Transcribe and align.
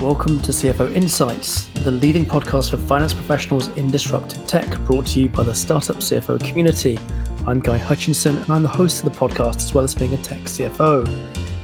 Welcome 0.00 0.40
to 0.40 0.50
CFO 0.50 0.96
Insights, 0.96 1.66
the 1.84 1.90
leading 1.90 2.24
podcast 2.24 2.70
for 2.70 2.78
finance 2.78 3.12
professionals 3.12 3.68
in 3.76 3.90
disruptive 3.90 4.46
tech, 4.46 4.66
brought 4.86 5.08
to 5.08 5.20
you 5.20 5.28
by 5.28 5.42
the 5.42 5.54
startup 5.54 5.96
CFO 5.96 6.42
community. 6.42 6.98
I'm 7.46 7.60
Guy 7.60 7.76
Hutchinson, 7.76 8.38
and 8.38 8.50
I'm 8.50 8.62
the 8.62 8.68
host 8.68 9.04
of 9.04 9.12
the 9.12 9.18
podcast 9.18 9.56
as 9.56 9.74
well 9.74 9.84
as 9.84 9.94
being 9.94 10.14
a 10.14 10.16
tech 10.16 10.38
CFO. 10.38 11.06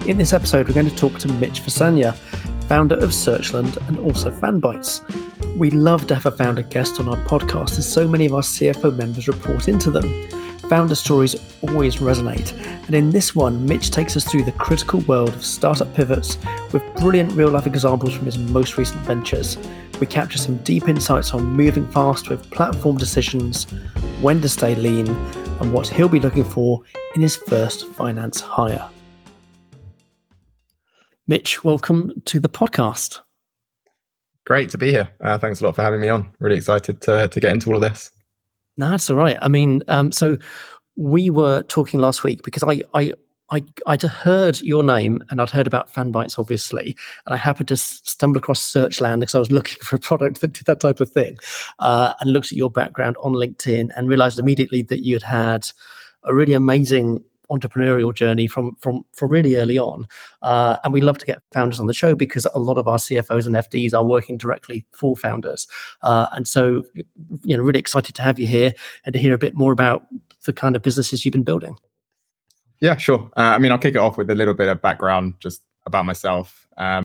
In 0.06 0.18
this 0.18 0.34
episode, 0.34 0.68
we're 0.68 0.74
going 0.74 0.90
to 0.90 0.94
talk 0.94 1.18
to 1.20 1.28
Mitch 1.28 1.62
Fasanya, 1.62 2.14
founder 2.68 2.96
of 2.96 3.10
Searchland 3.10 3.74
and 3.88 3.98
also 4.00 4.30
Fanbytes. 4.30 5.00
We 5.56 5.70
love 5.70 6.06
to 6.08 6.14
have 6.14 6.26
a 6.26 6.30
founder 6.30 6.60
guest 6.62 7.00
on 7.00 7.08
our 7.08 7.16
podcast, 7.24 7.78
as 7.78 7.90
so 7.90 8.06
many 8.06 8.26
of 8.26 8.34
our 8.34 8.42
CFO 8.42 8.94
members 8.94 9.28
report 9.28 9.66
into 9.66 9.90
them. 9.90 10.28
Founder 10.68 10.96
stories 10.96 11.36
always 11.62 11.96
resonate, 11.96 12.52
and 12.86 12.94
in 12.94 13.10
this 13.10 13.36
one, 13.36 13.64
Mitch 13.64 13.92
takes 13.92 14.16
us 14.16 14.24
through 14.24 14.42
the 14.42 14.50
critical 14.50 14.98
world 15.02 15.28
of 15.28 15.44
startup 15.44 15.94
pivots 15.94 16.38
with 16.72 16.82
brilliant 16.96 17.30
real 17.34 17.50
life 17.50 17.68
examples 17.68 18.12
from 18.12 18.26
his 18.26 18.36
most 18.36 18.76
recent 18.76 19.00
ventures. 19.02 19.56
We 20.00 20.08
capture 20.08 20.38
some 20.38 20.56
deep 20.58 20.88
insights 20.88 21.32
on 21.34 21.44
moving 21.44 21.86
fast 21.92 22.28
with 22.28 22.50
platform 22.50 22.96
decisions, 22.96 23.62
when 24.20 24.40
to 24.40 24.48
stay 24.48 24.74
lean, 24.74 25.06
and 25.60 25.72
what 25.72 25.86
he'll 25.86 26.08
be 26.08 26.18
looking 26.18 26.42
for 26.42 26.82
in 27.14 27.22
his 27.22 27.36
first 27.36 27.86
finance 27.92 28.40
hire. 28.40 28.90
Mitch, 31.28 31.62
welcome 31.62 32.22
to 32.24 32.40
the 32.40 32.48
podcast. 32.48 33.20
Great 34.44 34.70
to 34.70 34.78
be 34.78 34.90
here. 34.90 35.08
Uh, 35.20 35.38
thanks 35.38 35.60
a 35.60 35.64
lot 35.64 35.76
for 35.76 35.82
having 35.82 36.00
me 36.00 36.08
on. 36.08 36.32
Really 36.40 36.56
excited 36.56 37.00
to, 37.02 37.28
to 37.28 37.40
get 37.40 37.52
into 37.52 37.70
all 37.70 37.76
of 37.76 37.82
this. 37.82 38.10
No, 38.76 38.90
that's 38.90 39.08
all 39.10 39.16
right. 39.16 39.38
I 39.40 39.48
mean, 39.48 39.82
um, 39.88 40.12
so 40.12 40.36
we 40.96 41.30
were 41.30 41.62
talking 41.64 42.00
last 42.00 42.24
week 42.24 42.42
because 42.42 42.62
I, 42.62 42.82
I, 42.94 43.12
I, 43.50 43.62
I'd 43.86 44.02
heard 44.02 44.60
your 44.60 44.82
name 44.82 45.22
and 45.30 45.40
I'd 45.40 45.50
heard 45.50 45.66
about 45.66 45.92
Fanbytes, 45.92 46.38
obviously, 46.38 46.96
and 47.26 47.34
I 47.34 47.36
happened 47.36 47.68
to 47.68 47.76
stumble 47.76 48.38
across 48.38 48.60
Searchland 48.60 49.20
because 49.20 49.34
I 49.34 49.38
was 49.38 49.50
looking 49.52 49.78
for 49.82 49.96
a 49.96 50.00
product 50.00 50.40
that 50.40 50.52
did 50.52 50.66
that 50.66 50.80
type 50.80 51.00
of 51.00 51.10
thing, 51.10 51.38
uh, 51.78 52.14
and 52.20 52.32
looked 52.32 52.52
at 52.52 52.58
your 52.58 52.70
background 52.70 53.16
on 53.22 53.32
LinkedIn 53.32 53.90
and 53.96 54.08
realized 54.08 54.38
immediately 54.38 54.82
that 54.82 55.04
you 55.04 55.14
had 55.14 55.22
had 55.22 55.68
a 56.24 56.34
really 56.34 56.54
amazing 56.54 57.22
entrepreneurial 57.50 58.14
journey 58.14 58.46
from 58.46 58.76
from 58.76 59.04
from 59.12 59.30
really 59.30 59.56
early 59.56 59.78
on. 59.78 60.06
Uh, 60.42 60.76
and 60.84 60.92
we 60.92 61.00
love 61.00 61.18
to 61.18 61.26
get 61.26 61.42
founders 61.52 61.80
on 61.80 61.86
the 61.86 61.94
show 61.94 62.14
because 62.14 62.46
a 62.54 62.58
lot 62.58 62.78
of 62.78 62.88
our 62.88 62.98
CFOs 62.98 63.46
and 63.46 63.54
FDs 63.54 63.94
are 63.94 64.04
working 64.04 64.36
directly 64.36 64.84
for 64.92 65.16
founders. 65.16 65.66
Uh, 66.02 66.26
and 66.32 66.46
so, 66.46 66.84
you 67.42 67.56
know, 67.56 67.62
really 67.62 67.78
excited 67.78 68.14
to 68.14 68.22
have 68.22 68.38
you 68.38 68.46
here 68.46 68.72
and 69.04 69.12
to 69.12 69.18
hear 69.18 69.34
a 69.34 69.38
bit 69.38 69.54
more 69.54 69.72
about 69.72 70.06
the 70.44 70.52
kind 70.52 70.76
of 70.76 70.82
businesses 70.82 71.24
you've 71.24 71.32
been 71.32 71.42
building. 71.42 71.76
Yeah, 72.80 72.96
sure. 72.96 73.30
Uh, 73.36 73.54
I 73.54 73.58
mean, 73.58 73.72
I'll 73.72 73.78
kick 73.78 73.94
it 73.94 73.98
off 73.98 74.18
with 74.18 74.30
a 74.30 74.34
little 74.34 74.54
bit 74.54 74.68
of 74.68 74.82
background 74.82 75.34
just 75.40 75.62
about 75.86 76.04
myself. 76.04 76.66
Um, 76.76 77.04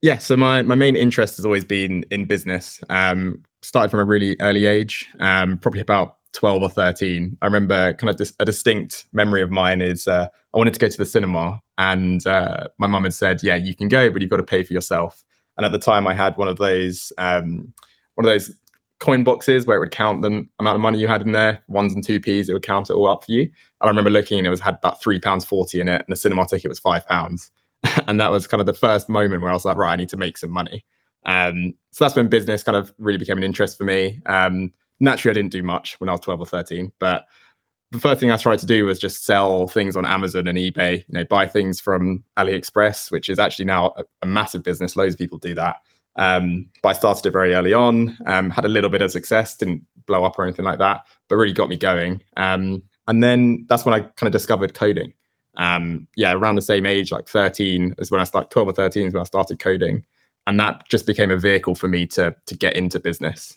yeah, 0.00 0.18
so 0.18 0.36
my 0.36 0.62
my 0.62 0.74
main 0.74 0.96
interest 0.96 1.36
has 1.36 1.46
always 1.46 1.64
been 1.64 2.04
in 2.10 2.24
business. 2.24 2.80
Um, 2.88 3.42
started 3.62 3.90
from 3.90 4.00
a 4.00 4.04
really 4.04 4.36
early 4.40 4.66
age, 4.66 5.08
um, 5.20 5.58
probably 5.58 5.80
about 5.80 6.16
12 6.32 6.62
or 6.62 6.68
13 6.68 7.36
i 7.42 7.44
remember 7.44 7.92
kind 7.94 8.10
of 8.10 8.16
this, 8.16 8.32
a 8.40 8.44
distinct 8.44 9.06
memory 9.12 9.42
of 9.42 9.50
mine 9.50 9.80
is 9.80 10.08
uh, 10.08 10.26
i 10.54 10.58
wanted 10.58 10.74
to 10.74 10.80
go 10.80 10.88
to 10.88 10.98
the 10.98 11.06
cinema 11.06 11.60
and 11.78 12.26
uh, 12.26 12.68
my 12.78 12.86
mum 12.86 13.04
had 13.04 13.14
said 13.14 13.42
yeah 13.42 13.56
you 13.56 13.74
can 13.74 13.88
go 13.88 14.10
but 14.10 14.20
you've 14.20 14.30
got 14.30 14.36
to 14.36 14.42
pay 14.42 14.62
for 14.62 14.72
yourself. 14.72 15.24
And 15.56 15.66
at 15.66 15.72
the 15.72 15.78
time 15.78 16.06
i 16.06 16.14
had 16.14 16.36
one 16.36 16.48
of 16.48 16.58
those 16.58 17.12
um, 17.18 17.72
one 18.14 18.26
of 18.26 18.32
those 18.32 18.54
coin 19.00 19.24
boxes 19.24 19.66
where 19.66 19.76
it 19.76 19.80
would 19.80 19.90
count 19.90 20.22
the 20.22 20.46
amount 20.60 20.76
of 20.76 20.80
money 20.80 20.98
you 20.98 21.08
had 21.08 21.22
in 21.22 21.32
there 21.32 21.60
ones 21.66 21.92
and 21.92 22.04
two 22.04 22.20
p's 22.20 22.48
it 22.48 22.52
would 22.52 22.62
count 22.62 22.88
it 22.88 22.94
all 22.94 23.08
up 23.08 23.24
for 23.24 23.32
you. 23.32 23.42
And 23.42 23.52
i 23.82 23.88
remember 23.88 24.10
looking 24.10 24.38
and 24.38 24.46
it 24.46 24.50
was 24.50 24.60
had 24.60 24.76
about 24.76 25.02
three 25.02 25.20
pounds 25.20 25.44
40 25.44 25.80
in 25.80 25.88
it 25.88 26.02
and 26.06 26.08
the 26.08 26.16
cinema 26.16 26.46
ticket 26.46 26.68
was 26.68 26.78
five 26.78 27.06
pounds. 27.06 27.50
And 28.06 28.20
that 28.20 28.30
was 28.30 28.46
kind 28.46 28.60
of 28.60 28.66
the 28.66 28.74
first 28.74 29.08
moment 29.08 29.42
where 29.42 29.50
i 29.50 29.54
was 29.54 29.64
like 29.64 29.76
right 29.76 29.92
i 29.92 29.96
need 29.96 30.08
to 30.10 30.16
make 30.16 30.38
some 30.38 30.50
money. 30.50 30.84
Um, 31.24 31.74
so 31.90 32.04
that's 32.04 32.16
when 32.16 32.28
business 32.28 32.62
kind 32.62 32.76
of 32.76 32.92
really 32.98 33.18
became 33.18 33.38
an 33.38 33.44
interest 33.44 33.78
for 33.78 33.84
me. 33.84 34.20
Um, 34.26 34.72
naturally, 35.02 35.32
I 35.32 35.34
didn't 35.42 35.52
do 35.52 35.62
much 35.62 36.00
when 36.00 36.08
I 36.08 36.12
was 36.12 36.20
12 36.20 36.40
or 36.40 36.46
13, 36.46 36.92
but 36.98 37.26
the 37.90 37.98
first 37.98 38.20
thing 38.20 38.30
I 38.30 38.38
tried 38.38 38.60
to 38.60 38.66
do 38.66 38.86
was 38.86 38.98
just 38.98 39.26
sell 39.26 39.68
things 39.68 39.96
on 39.96 40.06
Amazon 40.06 40.46
and 40.46 40.56
eBay, 40.56 40.98
you 40.98 41.04
know, 41.12 41.24
buy 41.24 41.46
things 41.46 41.78
from 41.78 42.24
AliExpress, 42.38 43.10
which 43.10 43.28
is 43.28 43.38
actually 43.38 43.66
now 43.66 43.92
a, 43.98 44.04
a 44.22 44.26
massive 44.26 44.62
business. 44.62 44.96
Loads 44.96 45.14
of 45.14 45.18
people 45.18 45.36
do 45.36 45.54
that. 45.54 45.76
Um, 46.16 46.68
but 46.82 46.90
I 46.90 46.92
started 46.92 47.26
it 47.26 47.32
very 47.32 47.54
early 47.54 47.74
on, 47.74 48.16
um, 48.26 48.48
had 48.48 48.64
a 48.64 48.68
little 48.68 48.88
bit 48.88 49.02
of 49.02 49.10
success, 49.10 49.56
didn't 49.56 49.84
blow 50.06 50.24
up 50.24 50.38
or 50.38 50.44
anything 50.44 50.64
like 50.64 50.78
that, 50.78 51.02
but 51.28 51.36
really 51.36 51.52
got 51.52 51.68
me 51.68 51.76
going. 51.76 52.22
Um, 52.36 52.82
and 53.08 53.22
then 53.22 53.66
that's 53.68 53.84
when 53.84 53.94
I 53.94 54.00
kind 54.00 54.28
of 54.28 54.32
discovered 54.32 54.72
coding. 54.72 55.12
Um, 55.58 56.06
yeah, 56.16 56.32
around 56.32 56.54
the 56.54 56.62
same 56.62 56.86
age, 56.86 57.12
like 57.12 57.28
13 57.28 57.96
is 57.98 58.10
when 58.10 58.20
I 58.20 58.24
started, 58.24 58.50
12 58.50 58.68
or 58.68 58.72
13 58.72 59.08
is 59.08 59.14
when 59.14 59.20
I 59.20 59.24
started 59.24 59.58
coding. 59.58 60.04
And 60.46 60.58
that 60.58 60.88
just 60.88 61.06
became 61.06 61.30
a 61.30 61.36
vehicle 61.36 61.74
for 61.74 61.88
me 61.88 62.06
to, 62.08 62.34
to 62.46 62.56
get 62.56 62.74
into 62.74 62.98
business. 62.98 63.54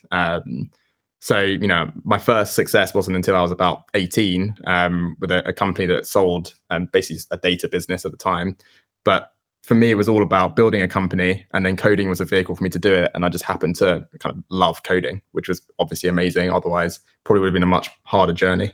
So, 1.26 1.42
you 1.42 1.68
know, 1.68 1.92
my 2.04 2.20
first 2.20 2.54
success 2.54 2.94
wasn't 2.94 3.16
until 3.16 3.36
I 3.36 3.42
was 3.42 3.50
about 3.50 3.86
18 3.96 4.58
um, 4.68 5.18
with 5.20 5.32
a, 5.32 5.44
a, 5.48 5.54
company 5.54 5.88
that 5.88 6.06
sold 6.06 6.54
um, 6.70 6.86
basically 6.94 7.24
a 7.32 7.38
data 7.38 7.68
business 7.68 8.06
at 8.06 8.12
the 8.12 8.18
time. 8.18 8.56
But 9.04 9.34
for 9.64 9.74
me, 9.74 9.90
it 9.90 9.96
was 9.96 10.08
all 10.08 10.22
about 10.22 10.56
building 10.56 10.84
a 10.84 10.88
company, 10.88 11.44
and 11.52 11.66
then 11.66 11.78
coding 11.78 12.10
was 12.10 12.22
a 12.22 12.26
vehicle 12.26 12.56
for 12.56 12.64
me 12.64 12.70
to 12.70 12.78
do 12.78 12.94
it. 12.94 13.10
And 13.16 13.26
I 13.26 13.30
just 13.30 13.44
happened 13.44 13.76
to 13.78 14.08
kind 14.20 14.38
of 14.38 14.44
love 14.50 14.84
coding, 14.84 15.20
which 15.32 15.50
was 15.50 15.64
obviously 15.80 16.10
amazing. 16.10 16.52
Otherwise, 16.52 17.00
probably 17.24 17.40
would 17.40 17.48
have 17.48 17.54
been 17.54 17.64
a 17.64 17.66
much 17.66 17.90
harder 18.04 18.32
journey. 18.32 18.72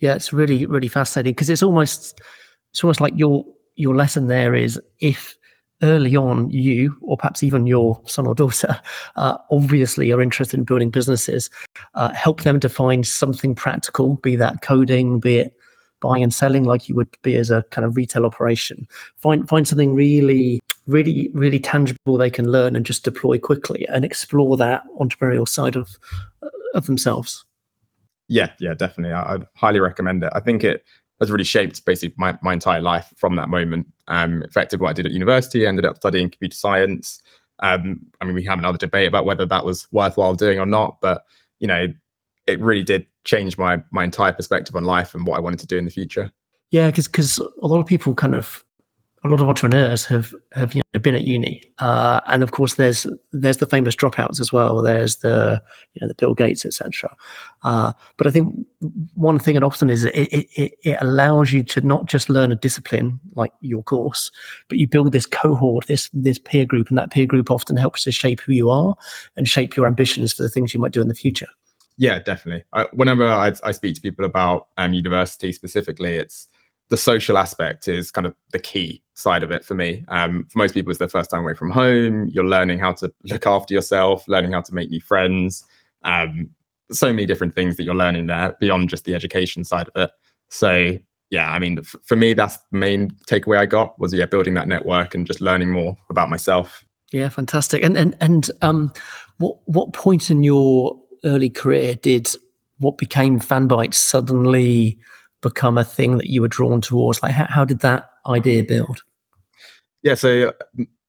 Yeah, 0.00 0.16
it's 0.16 0.32
really, 0.32 0.66
really 0.66 0.88
fascinating 0.88 1.34
because 1.34 1.50
it's 1.50 1.62
almost, 1.62 2.20
it's 2.72 2.82
almost 2.82 3.00
like 3.00 3.12
your 3.16 3.46
your 3.76 3.94
lesson 3.94 4.26
there 4.26 4.56
is 4.56 4.80
if 4.98 5.36
early 5.82 6.16
on 6.16 6.50
you 6.50 6.96
or 7.02 7.16
perhaps 7.16 7.42
even 7.42 7.66
your 7.66 8.00
son 8.06 8.26
or 8.26 8.34
daughter 8.34 8.80
uh, 9.16 9.36
obviously 9.50 10.10
are 10.10 10.22
interested 10.22 10.58
in 10.58 10.64
building 10.64 10.90
businesses 10.90 11.50
uh, 11.94 12.12
help 12.14 12.42
them 12.42 12.58
to 12.58 12.68
find 12.68 13.06
something 13.06 13.54
practical 13.54 14.14
be 14.16 14.36
that 14.36 14.62
coding 14.62 15.20
be 15.20 15.36
it 15.38 15.56
buying 16.00 16.22
and 16.22 16.34
selling 16.34 16.64
like 16.64 16.88
you 16.88 16.94
would 16.94 17.08
be 17.22 17.36
as 17.36 17.50
a 17.50 17.62
kind 17.70 17.84
of 17.84 17.96
retail 17.96 18.26
operation. 18.26 18.86
Find 19.16 19.48
find 19.48 19.66
something 19.66 19.94
really 19.94 20.60
really 20.86 21.30
really 21.32 21.58
tangible 21.58 22.16
they 22.16 22.30
can 22.30 22.50
learn 22.50 22.76
and 22.76 22.86
just 22.86 23.04
deploy 23.04 23.38
quickly 23.38 23.86
and 23.88 24.04
explore 24.04 24.56
that 24.56 24.82
entrepreneurial 25.00 25.48
side 25.48 25.76
of 25.76 25.88
of 26.74 26.86
themselves. 26.86 27.44
Yeah 28.28 28.50
yeah 28.60 28.74
definitely. 28.74 29.14
I, 29.14 29.34
i'd 29.34 29.46
highly 29.54 29.80
recommend 29.80 30.24
it. 30.24 30.32
I 30.34 30.40
think 30.40 30.64
it 30.64 30.84
has 31.20 31.30
really 31.30 31.44
shaped 31.44 31.84
basically 31.84 32.14
my, 32.18 32.38
my 32.42 32.52
entire 32.52 32.80
life 32.80 33.12
from 33.16 33.36
that 33.36 33.48
moment. 33.48 33.86
Um, 34.08 34.42
affected 34.44 34.80
what 34.80 34.90
I 34.90 34.92
did 34.92 35.06
at 35.06 35.12
university. 35.12 35.66
I 35.66 35.68
ended 35.68 35.84
up 35.84 35.96
studying 35.96 36.30
computer 36.30 36.56
science. 36.56 37.20
Um, 37.60 38.00
I 38.20 38.24
mean, 38.24 38.34
we 38.34 38.44
have 38.44 38.58
another 38.58 38.78
debate 38.78 39.08
about 39.08 39.24
whether 39.24 39.46
that 39.46 39.64
was 39.64 39.88
worthwhile 39.90 40.34
doing 40.34 40.58
or 40.60 40.66
not, 40.66 40.98
but 41.00 41.24
you 41.58 41.66
know, 41.66 41.88
it 42.46 42.60
really 42.60 42.84
did 42.84 43.06
change 43.24 43.58
my 43.58 43.82
my 43.90 44.04
entire 44.04 44.32
perspective 44.32 44.76
on 44.76 44.84
life 44.84 45.14
and 45.14 45.26
what 45.26 45.36
I 45.36 45.40
wanted 45.40 45.60
to 45.60 45.66
do 45.66 45.78
in 45.78 45.84
the 45.84 45.90
future. 45.90 46.30
Yeah, 46.70 46.86
because 46.88 47.08
because 47.08 47.38
a 47.38 47.66
lot 47.66 47.80
of 47.80 47.86
people 47.86 48.14
kind 48.14 48.34
of 48.34 48.64
a 49.24 49.28
lot 49.28 49.40
of 49.40 49.48
entrepreneurs 49.48 50.04
have 50.06 50.34
have 50.52 50.74
you 50.74 50.82
know, 50.92 51.00
been 51.00 51.14
at 51.14 51.24
uni, 51.24 51.62
uh, 51.78 52.20
and 52.26 52.42
of 52.42 52.52
course 52.52 52.74
there's 52.74 53.06
there's 53.32 53.56
the 53.56 53.66
famous 53.66 53.96
dropouts 53.96 54.40
as 54.40 54.52
well. 54.52 54.82
There's 54.82 55.16
the 55.16 55.62
you 55.94 56.00
know 56.00 56.08
the 56.08 56.14
Bill 56.14 56.34
Gates, 56.34 56.64
etc. 56.64 57.14
Uh, 57.62 57.92
but 58.18 58.26
I 58.26 58.30
think 58.30 58.54
one 59.14 59.38
thing 59.38 59.56
it 59.56 59.62
often 59.62 59.90
is 59.90 60.04
it, 60.04 60.12
it 60.14 60.74
it 60.82 60.98
allows 61.00 61.52
you 61.52 61.62
to 61.64 61.80
not 61.80 62.06
just 62.06 62.28
learn 62.28 62.52
a 62.52 62.56
discipline 62.56 63.18
like 63.34 63.52
your 63.60 63.82
course, 63.82 64.30
but 64.68 64.78
you 64.78 64.86
build 64.86 65.12
this 65.12 65.26
cohort, 65.26 65.86
this 65.86 66.10
this 66.12 66.38
peer 66.38 66.64
group, 66.64 66.88
and 66.88 66.98
that 66.98 67.10
peer 67.10 67.26
group 67.26 67.50
often 67.50 67.76
helps 67.76 68.04
to 68.04 68.12
shape 68.12 68.40
who 68.40 68.52
you 68.52 68.70
are 68.70 68.94
and 69.36 69.48
shape 69.48 69.76
your 69.76 69.86
ambitions 69.86 70.32
for 70.32 70.42
the 70.42 70.50
things 70.50 70.72
you 70.72 70.80
might 70.80 70.92
do 70.92 71.00
in 71.00 71.08
the 71.08 71.14
future. 71.14 71.48
Yeah, 71.98 72.18
definitely. 72.18 72.64
I, 72.72 72.86
whenever 72.92 73.26
I, 73.26 73.54
I 73.64 73.72
speak 73.72 73.94
to 73.94 74.00
people 74.02 74.24
about 74.24 74.68
um, 74.76 74.92
university 74.92 75.52
specifically, 75.52 76.16
it's 76.16 76.48
the 76.88 76.96
social 76.96 77.36
aspect 77.36 77.88
is 77.88 78.10
kind 78.10 78.26
of 78.26 78.34
the 78.52 78.58
key 78.58 79.02
side 79.14 79.42
of 79.42 79.50
it 79.50 79.64
for 79.64 79.74
me. 79.74 80.04
Um, 80.08 80.46
for 80.50 80.58
most 80.58 80.74
people, 80.74 80.90
it's 80.90 80.98
their 80.98 81.08
first 81.08 81.30
time 81.30 81.42
away 81.42 81.54
from 81.54 81.70
home. 81.70 82.28
You're 82.28 82.44
learning 82.44 82.78
how 82.78 82.92
to 82.94 83.12
look 83.24 83.46
after 83.46 83.74
yourself, 83.74 84.26
learning 84.28 84.52
how 84.52 84.60
to 84.62 84.74
make 84.74 84.90
new 84.90 85.00
friends. 85.00 85.64
Um, 86.02 86.50
so 86.92 87.08
many 87.12 87.26
different 87.26 87.54
things 87.54 87.76
that 87.76 87.82
you're 87.82 87.94
learning 87.94 88.26
there 88.26 88.56
beyond 88.60 88.88
just 88.88 89.04
the 89.04 89.14
education 89.14 89.64
side 89.64 89.88
of 89.94 90.02
it. 90.02 90.10
So 90.48 90.98
yeah, 91.30 91.50
I 91.50 91.58
mean, 91.58 91.78
f- 91.80 91.96
for 92.04 92.16
me, 92.16 92.34
that's 92.34 92.58
the 92.70 92.78
main 92.78 93.10
takeaway 93.28 93.58
I 93.58 93.66
got 93.66 93.98
was 93.98 94.12
yeah, 94.12 94.26
building 94.26 94.54
that 94.54 94.68
network 94.68 95.14
and 95.14 95.26
just 95.26 95.40
learning 95.40 95.70
more 95.70 95.96
about 96.08 96.30
myself. 96.30 96.84
Yeah, 97.12 97.28
fantastic. 97.28 97.82
And 97.82 97.96
and 97.96 98.16
and 98.20 98.50
um, 98.62 98.92
what 99.38 99.56
what 99.64 99.92
point 99.92 100.30
in 100.30 100.44
your 100.44 100.96
early 101.24 101.50
career 101.50 101.94
did 101.96 102.28
what 102.78 102.98
became 102.98 103.40
Fanbytes 103.40 103.94
suddenly? 103.94 104.98
Become 105.42 105.78
a 105.78 105.84
thing 105.84 106.18
that 106.18 106.28
you 106.28 106.40
were 106.40 106.48
drawn 106.48 106.80
towards? 106.80 107.22
Like, 107.22 107.32
how, 107.32 107.46
how 107.46 107.64
did 107.64 107.80
that 107.80 108.10
idea 108.26 108.64
build? 108.64 109.02
Yeah, 110.02 110.14
so 110.14 110.52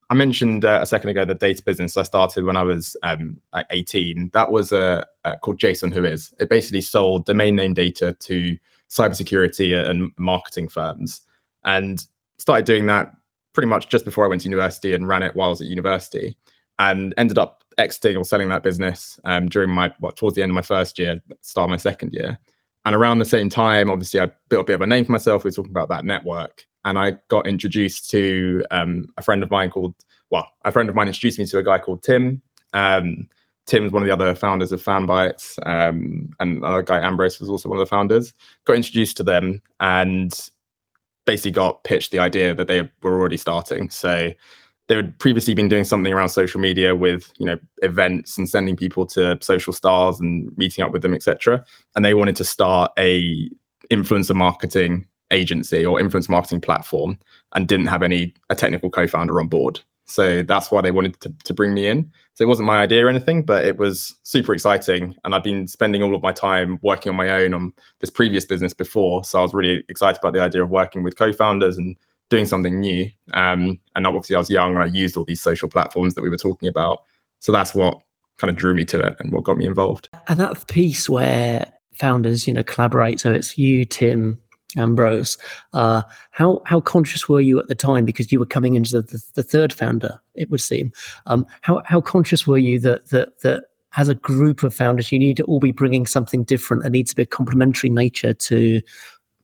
I 0.09 0.13
mentioned 0.13 0.65
uh, 0.65 0.79
a 0.81 0.85
second 0.85 1.09
ago 1.09 1.25
the 1.25 1.35
data 1.35 1.61
business 1.63 1.97
I 1.97 2.03
started 2.03 2.45
when 2.45 2.57
I 2.57 2.63
was 2.63 2.95
um, 3.03 3.39
18. 3.71 4.31
That 4.33 4.51
was 4.51 4.71
uh, 4.71 5.03
uh, 5.25 5.35
called 5.37 5.59
JSON 5.59 5.93
WHOIS. 5.93 6.33
It 6.39 6.49
basically 6.49 6.81
sold 6.81 7.25
domain 7.25 7.55
name 7.55 7.73
data 7.73 8.13
to 8.13 8.57
cybersecurity 8.89 9.75
and 9.89 10.11
marketing 10.17 10.69
firms, 10.69 11.21
and 11.65 12.05
started 12.37 12.65
doing 12.65 12.85
that 12.87 13.13
pretty 13.53 13.67
much 13.67 13.89
just 13.89 14.05
before 14.05 14.23
I 14.23 14.27
went 14.27 14.41
to 14.43 14.49
university 14.49 14.93
and 14.93 15.07
ran 15.07 15.23
it 15.23 15.35
while 15.35 15.47
I 15.47 15.49
was 15.49 15.61
at 15.61 15.67
university 15.67 16.37
and 16.79 17.13
ended 17.17 17.37
up 17.37 17.63
exiting 17.77 18.15
or 18.15 18.23
selling 18.23 18.49
that 18.49 18.63
business 18.63 19.19
um, 19.23 19.49
during 19.49 19.69
my, 19.69 19.91
what, 19.99 20.15
towards 20.15 20.35
the 20.35 20.43
end 20.43 20.51
of 20.51 20.55
my 20.55 20.61
first 20.61 20.99
year, 20.99 21.21
start 21.41 21.65
of 21.65 21.71
my 21.71 21.77
second 21.77 22.13
year. 22.13 22.37
And 22.87 22.95
around 22.95 23.19
the 23.19 23.25
same 23.25 23.49
time, 23.49 23.89
obviously, 23.89 24.21
I 24.21 24.31
built 24.47 24.61
a 24.61 24.63
bit 24.63 24.75
of 24.75 24.81
a 24.81 24.87
name 24.87 25.03
for 25.03 25.11
myself. 25.11 25.43
We 25.43 25.49
were 25.49 25.55
talking 25.55 25.71
about 25.71 25.89
that 25.89 26.05
network. 26.05 26.65
And 26.85 26.97
I 26.97 27.17
got 27.27 27.45
introduced 27.45 28.09
to 28.11 28.63
um, 28.71 29.07
a 29.17 29.21
friend 29.21 29.43
of 29.43 29.51
mine 29.51 29.71
called, 29.71 29.93
well, 30.29 30.47
a 30.63 30.71
friend 30.71 30.87
of 30.87 30.95
mine 30.95 31.07
introduced 31.07 31.37
me 31.37 31.45
to 31.47 31.57
a 31.57 31.63
guy 31.63 31.79
called 31.79 32.01
Tim. 32.01 32.41
Um, 32.71 33.27
Tim's 33.65 33.91
one 33.91 34.03
of 34.03 34.07
the 34.07 34.13
other 34.13 34.33
founders 34.35 34.71
of 34.71 34.81
Fanbytes, 34.81 35.59
um, 35.67 36.29
and 36.39 36.59
another 36.59 36.81
guy, 36.81 37.05
Ambrose, 37.05 37.41
was 37.41 37.49
also 37.49 37.67
one 37.67 37.77
of 37.77 37.85
the 37.85 37.89
founders. 37.89 38.33
Got 38.63 38.77
introduced 38.77 39.17
to 39.17 39.23
them 39.23 39.61
and 39.81 40.49
basically 41.25 41.51
got 41.51 41.83
pitched 41.83 42.11
the 42.11 42.19
idea 42.19 42.55
that 42.55 42.69
they 42.69 42.89
were 43.01 43.19
already 43.19 43.35
starting. 43.35 43.89
So 43.89 44.31
they 44.87 44.95
had 44.95 45.17
previously 45.19 45.53
been 45.53 45.67
doing 45.67 45.83
something 45.83 46.13
around 46.13 46.29
social 46.29 46.59
media 46.59 46.95
with 46.95 47.31
you 47.37 47.45
know 47.45 47.57
events 47.81 48.37
and 48.37 48.49
sending 48.49 48.75
people 48.75 49.05
to 49.05 49.37
social 49.41 49.73
stars 49.73 50.19
and 50.19 50.55
meeting 50.57 50.83
up 50.83 50.91
with 50.91 51.01
them 51.01 51.13
etc 51.13 51.63
and 51.95 52.03
they 52.03 52.13
wanted 52.13 52.35
to 52.35 52.43
start 52.43 52.91
a 52.97 53.49
influencer 53.91 54.35
marketing 54.35 55.05
agency 55.31 55.85
or 55.85 55.99
influencer 55.99 56.29
marketing 56.29 56.61
platform 56.61 57.17
and 57.53 57.67
didn't 57.67 57.87
have 57.87 58.03
any 58.03 58.33
a 58.49 58.55
technical 58.55 58.89
co-founder 58.89 59.39
on 59.39 59.47
board. 59.47 59.79
So 60.05 60.41
that's 60.41 60.71
why 60.71 60.81
they 60.81 60.91
wanted 60.91 61.19
to, 61.21 61.33
to 61.43 61.53
bring 61.53 61.73
me 61.73 61.87
in. 61.87 62.09
So 62.33 62.45
it 62.45 62.47
wasn't 62.47 62.67
my 62.67 62.77
idea 62.77 63.05
or 63.05 63.09
anything 63.09 63.43
but 63.43 63.65
it 63.65 63.77
was 63.77 64.15
super 64.23 64.53
exciting. 64.53 65.15
And 65.23 65.35
i've 65.35 65.43
been 65.43 65.67
spending 65.67 66.03
all 66.03 66.15
of 66.15 66.21
my 66.21 66.31
time 66.31 66.79
working 66.81 67.09
on 67.09 67.15
my 67.15 67.29
own 67.29 67.53
on 67.53 67.73
this 67.99 68.09
previous 68.09 68.45
business 68.45 68.73
before. 68.73 69.23
So 69.23 69.39
i 69.39 69.41
was 69.41 69.53
really 69.53 69.83
excited 69.89 70.19
about 70.19 70.33
the 70.33 70.41
idea 70.41 70.63
of 70.63 70.69
working 70.69 71.03
with 71.03 71.17
co-founders 71.17 71.77
and 71.77 71.97
doing 72.29 72.45
something 72.45 72.79
new. 72.79 73.09
Um, 73.33 73.79
and 73.95 74.07
obviously, 74.07 74.35
I 74.35 74.39
was 74.39 74.49
young 74.49 74.75
and 74.75 74.83
I 74.83 74.87
used 74.87 75.17
all 75.17 75.25
these 75.25 75.41
social 75.41 75.69
platforms 75.69 76.15
that 76.15 76.21
we 76.21 76.29
were 76.29 76.37
talking 76.37 76.69
about. 76.69 77.03
So 77.39 77.51
that's 77.51 77.73
what 77.73 78.01
kind 78.37 78.49
of 78.49 78.57
drew 78.57 78.73
me 78.73 78.85
to 78.85 78.99
it 78.99 79.15
and 79.19 79.31
what 79.31 79.43
got 79.43 79.57
me 79.57 79.65
involved. 79.65 80.09
And 80.27 80.39
that 80.39 80.67
piece 80.67 81.09
where 81.09 81.71
founders, 81.93 82.47
you 82.47 82.53
know, 82.53 82.63
collaborate. 82.63 83.19
So 83.19 83.31
it's 83.31 83.57
you, 83.57 83.85
Tim, 83.85 84.39
Ambrose. 84.75 85.37
Uh, 85.73 86.03
how 86.31 86.61
how 86.65 86.81
conscious 86.81 87.27
were 87.27 87.41
you 87.41 87.59
at 87.59 87.67
the 87.67 87.75
time 87.75 88.05
because 88.05 88.31
you 88.31 88.39
were 88.39 88.45
coming 88.45 88.75
into 88.75 89.01
the, 89.01 89.01
the, 89.01 89.23
the 89.35 89.43
third 89.43 89.73
founder? 89.73 90.19
It 90.35 90.49
would 90.49 90.61
seem. 90.61 90.91
Um, 91.25 91.45
how 91.61 91.81
how 91.85 92.01
conscious 92.01 92.45
were 92.45 92.57
you 92.57 92.79
that 92.81 93.09
that 93.09 93.39
that 93.41 93.65
as 93.95 94.09
a 94.09 94.15
group 94.15 94.63
of 94.63 94.73
founders, 94.75 95.11
you 95.11 95.17
need 95.17 95.37
to 95.37 95.43
all 95.43 95.59
be 95.59 95.71
bringing 95.71 96.05
something 96.05 96.43
different. 96.43 96.83
There 96.83 96.91
needs 96.91 97.09
to 97.11 97.15
be 97.15 97.23
a 97.23 97.27
complementary 97.27 97.89
nature 97.89 98.33
to 98.33 98.81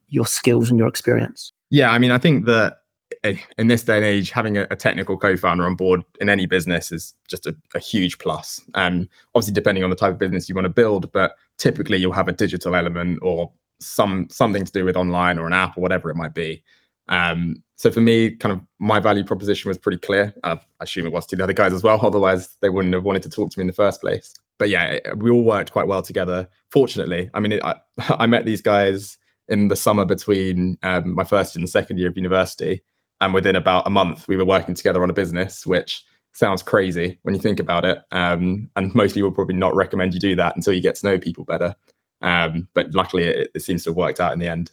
your 0.10 0.28
skills 0.28 0.70
and 0.70 0.78
your 0.78 0.88
experience. 0.88 1.52
Yeah, 1.74 1.90
I 1.90 1.98
mean, 1.98 2.12
I 2.12 2.20
think 2.20 2.46
that 2.46 2.82
in 3.24 3.66
this 3.68 3.82
day 3.82 3.98
and 3.98 4.06
age, 4.06 4.30
having 4.30 4.60
a, 4.60 4.68
a 4.70 4.76
technical 4.76 5.18
co-founder 5.18 5.66
on 5.66 5.74
board 5.74 6.04
in 6.22 6.30
any 6.30 6.46
business 6.46 6.92
is 6.92 7.16
just 7.28 7.48
a, 7.48 7.56
a 7.74 7.80
huge 7.80 8.20
plus. 8.20 8.62
And 8.76 9.10
obviously, 9.34 9.56
depending 9.56 9.84
on 9.84 9.90
the 9.90 9.96
type 9.96 10.12
of 10.12 10.20
business 10.20 10.48
you 10.48 10.54
want 10.54 10.66
to 10.66 10.70
build, 10.70 11.12
but 11.12 11.36
typically 11.58 11.98
you'll 11.98 12.14
have 12.14 12.28
a 12.28 12.32
digital 12.32 12.76
element 12.76 13.18
or 13.24 13.52
some 13.80 14.28
something 14.30 14.64
to 14.64 14.72
do 14.72 14.86
with 14.86 14.96
online 14.96 15.40
or 15.40 15.48
an 15.48 15.54
app 15.54 15.76
or 15.76 15.82
whatever 15.82 16.12
it 16.12 16.16
might 16.16 16.36
be. 16.36 16.62
Um, 17.08 17.64
so 17.76 17.90
for 17.90 18.02
me, 18.02 18.36
kind 18.36 18.54
of 18.54 18.62
my 18.78 19.00
value 19.00 19.24
proposition 19.24 19.68
was 19.68 19.80
pretty 19.80 19.98
clear. 19.98 20.32
I 20.44 20.60
assume 20.80 21.08
it 21.08 21.12
was 21.12 21.26
to 21.26 21.36
the 21.36 21.44
other 21.44 21.54
guys 21.54 21.74
as 21.74 21.82
well. 21.82 22.00
Otherwise, 22.06 22.56
they 22.62 22.70
wouldn't 22.70 22.94
have 22.94 23.04
wanted 23.04 23.24
to 23.24 23.32
talk 23.32 23.50
to 23.50 23.58
me 23.58 23.64
in 23.64 23.68
the 23.68 23.74
first 23.74 24.00
place. 24.00 24.36
But 24.60 24.70
yeah, 24.70 25.00
we 25.16 25.32
all 25.32 25.44
worked 25.44 25.72
quite 25.72 25.88
well 25.88 26.04
together. 26.04 26.48
Fortunately, 26.70 27.32
I 27.34 27.40
mean, 27.40 27.54
it, 27.54 27.64
I, 27.64 27.78
I 28.10 28.28
met 28.28 28.46
these 28.46 28.62
guys 28.62 29.18
in 29.48 29.68
the 29.68 29.76
summer 29.76 30.06
between 30.06 30.78
um, 30.84 31.16
my 31.16 31.24
first 31.24 31.56
and 31.56 31.70
second 31.70 32.00
year 32.00 32.10
of 32.10 32.18
university. 32.18 32.82
And 33.22 33.34
within 33.34 33.56
about 33.56 33.88
a 33.88 33.90
month, 33.90 34.28
we 34.28 34.38
were 34.38 34.46
working 34.46 34.76
together 34.76 35.04
on 35.04 35.10
a 35.10 35.14
business, 35.14 35.66
which 35.66 36.04
sounds 36.34 36.64
crazy 36.64 37.20
when 37.24 37.36
you 37.36 37.42
think 37.42 37.60
about 37.60 37.86
it. 37.86 38.00
Um, 38.12 38.70
and 38.76 38.94
most 38.96 39.14
people 39.14 39.32
probably 39.32 39.56
not 39.56 39.76
recommend 39.76 40.14
you 40.14 40.20
do 40.20 40.36
that 40.36 40.56
until 40.56 40.74
you 40.74 40.82
get 40.82 40.96
to 40.96 41.06
know 41.06 41.20
people 41.20 41.46
better. 41.46 41.76
Um, 42.22 42.68
but 42.74 42.94
luckily, 42.94 43.26
it, 43.26 43.52
it, 43.54 43.62
seems 43.62 43.84
to 43.84 43.90
have 43.90 43.98
worked 43.98 44.20
out 44.20 44.34
in 44.34 44.40
the 44.40 44.48
end. 44.48 44.72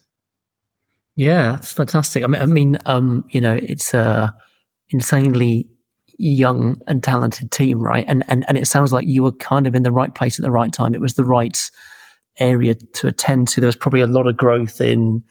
Yeah, 1.16 1.52
that's 1.52 1.72
fantastic. 1.72 2.22
I 2.22 2.28
mean, 2.28 2.40
I 2.40 2.46
mean, 2.46 2.78
um, 2.86 3.24
you 3.30 3.40
know, 3.40 3.58
it's 3.60 3.92
a 3.92 4.34
insanely 4.90 5.68
young 6.16 6.80
and 6.86 7.02
talented 7.02 7.50
team, 7.50 7.80
right? 7.80 8.04
And 8.06 8.24
and 8.28 8.44
and 8.46 8.56
it 8.56 8.66
sounds 8.66 8.92
like 8.92 9.06
you 9.06 9.24
were 9.24 9.32
kind 9.32 9.66
of 9.66 9.74
in 9.74 9.82
the 9.82 9.90
right 9.90 10.14
place 10.14 10.38
at 10.38 10.44
the 10.44 10.50
right 10.50 10.72
time. 10.72 10.94
It 10.94 11.00
was 11.00 11.14
the 11.14 11.24
right 11.24 11.70
area 12.38 12.74
to 12.74 13.08
attend 13.08 13.48
to. 13.48 13.60
There 13.60 13.68
was 13.68 13.76
probably 13.76 14.00
a 14.00 14.06
lot 14.06 14.26
of 14.26 14.36
growth 14.36 14.80
in 14.80 15.22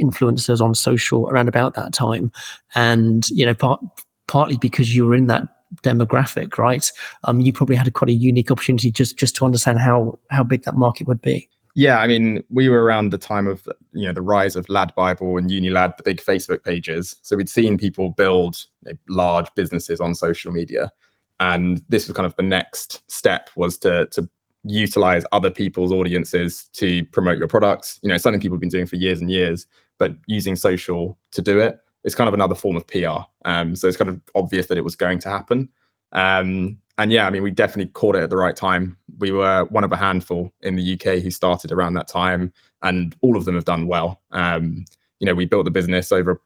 influencers 0.00 0.60
on 0.60 0.74
social 0.74 1.28
around 1.28 1.48
about 1.48 1.74
that 1.74 1.92
time, 1.92 2.30
and 2.74 3.28
you 3.30 3.46
know, 3.46 3.54
part, 3.54 3.80
partly 4.28 4.56
because 4.56 4.94
you 4.94 5.06
were 5.06 5.14
in 5.14 5.26
that 5.28 5.44
demographic, 5.82 6.58
right? 6.58 6.90
Um, 7.24 7.40
you 7.40 7.52
probably 7.52 7.76
had 7.76 7.86
a 7.86 7.90
quite 7.90 8.10
a 8.10 8.14
unique 8.14 8.50
opportunity 8.50 8.90
just 8.90 9.16
just 9.16 9.36
to 9.36 9.44
understand 9.44 9.78
how 9.78 10.18
how 10.30 10.44
big 10.44 10.64
that 10.64 10.76
market 10.76 11.06
would 11.06 11.22
be. 11.22 11.48
Yeah, 11.74 11.98
I 11.98 12.06
mean, 12.06 12.42
we 12.48 12.70
were 12.70 12.82
around 12.82 13.10
the 13.10 13.18
time 13.18 13.46
of 13.46 13.68
you 13.92 14.06
know 14.06 14.12
the 14.12 14.22
rise 14.22 14.56
of 14.56 14.68
Lad 14.68 14.94
Bible 14.94 15.36
and 15.36 15.50
Unilad, 15.50 15.96
the 15.96 16.02
big 16.02 16.22
Facebook 16.22 16.64
pages. 16.64 17.16
So 17.22 17.36
we'd 17.36 17.50
seen 17.50 17.76
people 17.76 18.10
build 18.10 18.64
you 18.84 18.92
know, 18.92 18.98
large 19.08 19.48
businesses 19.54 20.00
on 20.00 20.14
social 20.14 20.52
media, 20.52 20.90
and 21.38 21.82
this 21.88 22.08
was 22.08 22.16
kind 22.16 22.26
of 22.26 22.34
the 22.36 22.42
next 22.42 23.02
step 23.10 23.50
was 23.56 23.78
to 23.78 24.06
to 24.06 24.28
utilize 24.66 25.24
other 25.32 25.50
people's 25.50 25.92
audiences 25.92 26.68
to 26.74 27.04
promote 27.06 27.38
your 27.38 27.48
products. 27.48 27.98
You 28.02 28.08
know, 28.08 28.16
something 28.16 28.40
people 28.40 28.56
have 28.56 28.60
been 28.60 28.68
doing 28.68 28.86
for 28.86 28.96
years 28.96 29.20
and 29.20 29.30
years, 29.30 29.66
but 29.98 30.12
using 30.26 30.56
social 30.56 31.18
to 31.32 31.42
do 31.42 31.60
it 31.60 31.78
is 32.04 32.14
kind 32.14 32.28
of 32.28 32.34
another 32.34 32.54
form 32.54 32.76
of 32.76 32.86
PR. 32.86 33.24
Um, 33.44 33.76
so 33.76 33.88
it's 33.88 33.96
kind 33.96 34.10
of 34.10 34.20
obvious 34.34 34.66
that 34.66 34.78
it 34.78 34.84
was 34.84 34.96
going 34.96 35.18
to 35.20 35.28
happen. 35.28 35.68
Um, 36.12 36.78
and 36.98 37.12
yeah, 37.12 37.26
I 37.26 37.30
mean, 37.30 37.42
we 37.42 37.50
definitely 37.50 37.92
caught 37.92 38.16
it 38.16 38.22
at 38.22 38.30
the 38.30 38.36
right 38.36 38.56
time. 38.56 38.96
We 39.18 39.30
were 39.30 39.64
one 39.66 39.84
of 39.84 39.92
a 39.92 39.96
handful 39.96 40.52
in 40.62 40.76
the 40.76 40.94
UK 40.94 41.22
who 41.22 41.30
started 41.30 41.72
around 41.72 41.94
that 41.94 42.08
time, 42.08 42.52
and 42.82 43.14
all 43.20 43.36
of 43.36 43.44
them 43.44 43.54
have 43.54 43.64
done 43.64 43.86
well. 43.86 44.20
Um, 44.32 44.84
you 45.20 45.26
know, 45.26 45.34
we 45.34 45.44
built 45.44 45.64
the 45.64 45.70
business 45.70 46.12
over 46.12 46.32
a 46.32 46.38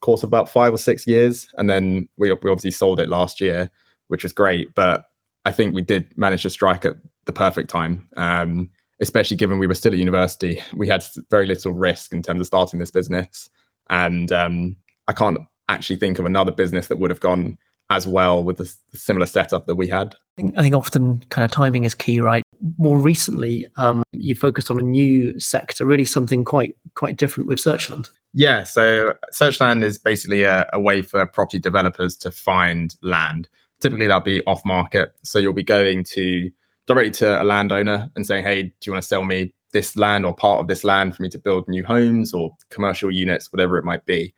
course 0.00 0.22
of 0.22 0.28
about 0.28 0.48
five 0.48 0.72
or 0.72 0.78
six 0.78 1.06
years, 1.06 1.48
and 1.58 1.68
then 1.68 2.08
we, 2.16 2.32
we 2.32 2.50
obviously 2.50 2.70
sold 2.70 3.00
it 3.00 3.08
last 3.08 3.40
year, 3.40 3.70
which 4.08 4.22
was 4.22 4.32
great. 4.32 4.74
But 4.74 5.06
I 5.46 5.52
think 5.52 5.76
we 5.76 5.82
did 5.82 6.06
manage 6.18 6.42
to 6.42 6.50
strike 6.50 6.84
at 6.84 6.96
the 7.24 7.32
perfect 7.32 7.70
time. 7.70 8.08
Um, 8.16 8.68
especially 9.00 9.36
given 9.36 9.60
we 9.60 9.68
were 9.68 9.74
still 9.74 9.92
at 9.92 9.98
university, 9.98 10.60
we 10.74 10.88
had 10.88 11.04
very 11.30 11.46
little 11.46 11.72
risk 11.72 12.12
in 12.12 12.20
terms 12.20 12.40
of 12.40 12.46
starting 12.46 12.80
this 12.80 12.90
business, 12.90 13.48
and 13.88 14.32
um, 14.32 14.76
I 15.06 15.12
can't 15.12 15.38
actually 15.68 15.96
think 15.96 16.18
of 16.18 16.26
another 16.26 16.50
business 16.50 16.88
that 16.88 16.98
would 16.98 17.10
have 17.10 17.20
gone 17.20 17.58
as 17.90 18.08
well 18.08 18.42
with 18.42 18.56
the 18.56 18.74
similar 18.94 19.26
setup 19.26 19.66
that 19.66 19.76
we 19.76 19.86
had. 19.86 20.16
I 20.36 20.42
think, 20.42 20.58
I 20.58 20.62
think 20.62 20.74
often 20.74 21.24
kind 21.28 21.44
of 21.44 21.52
timing 21.52 21.84
is 21.84 21.94
key, 21.94 22.20
right? 22.20 22.42
More 22.78 22.98
recently, 22.98 23.68
um, 23.76 24.02
you 24.12 24.34
focused 24.34 24.70
on 24.70 24.80
a 24.80 24.82
new 24.82 25.38
sector, 25.38 25.86
really 25.86 26.04
something 26.04 26.44
quite 26.44 26.74
quite 26.96 27.16
different 27.16 27.48
with 27.48 27.60
Searchland. 27.60 28.10
Yeah, 28.32 28.64
so 28.64 29.14
Searchland 29.32 29.84
is 29.84 29.96
basically 29.96 30.42
a, 30.42 30.68
a 30.72 30.80
way 30.80 31.02
for 31.02 31.24
property 31.24 31.60
developers 31.60 32.16
to 32.16 32.32
find 32.32 32.96
land. 33.00 33.48
Typically, 33.80 34.06
that'll 34.06 34.20
be 34.20 34.44
off 34.46 34.64
market, 34.64 35.14
so 35.22 35.38
you'll 35.38 35.52
be 35.52 35.62
going 35.62 36.02
to 36.04 36.50
directly 36.86 37.10
to 37.10 37.42
a 37.42 37.44
landowner 37.44 38.10
and 38.16 38.26
saying, 38.26 38.44
hey, 38.44 38.62
do 38.62 38.72
you 38.84 38.92
want 38.92 39.02
to 39.02 39.08
sell 39.08 39.24
me 39.24 39.52
this 39.72 39.96
land 39.96 40.24
or 40.24 40.34
part 40.34 40.60
of 40.60 40.68
this 40.68 40.84
land 40.84 41.14
for 41.14 41.22
me 41.22 41.28
to 41.28 41.38
build 41.38 41.68
new 41.68 41.84
homes 41.84 42.32
or 42.32 42.50
commercial 42.70 43.10
units, 43.10 43.52
whatever 43.52 43.76
it 43.76 43.84
might 43.84 44.04
be? 44.06 44.32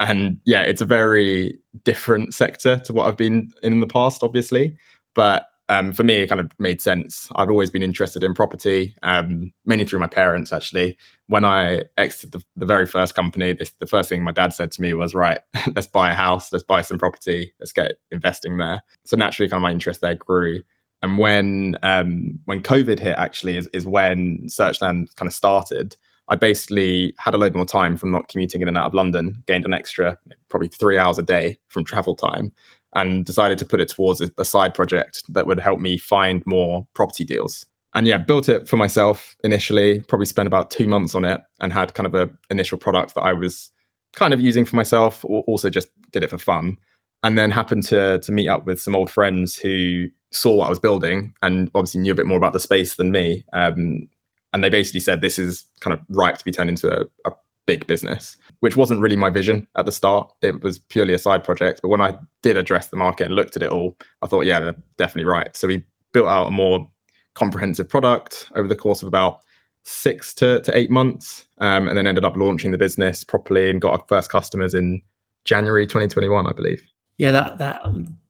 And 0.00 0.38
yeah, 0.44 0.62
it's 0.62 0.80
a 0.80 0.86
very 0.86 1.58
different 1.84 2.34
sector 2.34 2.78
to 2.84 2.92
what 2.92 3.06
I've 3.06 3.16
been 3.16 3.52
in 3.62 3.80
the 3.80 3.86
past, 3.86 4.22
obviously. 4.22 4.76
But 5.14 5.46
um, 5.68 5.92
for 5.92 6.04
me, 6.04 6.16
it 6.16 6.28
kind 6.28 6.40
of 6.40 6.50
made 6.58 6.82
sense. 6.82 7.28
I've 7.36 7.48
always 7.48 7.70
been 7.70 7.82
interested 7.82 8.22
in 8.22 8.34
property, 8.34 8.94
um, 9.02 9.52
mainly 9.64 9.86
through 9.86 10.00
my 10.00 10.06
parents, 10.06 10.52
actually. 10.52 10.98
When 11.28 11.44
I 11.44 11.84
exited 11.96 12.32
the, 12.32 12.44
the 12.56 12.66
very 12.66 12.86
first 12.86 13.14
company, 13.14 13.54
this, 13.54 13.72
the 13.78 13.86
first 13.86 14.10
thing 14.10 14.22
my 14.22 14.32
dad 14.32 14.52
said 14.52 14.70
to 14.72 14.82
me 14.82 14.92
was, 14.92 15.14
right, 15.14 15.40
let's 15.74 15.86
buy 15.86 16.10
a 16.10 16.14
house, 16.14 16.52
let's 16.52 16.64
buy 16.64 16.82
some 16.82 16.98
property, 16.98 17.52
let's 17.60 17.72
get 17.72 17.92
investing 18.10 18.58
there. 18.58 18.82
So 19.04 19.16
naturally, 19.16 19.48
kind 19.48 19.58
of 19.58 19.62
my 19.62 19.72
interest 19.72 20.02
there 20.02 20.14
grew. 20.14 20.62
And 21.02 21.18
when 21.18 21.76
um, 21.82 22.38
when 22.44 22.62
COVID 22.62 22.98
hit, 22.98 23.16
actually, 23.16 23.56
is, 23.56 23.68
is 23.72 23.86
when 23.86 24.40
Searchland 24.46 25.14
kind 25.16 25.28
of 25.28 25.34
started. 25.34 25.96
I 26.28 26.36
basically 26.36 27.14
had 27.18 27.34
a 27.34 27.36
load 27.36 27.54
more 27.54 27.66
time 27.66 27.98
from 27.98 28.10
not 28.10 28.28
commuting 28.28 28.62
in 28.62 28.68
and 28.68 28.78
out 28.78 28.86
of 28.86 28.94
London, 28.94 29.42
gained 29.46 29.66
an 29.66 29.74
extra 29.74 30.16
probably 30.48 30.68
three 30.68 30.96
hours 30.96 31.18
a 31.18 31.22
day 31.22 31.58
from 31.68 31.84
travel 31.84 32.16
time, 32.16 32.50
and 32.94 33.24
decided 33.24 33.58
to 33.58 33.64
put 33.64 33.80
it 33.80 33.88
towards 33.88 34.20
a, 34.20 34.30
a 34.38 34.44
side 34.44 34.74
project 34.74 35.22
that 35.32 35.46
would 35.46 35.58
help 35.58 35.80
me 35.80 35.98
find 35.98 36.42
more 36.46 36.86
property 36.94 37.24
deals. 37.24 37.66
And 37.94 38.06
yeah, 38.06 38.18
built 38.18 38.48
it 38.48 38.68
for 38.68 38.76
myself 38.76 39.36
initially, 39.44 40.00
probably 40.00 40.26
spent 40.26 40.46
about 40.46 40.70
two 40.70 40.88
months 40.88 41.14
on 41.14 41.24
it 41.24 41.40
and 41.60 41.72
had 41.72 41.94
kind 41.94 42.06
of 42.06 42.14
a 42.14 42.30
initial 42.50 42.78
product 42.78 43.14
that 43.14 43.22
I 43.22 43.32
was 43.32 43.70
kind 44.14 44.34
of 44.34 44.40
using 44.40 44.64
for 44.64 44.76
myself, 44.76 45.24
or 45.24 45.42
also 45.42 45.70
just 45.70 45.88
did 46.10 46.22
it 46.24 46.30
for 46.30 46.38
fun. 46.38 46.76
And 47.22 47.38
then 47.38 47.50
happened 47.50 47.84
to 47.84 48.18
to 48.18 48.32
meet 48.32 48.48
up 48.48 48.66
with 48.66 48.80
some 48.80 48.96
old 48.96 49.10
friends 49.10 49.56
who 49.56 50.08
saw 50.32 50.56
what 50.56 50.66
I 50.66 50.70
was 50.70 50.80
building 50.80 51.32
and 51.42 51.70
obviously 51.74 52.00
knew 52.00 52.12
a 52.12 52.16
bit 52.16 52.26
more 52.26 52.36
about 52.36 52.52
the 52.52 52.60
space 52.60 52.96
than 52.96 53.12
me. 53.12 53.44
Um, 53.52 54.08
and 54.52 54.62
they 54.62 54.68
basically 54.68 55.00
said 55.00 55.20
this 55.20 55.38
is 55.38 55.64
kind 55.80 55.94
of 55.94 56.00
ripe 56.08 56.38
to 56.38 56.44
be 56.44 56.52
turned 56.52 56.70
into 56.70 56.90
a, 56.92 57.04
a 57.24 57.32
big 57.66 57.86
business. 57.86 58.36
Which 58.64 58.78
wasn't 58.78 58.98
really 58.98 59.14
my 59.14 59.28
vision 59.28 59.68
at 59.76 59.84
the 59.84 59.92
start. 59.92 60.32
It 60.40 60.62
was 60.62 60.78
purely 60.78 61.12
a 61.12 61.18
side 61.18 61.44
project. 61.44 61.80
But 61.82 61.90
when 61.90 62.00
I 62.00 62.16
did 62.42 62.56
address 62.56 62.88
the 62.88 62.96
market 62.96 63.26
and 63.26 63.34
looked 63.34 63.56
at 63.56 63.62
it 63.62 63.68
all, 63.68 63.94
I 64.22 64.26
thought, 64.26 64.46
yeah, 64.46 64.58
they're 64.58 64.76
definitely 64.96 65.28
right. 65.30 65.54
So 65.54 65.68
we 65.68 65.84
built 66.14 66.28
out 66.28 66.46
a 66.46 66.50
more 66.50 66.90
comprehensive 67.34 67.90
product 67.90 68.50
over 68.54 68.66
the 68.66 68.74
course 68.74 69.02
of 69.02 69.08
about 69.08 69.40
six 69.82 70.32
to, 70.36 70.62
to 70.62 70.74
eight 70.74 70.90
months 70.90 71.44
um, 71.58 71.88
and 71.88 71.98
then 71.98 72.06
ended 72.06 72.24
up 72.24 72.38
launching 72.38 72.70
the 72.70 72.78
business 72.78 73.22
properly 73.22 73.68
and 73.68 73.82
got 73.82 74.00
our 74.00 74.04
first 74.08 74.30
customers 74.30 74.72
in 74.72 75.02
January 75.44 75.86
2021, 75.86 76.46
I 76.46 76.52
believe. 76.52 76.82
Yeah, 77.18 77.30
that 77.30 77.58
that 77.58 77.82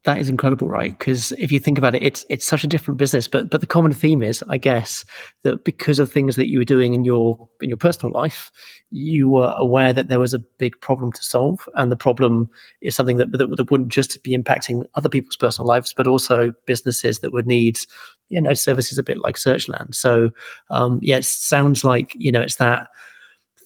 that 0.04 0.18
is 0.18 0.28
incredible, 0.28 0.68
right? 0.68 0.96
Because 0.98 1.32
if 1.32 1.50
you 1.50 1.58
think 1.58 1.78
about 1.78 1.94
it, 1.94 2.02
it's 2.02 2.26
it's 2.28 2.44
such 2.44 2.64
a 2.64 2.66
different 2.66 2.98
business. 2.98 3.26
But 3.26 3.48
but 3.48 3.62
the 3.62 3.66
common 3.66 3.94
theme 3.94 4.22
is, 4.22 4.44
I 4.50 4.58
guess, 4.58 5.06
that 5.42 5.64
because 5.64 5.98
of 5.98 6.12
things 6.12 6.36
that 6.36 6.48
you 6.50 6.58
were 6.58 6.66
doing 6.66 6.92
in 6.92 7.02
your 7.02 7.48
in 7.62 7.70
your 7.70 7.78
personal 7.78 8.12
life, 8.12 8.50
you 8.90 9.30
were 9.30 9.54
aware 9.56 9.94
that 9.94 10.08
there 10.08 10.20
was 10.20 10.34
a 10.34 10.38
big 10.38 10.78
problem 10.82 11.12
to 11.12 11.22
solve, 11.24 11.66
and 11.76 11.90
the 11.90 11.96
problem 11.96 12.50
is 12.82 12.94
something 12.94 13.16
that 13.16 13.32
that, 13.32 13.56
that 13.56 13.70
wouldn't 13.70 13.88
just 13.88 14.22
be 14.22 14.36
impacting 14.36 14.84
other 14.96 15.08
people's 15.08 15.36
personal 15.36 15.66
lives, 15.66 15.94
but 15.96 16.06
also 16.06 16.52
businesses 16.66 17.20
that 17.20 17.32
would 17.32 17.46
need, 17.46 17.78
you 18.28 18.40
know, 18.42 18.52
services 18.52 18.98
a 18.98 19.02
bit 19.02 19.16
like 19.18 19.36
Searchland. 19.36 19.94
So, 19.94 20.30
um, 20.68 20.98
yeah, 21.02 21.16
it 21.16 21.24
sounds 21.24 21.84
like 21.84 22.12
you 22.16 22.30
know 22.30 22.42
it's 22.42 22.56
that 22.56 22.88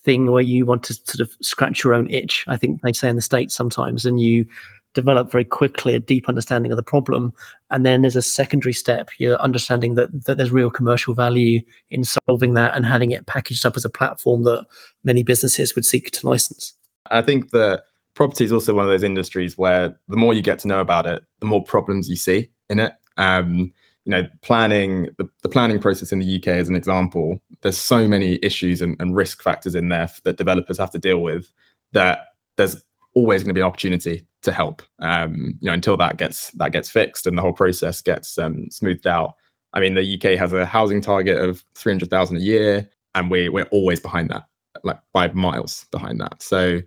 thing 0.04 0.30
where 0.30 0.42
you 0.42 0.64
want 0.64 0.82
to 0.84 0.94
sort 0.94 1.20
of 1.20 1.30
scratch 1.42 1.82
your 1.84 1.94
own 1.94 2.08
itch. 2.10 2.44
I 2.48 2.56
think 2.56 2.82
they 2.82 2.92
say 2.92 3.08
in 3.08 3.16
the 3.16 3.22
states 3.22 3.54
sometimes, 3.54 4.06
and 4.06 4.20
you 4.20 4.46
develop 4.94 5.30
very 5.30 5.44
quickly 5.44 5.94
a 5.94 6.00
deep 6.00 6.28
understanding 6.28 6.72
of 6.72 6.76
the 6.76 6.82
problem. 6.82 7.32
And 7.70 7.84
then 7.84 8.02
there's 8.02 8.16
a 8.16 8.22
secondary 8.22 8.72
step, 8.72 9.10
you're 9.18 9.40
understanding 9.40 9.94
that, 9.94 10.24
that 10.24 10.36
there's 10.36 10.50
real 10.50 10.70
commercial 10.70 11.14
value 11.14 11.60
in 11.90 12.04
solving 12.04 12.54
that 12.54 12.74
and 12.74 12.86
having 12.86 13.10
it 13.10 13.26
packaged 13.26 13.64
up 13.66 13.76
as 13.76 13.84
a 13.84 13.90
platform 13.90 14.44
that 14.44 14.66
many 15.04 15.22
businesses 15.22 15.74
would 15.74 15.86
seek 15.86 16.10
to 16.12 16.26
license. 16.26 16.74
I 17.10 17.22
think 17.22 17.50
that 17.50 17.84
property 18.14 18.44
is 18.44 18.52
also 18.52 18.74
one 18.74 18.84
of 18.84 18.90
those 18.90 19.04
industries 19.04 19.56
where 19.56 19.96
the 20.08 20.16
more 20.16 20.34
you 20.34 20.42
get 20.42 20.58
to 20.60 20.68
know 20.68 20.80
about 20.80 21.06
it, 21.06 21.22
the 21.40 21.46
more 21.46 21.62
problems 21.62 22.08
you 22.08 22.16
see 22.16 22.50
in 22.68 22.80
it. 22.80 22.92
Um, 23.16 23.72
you 24.04 24.12
know, 24.12 24.26
planning 24.40 25.10
the, 25.18 25.28
the 25.42 25.50
planning 25.50 25.78
process 25.78 26.12
in 26.12 26.18
the 26.18 26.36
UK 26.36 26.48
as 26.48 26.68
an 26.68 26.74
example, 26.74 27.42
there's 27.60 27.76
so 27.76 28.08
many 28.08 28.38
issues 28.42 28.80
and, 28.80 28.96
and 29.00 29.14
risk 29.14 29.42
factors 29.42 29.74
in 29.74 29.90
there 29.90 30.10
that 30.24 30.38
developers 30.38 30.78
have 30.78 30.90
to 30.92 30.98
deal 30.98 31.18
with 31.18 31.52
that 31.92 32.28
there's 32.56 32.82
always 33.14 33.42
going 33.42 33.50
to 33.50 33.54
be 33.54 33.60
an 33.60 33.66
opportunity 33.66 34.26
to 34.42 34.52
help. 34.52 34.82
Um, 35.00 35.58
you 35.60 35.66
know, 35.66 35.72
until 35.72 35.96
that 35.96 36.16
gets 36.16 36.50
that 36.52 36.72
gets 36.72 36.90
fixed 36.90 37.26
and 37.26 37.36
the 37.36 37.42
whole 37.42 37.52
process 37.52 38.00
gets 38.02 38.38
um, 38.38 38.70
smoothed 38.70 39.06
out. 39.06 39.34
I 39.74 39.80
mean, 39.80 39.94
the 39.94 40.14
UK 40.14 40.38
has 40.38 40.52
a 40.52 40.64
housing 40.64 41.00
target 41.00 41.38
of 41.38 41.64
three 41.74 41.92
hundred 41.92 42.10
thousand 42.10 42.38
a 42.38 42.40
year, 42.40 42.88
and 43.14 43.30
we 43.30 43.48
we're 43.48 43.64
always 43.64 44.00
behind 44.00 44.30
that, 44.30 44.44
like 44.84 44.98
five 45.12 45.34
miles 45.34 45.86
behind 45.90 46.20
that. 46.20 46.42
So 46.42 46.80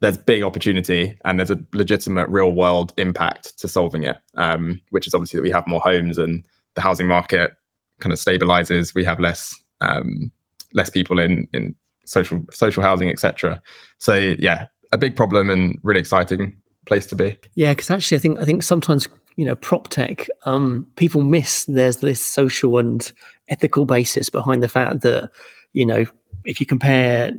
there's 0.00 0.18
big 0.18 0.42
opportunity 0.42 1.16
and 1.24 1.38
there's 1.38 1.50
a 1.50 1.58
legitimate 1.72 2.28
real 2.28 2.52
world 2.52 2.92
impact 2.98 3.58
to 3.58 3.66
solving 3.66 4.02
it, 4.02 4.18
um, 4.34 4.78
which 4.90 5.06
is 5.06 5.14
obviously 5.14 5.38
that 5.38 5.42
we 5.42 5.50
have 5.50 5.66
more 5.66 5.80
homes 5.80 6.18
and 6.18 6.44
the 6.74 6.82
housing 6.82 7.06
market 7.06 7.52
kind 8.00 8.12
of 8.12 8.18
stabilizes. 8.18 8.94
We 8.94 9.04
have 9.04 9.18
less 9.18 9.54
um, 9.80 10.30
less 10.74 10.90
people 10.90 11.18
in 11.18 11.48
in 11.52 11.74
social 12.04 12.44
social 12.50 12.82
housing, 12.82 13.08
etc. 13.08 13.62
So 13.98 14.14
yeah, 14.38 14.66
a 14.94 14.98
big 14.98 15.16
problem 15.16 15.50
and 15.50 15.78
really 15.82 16.00
exciting 16.00 16.56
place 16.86 17.06
to 17.06 17.16
be. 17.16 17.36
Yeah, 17.54 17.72
because 17.72 17.90
actually, 17.90 18.16
I 18.16 18.20
think 18.20 18.38
I 18.38 18.44
think 18.44 18.62
sometimes 18.62 19.08
you 19.36 19.44
know 19.44 19.56
prop 19.56 19.88
tech 19.88 20.28
um, 20.46 20.86
people 20.96 21.22
miss 21.22 21.64
there's 21.64 21.98
this 21.98 22.20
social 22.20 22.78
and 22.78 23.12
ethical 23.48 23.84
basis 23.84 24.30
behind 24.30 24.62
the 24.62 24.68
fact 24.68 25.02
that 25.02 25.30
you 25.72 25.84
know 25.84 26.06
if 26.44 26.60
you 26.60 26.66
compare 26.66 27.32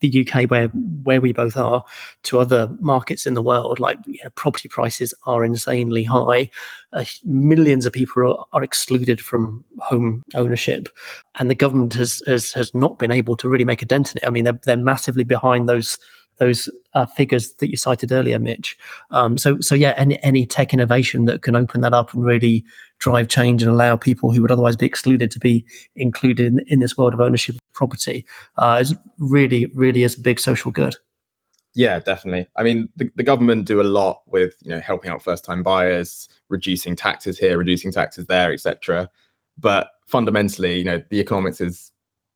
the 0.00 0.26
UK 0.26 0.48
where 0.48 0.68
where 0.68 1.20
we 1.20 1.32
both 1.32 1.56
are 1.56 1.84
to 2.22 2.38
other 2.38 2.68
markets 2.80 3.26
in 3.26 3.34
the 3.34 3.42
world, 3.42 3.80
like 3.80 3.98
you 4.06 4.20
know, 4.22 4.30
property 4.30 4.68
prices 4.68 5.12
are 5.26 5.44
insanely 5.44 6.04
high. 6.04 6.50
Uh, 6.92 7.04
millions 7.24 7.84
of 7.84 7.92
people 7.92 8.22
are, 8.22 8.44
are, 8.52 8.62
excluded 8.62 9.20
from 9.20 9.64
home 9.80 10.22
ownership, 10.34 10.88
and 11.38 11.50
the 11.50 11.54
government 11.54 11.94
has, 11.94 12.22
has 12.26 12.52
has 12.52 12.72
not 12.74 12.98
been 12.98 13.10
able 13.10 13.36
to 13.36 13.48
really 13.48 13.64
make 13.64 13.82
a 13.82 13.86
dent 13.86 14.12
in 14.12 14.18
it. 14.18 14.26
I 14.26 14.30
mean, 14.30 14.44
they're 14.44 14.60
they're 14.64 14.76
massively 14.76 15.24
behind 15.24 15.68
those 15.68 15.98
those 16.38 16.68
uh, 16.94 17.06
figures 17.06 17.52
that 17.54 17.70
you 17.70 17.76
cited 17.76 18.12
earlier, 18.12 18.38
Mitch. 18.38 18.76
Um, 19.10 19.38
so, 19.38 19.60
so 19.60 19.74
yeah, 19.74 19.94
any, 19.96 20.22
any 20.22 20.46
tech 20.46 20.72
innovation 20.72 21.26
that 21.26 21.42
can 21.42 21.56
open 21.56 21.80
that 21.82 21.94
up 21.94 22.14
and 22.14 22.24
really 22.24 22.64
drive 22.98 23.28
change 23.28 23.62
and 23.62 23.70
allow 23.70 23.96
people 23.96 24.32
who 24.32 24.42
would 24.42 24.50
otherwise 24.50 24.76
be 24.76 24.86
excluded 24.86 25.30
to 25.30 25.38
be 25.38 25.64
included 25.96 26.46
in, 26.46 26.60
in 26.68 26.80
this 26.80 26.96
world 26.96 27.14
of 27.14 27.20
ownership 27.20 27.56
of 27.56 27.72
property 27.72 28.24
uh, 28.56 28.78
is 28.80 28.94
really, 29.18 29.66
really 29.74 30.02
is 30.02 30.16
a 30.16 30.20
big 30.20 30.40
social 30.40 30.70
good. 30.70 30.96
Yeah, 31.74 32.00
definitely. 32.00 32.48
I 32.56 32.62
mean, 32.62 32.88
the, 32.96 33.10
the 33.14 33.22
government 33.22 33.66
do 33.66 33.80
a 33.80 33.82
lot 33.82 34.22
with 34.26 34.54
you 34.62 34.70
know 34.70 34.80
helping 34.80 35.10
out 35.10 35.22
first-time 35.22 35.62
buyers, 35.62 36.28
reducing 36.48 36.96
taxes 36.96 37.38
here, 37.38 37.56
reducing 37.56 37.92
taxes 37.92 38.26
there, 38.26 38.52
etc. 38.52 39.08
But 39.58 39.90
fundamentally, 40.06 40.78
you 40.78 40.84
know, 40.84 41.02
the 41.10 41.20
economics 41.20 41.60
is 41.60 41.92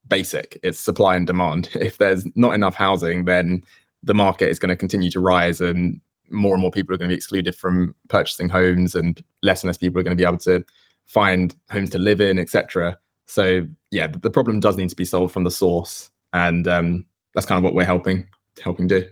basic. 0.07 0.61
It's 0.63 0.79
supply 0.79 1.17
and 1.17 1.27
demand. 1.27 1.71
If 1.75 1.99
there's 1.99 2.25
not 2.37 2.55
enough 2.55 2.75
housing, 2.75 3.25
then 3.25 3.65
the 4.03 4.15
market 4.15 4.49
is 4.49 4.59
going 4.59 4.71
to 4.71 4.77
continue 4.77 5.11
to 5.11 5.21
rise 5.21 5.61
and 5.61 6.01
more 6.31 6.55
and 6.55 6.63
more 6.63 6.71
people 6.71 6.95
are 6.95 6.99
going 6.99 7.09
to 7.09 7.15
be 7.15 7.17
excluded 7.17 7.55
from 7.55 7.95
purchasing 8.09 8.49
homes 8.49 8.95
and 8.95 9.23
less 9.43 9.63
and 9.63 9.69
less 9.69 9.79
people 9.79 10.01
are 10.01 10.03
going 10.03 10.17
to 10.17 10.21
be 10.21 10.27
able 10.27 10.39
to 10.39 10.65
find 11.07 11.55
homes 11.71 11.91
to 11.91 11.99
live 11.99 12.21
in 12.21 12.39
etc 12.39 12.97
so 13.27 13.67
yeah 13.91 14.07
the 14.07 14.31
problem 14.31 14.61
does 14.61 14.77
need 14.77 14.89
to 14.89 14.97
be 14.97 15.05
solved 15.05 15.33
from 15.33 15.45
the 15.45 15.51
source 15.51 16.11
and 16.33 16.67
um, 16.67 17.05
that's 17.35 17.47
kind 17.47 17.59
of 17.59 17.65
what 17.65 17.75
we're 17.75 17.85
helping 17.85 18.27
helping 18.63 18.87
do. 18.87 19.09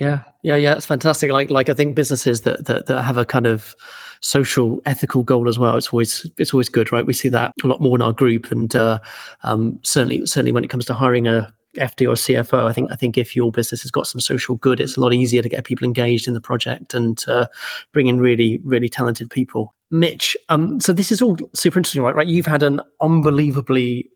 Yeah. 0.00 0.22
Yeah 0.42 0.56
yeah 0.56 0.74
it's 0.74 0.86
fantastic. 0.86 1.30
Like 1.30 1.50
like 1.50 1.68
i 1.68 1.74
think 1.74 1.94
businesses 1.94 2.42
that, 2.42 2.66
that 2.66 2.86
that 2.86 3.02
have 3.02 3.16
a 3.16 3.24
kind 3.24 3.46
of 3.46 3.74
social 4.20 4.80
ethical 4.86 5.22
goal 5.22 5.48
as 5.48 5.58
well 5.58 5.76
it's 5.76 5.92
always 5.92 6.28
it's 6.38 6.54
always 6.54 6.68
good 6.68 6.90
right? 6.92 7.06
We 7.06 7.12
see 7.12 7.28
that 7.28 7.52
a 7.62 7.66
lot 7.66 7.80
more 7.80 7.96
in 7.96 8.02
our 8.02 8.12
group 8.12 8.50
and 8.50 8.74
uh, 8.74 8.98
um, 9.42 9.78
certainly 9.82 10.24
certainly 10.26 10.52
when 10.52 10.64
it 10.64 10.70
comes 10.70 10.86
to 10.86 10.94
hiring 10.94 11.26
a 11.26 11.52
FD 11.74 12.08
or 12.08 12.14
CFO, 12.14 12.66
I 12.66 12.72
think 12.72 12.90
I 12.92 12.96
think 12.96 13.18
if 13.18 13.34
your 13.36 13.50
business 13.52 13.82
has 13.82 13.90
got 13.90 14.06
some 14.06 14.20
social 14.20 14.56
good, 14.56 14.80
it's 14.80 14.96
a 14.96 15.00
lot 15.00 15.12
easier 15.12 15.42
to 15.42 15.48
get 15.48 15.64
people 15.64 15.84
engaged 15.84 16.26
in 16.28 16.34
the 16.34 16.40
project 16.40 16.94
and 16.94 17.22
uh, 17.28 17.46
bring 17.92 18.06
in 18.06 18.20
really 18.20 18.60
really 18.64 18.88
talented 18.88 19.30
people. 19.30 19.74
Mitch, 19.90 20.36
um, 20.48 20.80
so 20.80 20.92
this 20.92 21.12
is 21.12 21.22
all 21.22 21.38
super 21.54 21.78
interesting, 21.78 22.02
right? 22.02 22.14
Right, 22.14 22.26
you've 22.26 22.46
had 22.46 22.62
an 22.62 22.80
unbelievably 23.00 24.10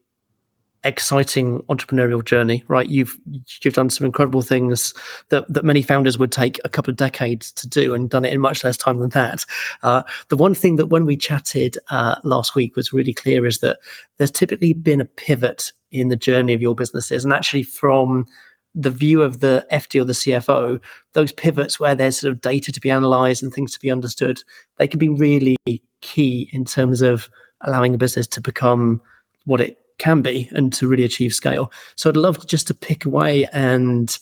exciting 0.84 1.60
entrepreneurial 1.64 2.24
journey, 2.24 2.62
right? 2.68 2.88
You've 2.88 3.16
you've 3.62 3.74
done 3.74 3.90
some 3.90 4.04
incredible 4.04 4.42
things 4.42 4.94
that 5.30 5.52
that 5.52 5.64
many 5.64 5.82
founders 5.82 6.18
would 6.18 6.32
take 6.32 6.60
a 6.64 6.68
couple 6.68 6.90
of 6.90 6.96
decades 6.96 7.52
to 7.52 7.68
do, 7.68 7.94
and 7.94 8.08
done 8.08 8.24
it 8.24 8.32
in 8.32 8.40
much 8.40 8.64
less 8.64 8.76
time 8.76 8.98
than 8.98 9.10
that. 9.10 9.44
Uh, 9.82 10.02
the 10.28 10.36
one 10.36 10.54
thing 10.54 10.76
that 10.76 10.86
when 10.86 11.04
we 11.04 11.16
chatted 11.16 11.78
uh, 11.90 12.16
last 12.24 12.54
week 12.54 12.76
was 12.76 12.92
really 12.92 13.14
clear 13.14 13.46
is 13.46 13.58
that 13.58 13.78
there's 14.18 14.30
typically 14.30 14.72
been 14.72 15.00
a 15.00 15.04
pivot 15.04 15.72
in 15.90 16.08
the 16.08 16.16
journey 16.16 16.54
of 16.54 16.62
your 16.62 16.74
businesses, 16.74 17.24
and 17.24 17.32
actually 17.32 17.62
from 17.62 18.26
the 18.74 18.90
view 18.90 19.22
of 19.22 19.40
the 19.40 19.66
FD 19.72 20.00
or 20.00 20.04
the 20.04 20.12
CFO, 20.12 20.80
those 21.14 21.32
pivots 21.32 21.80
where 21.80 21.94
there's 21.94 22.20
sort 22.20 22.32
of 22.32 22.40
data 22.40 22.70
to 22.70 22.80
be 22.80 22.90
analyzed 22.90 23.42
and 23.42 23.52
things 23.52 23.72
to 23.72 23.80
be 23.80 23.90
understood, 23.90 24.40
they 24.76 24.86
can 24.86 24.98
be 24.98 25.08
really 25.08 25.56
key 26.00 26.48
in 26.52 26.64
terms 26.64 27.02
of 27.02 27.28
allowing 27.62 27.94
a 27.94 27.98
business 27.98 28.26
to 28.28 28.40
become 28.40 29.00
what 29.46 29.60
it 29.60 29.78
can 29.98 30.22
be 30.22 30.48
and 30.52 30.72
to 30.72 30.88
really 30.88 31.04
achieve 31.04 31.34
scale. 31.34 31.72
So 31.96 32.08
I'd 32.08 32.16
love 32.16 32.46
just 32.46 32.66
to 32.68 32.74
pick 32.74 33.04
away 33.04 33.46
and 33.52 34.16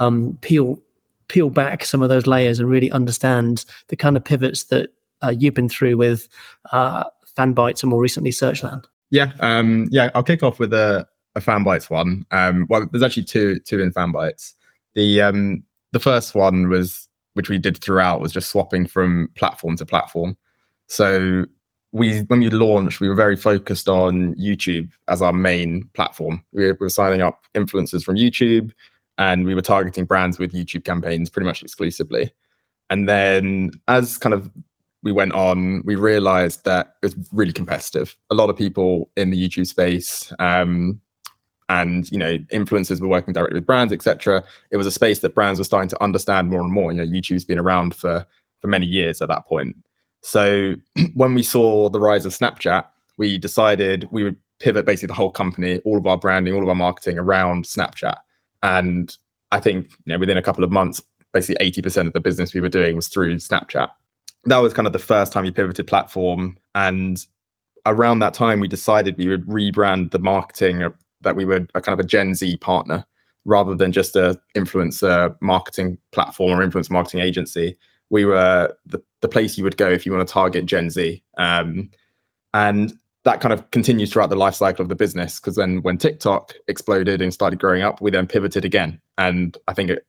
um, 0.00 0.38
peel 0.40 0.80
peel 1.28 1.50
back 1.50 1.84
some 1.84 2.02
of 2.02 2.08
those 2.08 2.26
layers 2.26 2.58
and 2.58 2.70
really 2.70 2.90
understand 2.90 3.64
the 3.88 3.96
kind 3.96 4.16
of 4.16 4.24
pivots 4.24 4.64
that 4.64 4.90
uh, 5.22 5.28
you've 5.28 5.54
been 5.54 5.68
through 5.68 5.96
with 5.96 6.26
uh, 6.72 7.04
Fanbytes 7.36 7.82
and 7.82 7.90
more 7.90 8.00
recently 8.00 8.30
Searchland. 8.30 8.84
Yeah, 9.10 9.32
um, 9.40 9.88
yeah. 9.90 10.10
I'll 10.14 10.22
kick 10.22 10.42
off 10.42 10.58
with 10.58 10.72
a, 10.72 11.06
a 11.34 11.40
Fanbytes 11.40 11.90
one. 11.90 12.24
Um, 12.30 12.66
well, 12.68 12.86
there's 12.90 13.02
actually 13.02 13.24
two 13.24 13.58
two 13.60 13.80
in 13.80 13.92
Fanbytes. 13.92 14.54
The 14.94 15.22
um, 15.22 15.64
the 15.92 16.00
first 16.00 16.34
one 16.34 16.68
was 16.68 17.08
which 17.34 17.48
we 17.48 17.58
did 17.58 17.78
throughout 17.78 18.20
was 18.20 18.32
just 18.32 18.50
swapping 18.50 18.86
from 18.86 19.28
platform 19.36 19.76
to 19.76 19.86
platform. 19.86 20.36
So 20.88 21.44
we 21.92 22.20
when 22.22 22.40
we 22.40 22.50
launched, 22.50 23.00
we 23.00 23.08
were 23.08 23.14
very 23.14 23.36
focused 23.36 23.88
on 23.88 24.34
YouTube 24.34 24.90
as 25.08 25.22
our 25.22 25.32
main 25.32 25.88
platform. 25.94 26.44
We 26.52 26.72
were 26.72 26.90
signing 26.90 27.22
up 27.22 27.44
influencers 27.54 28.04
from 28.04 28.16
YouTube, 28.16 28.72
and 29.16 29.44
we 29.44 29.54
were 29.54 29.62
targeting 29.62 30.04
brands 30.04 30.38
with 30.38 30.52
YouTube 30.52 30.84
campaigns 30.84 31.30
pretty 31.30 31.46
much 31.46 31.62
exclusively. 31.62 32.32
And 32.90 33.08
then 33.08 33.70
as 33.88 34.18
kind 34.18 34.34
of 34.34 34.50
we 35.02 35.12
went 35.12 35.32
on, 35.32 35.82
we 35.84 35.94
realized 35.94 36.64
that 36.64 36.96
it 37.02 37.06
was 37.06 37.16
really 37.32 37.52
competitive. 37.52 38.16
A 38.30 38.34
lot 38.34 38.50
of 38.50 38.56
people 38.56 39.10
in 39.16 39.30
the 39.30 39.48
YouTube 39.48 39.66
space, 39.66 40.32
um, 40.38 41.00
and 41.70 42.10
you 42.10 42.18
know, 42.18 42.38
influencers 42.52 43.00
were 43.00 43.08
working 43.08 43.32
directly 43.32 43.58
with 43.58 43.66
brands, 43.66 43.92
etc. 43.92 44.44
It 44.70 44.76
was 44.76 44.86
a 44.86 44.90
space 44.90 45.20
that 45.20 45.34
brands 45.34 45.60
were 45.60 45.64
starting 45.64 45.88
to 45.90 46.02
understand 46.02 46.50
more 46.50 46.60
and 46.60 46.72
more. 46.72 46.92
You 46.92 46.98
know, 46.98 47.06
YouTube's 47.06 47.44
been 47.44 47.58
around 47.58 47.94
for 47.94 48.26
for 48.60 48.66
many 48.66 48.86
years 48.86 49.22
at 49.22 49.28
that 49.28 49.46
point. 49.46 49.76
So 50.22 50.74
when 51.14 51.34
we 51.34 51.42
saw 51.42 51.88
the 51.88 52.00
rise 52.00 52.26
of 52.26 52.32
Snapchat, 52.32 52.84
we 53.16 53.38
decided 53.38 54.08
we 54.10 54.24
would 54.24 54.36
pivot 54.60 54.86
basically 54.86 55.08
the 55.08 55.14
whole 55.14 55.30
company, 55.30 55.78
all 55.84 55.98
of 55.98 56.06
our 56.06 56.18
branding, 56.18 56.54
all 56.54 56.62
of 56.62 56.68
our 56.68 56.74
marketing 56.74 57.18
around 57.18 57.64
Snapchat. 57.64 58.16
And 58.62 59.16
I 59.52 59.60
think 59.60 59.90
you 60.04 60.12
know, 60.12 60.18
within 60.18 60.36
a 60.36 60.42
couple 60.42 60.64
of 60.64 60.72
months, 60.72 61.00
basically 61.32 61.70
80% 61.70 62.06
of 62.06 62.12
the 62.12 62.20
business 62.20 62.54
we 62.54 62.60
were 62.60 62.68
doing 62.68 62.96
was 62.96 63.08
through 63.08 63.36
Snapchat. 63.36 63.88
That 64.44 64.58
was 64.58 64.72
kind 64.72 64.86
of 64.86 64.92
the 64.92 64.98
first 64.98 65.32
time 65.32 65.44
we 65.44 65.50
pivoted 65.50 65.86
platform. 65.86 66.56
And 66.74 67.24
around 67.86 68.20
that 68.20 68.34
time, 68.34 68.60
we 68.60 68.68
decided 68.68 69.16
we 69.16 69.28
would 69.28 69.46
rebrand 69.46 70.10
the 70.10 70.18
marketing 70.18 70.88
that 71.20 71.36
we 71.36 71.44
were 71.44 71.66
a 71.74 71.80
kind 71.80 71.98
of 71.98 72.04
a 72.04 72.08
Gen 72.08 72.34
Z 72.34 72.56
partner 72.58 73.04
rather 73.44 73.74
than 73.74 73.92
just 73.92 74.14
a 74.14 74.38
influencer 74.56 75.34
marketing 75.40 75.98
platform 76.12 76.58
or 76.58 76.66
influencer 76.66 76.90
marketing 76.90 77.20
agency. 77.20 77.76
We 78.10 78.24
were 78.24 78.74
the, 78.86 79.02
the 79.20 79.28
place 79.28 79.58
you 79.58 79.64
would 79.64 79.76
go 79.76 79.88
if 79.90 80.06
you 80.06 80.12
want 80.12 80.26
to 80.26 80.32
target 80.32 80.66
Gen 80.66 80.90
Z. 80.90 81.22
Um, 81.36 81.90
and 82.54 82.92
that 83.24 83.40
kind 83.40 83.52
of 83.52 83.70
continues 83.72 84.12
throughout 84.12 84.30
the 84.30 84.36
life 84.36 84.54
cycle 84.54 84.82
of 84.82 84.88
the 84.88 84.94
business 84.94 85.40
because 85.40 85.56
then 85.56 85.82
when 85.82 85.98
TikTok 85.98 86.54
exploded 86.66 87.20
and 87.20 87.34
started 87.34 87.58
growing 87.58 87.82
up, 87.82 88.00
we 88.00 88.10
then 88.10 88.26
pivoted 88.26 88.64
again. 88.64 89.00
And 89.18 89.56
I 89.66 89.74
think 89.74 89.90
it 89.90 90.06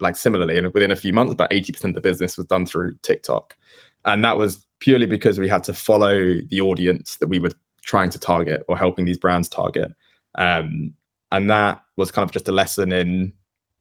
like 0.00 0.16
similarly, 0.16 0.58
and 0.58 0.72
within 0.72 0.90
a 0.90 0.96
few 0.96 1.12
months, 1.12 1.32
about 1.32 1.50
80% 1.50 1.84
of 1.84 1.94
the 1.94 2.00
business 2.00 2.36
was 2.36 2.46
done 2.46 2.66
through 2.66 2.96
TikTok. 3.02 3.56
And 4.04 4.24
that 4.24 4.36
was 4.36 4.64
purely 4.80 5.06
because 5.06 5.38
we 5.38 5.48
had 5.48 5.64
to 5.64 5.72
follow 5.72 6.40
the 6.48 6.60
audience 6.60 7.16
that 7.16 7.28
we 7.28 7.38
were 7.38 7.52
trying 7.82 8.10
to 8.10 8.18
target 8.18 8.64
or 8.68 8.76
helping 8.76 9.04
these 9.04 9.18
brands 9.18 9.48
target. 9.48 9.92
Um, 10.36 10.94
and 11.30 11.48
that 11.50 11.82
was 11.96 12.10
kind 12.10 12.28
of 12.28 12.32
just 12.32 12.48
a 12.48 12.52
lesson 12.52 12.92
in 12.92 13.32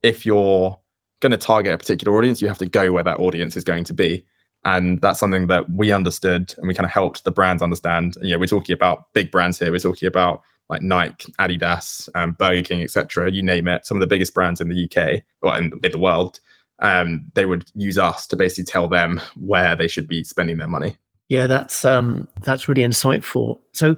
if 0.01 0.25
you're 0.25 0.79
going 1.19 1.31
to 1.31 1.37
target 1.37 1.73
a 1.73 1.77
particular 1.77 2.15
audience, 2.17 2.41
you 2.41 2.47
have 2.47 2.57
to 2.59 2.65
go 2.65 2.91
where 2.91 3.03
that 3.03 3.19
audience 3.19 3.55
is 3.55 3.63
going 3.63 3.85
to 3.85 3.93
be. 3.93 4.25
And 4.65 5.01
that's 5.01 5.19
something 5.19 5.47
that 5.47 5.69
we 5.69 5.91
understood 5.91 6.53
and 6.57 6.67
we 6.67 6.73
kind 6.73 6.85
of 6.85 6.91
helped 6.91 7.23
the 7.23 7.31
brands 7.31 7.61
understand. 7.61 8.15
And, 8.17 8.39
we're 8.39 8.47
talking 8.47 8.73
about 8.73 9.11
big 9.13 9.29
brands 9.29 9.59
here. 9.59 9.71
We're 9.71 9.79
talking 9.79 10.07
about 10.07 10.41
like 10.69 10.81
Nike, 10.81 11.33
Adidas, 11.39 12.07
um, 12.15 12.31
Burger 12.33 12.63
King, 12.63 12.81
etc. 12.81 13.31
You 13.31 13.43
name 13.43 13.67
it. 13.67 13.85
Some 13.85 13.97
of 13.97 14.01
the 14.01 14.07
biggest 14.07 14.33
brands 14.33 14.61
in 14.61 14.69
the 14.69 14.85
UK 14.85 15.23
or 15.41 15.57
in, 15.57 15.73
in 15.83 15.91
the 15.91 15.99
world. 15.99 16.39
Um, 16.79 17.25
they 17.33 17.45
would 17.45 17.69
use 17.75 17.97
us 17.97 18.25
to 18.27 18.35
basically 18.35 18.65
tell 18.65 18.87
them 18.87 19.21
where 19.35 19.75
they 19.75 19.87
should 19.87 20.07
be 20.07 20.23
spending 20.23 20.57
their 20.57 20.67
money. 20.67 20.97
Yeah, 21.29 21.47
that's 21.47 21.85
um, 21.85 22.27
that's 22.41 22.67
really 22.67 22.83
insightful. 22.83 23.59
So 23.73 23.95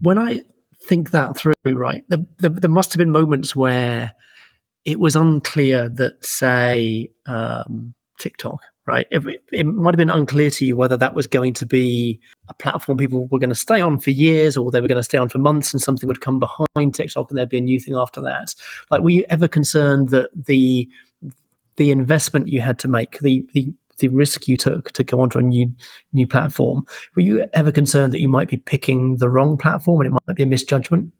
when 0.00 0.18
I 0.18 0.42
think 0.82 1.10
that 1.10 1.36
through, 1.36 1.54
right, 1.64 2.04
the, 2.08 2.26
the, 2.38 2.48
there 2.48 2.70
must 2.70 2.92
have 2.92 2.98
been 2.98 3.10
moments 3.10 3.54
where 3.54 4.12
it 4.84 4.98
was 4.98 5.14
unclear 5.14 5.88
that, 5.90 6.24
say, 6.24 7.10
um, 7.26 7.94
TikTok 8.18 8.60
right? 8.86 9.06
It, 9.10 9.42
it, 9.52 9.64
might 9.64 9.92
have 9.92 9.98
been 9.98 10.10
unclear 10.10 10.50
to 10.50 10.64
you 10.64 10.76
whether 10.76 10.96
that 10.96 11.14
was 11.14 11.26
going 11.26 11.54
to 11.54 11.66
be 11.66 12.18
a 12.48 12.54
platform 12.54 12.98
people 12.98 13.26
were 13.26 13.38
going 13.38 13.50
to 13.50 13.54
stay 13.54 13.80
on 13.80 14.00
for 14.00 14.10
years 14.10 14.56
or 14.56 14.70
they 14.70 14.80
were 14.80 14.88
going 14.88 14.96
to 14.96 15.02
stay 15.02 15.18
on 15.18 15.28
for 15.28 15.38
months 15.38 15.72
and 15.72 15.82
something 15.82 16.06
would 16.08 16.20
come 16.20 16.40
behind 16.40 16.94
TikTok 16.94 17.30
and 17.30 17.38
there'd 17.38 17.48
be 17.48 17.58
a 17.58 17.62
new 17.62 17.78
thing 17.78 17.94
after 17.94 18.20
that. 18.22 18.54
Like, 18.90 19.02
were 19.02 19.10
you 19.10 19.24
ever 19.28 19.48
concerned 19.48 20.08
that 20.10 20.30
the 20.34 20.88
the 21.76 21.90
investment 21.90 22.48
you 22.48 22.60
had 22.60 22.78
to 22.80 22.88
make, 22.88 23.18
the 23.20 23.46
the 23.54 23.72
the 23.98 24.08
risk 24.08 24.48
you 24.48 24.56
took 24.56 24.90
to 24.92 25.04
go 25.04 25.20
onto 25.20 25.38
a 25.38 25.42
new 25.42 25.72
new 26.12 26.26
platform, 26.26 26.86
were 27.14 27.22
you 27.22 27.46
ever 27.52 27.70
concerned 27.70 28.12
that 28.12 28.20
you 28.20 28.28
might 28.28 28.48
be 28.48 28.56
picking 28.56 29.18
the 29.18 29.28
wrong 29.28 29.56
platform 29.56 30.00
and 30.00 30.08
it 30.08 30.20
might 30.26 30.36
be 30.36 30.42
a 30.42 30.46
misjudgment? 30.46 31.12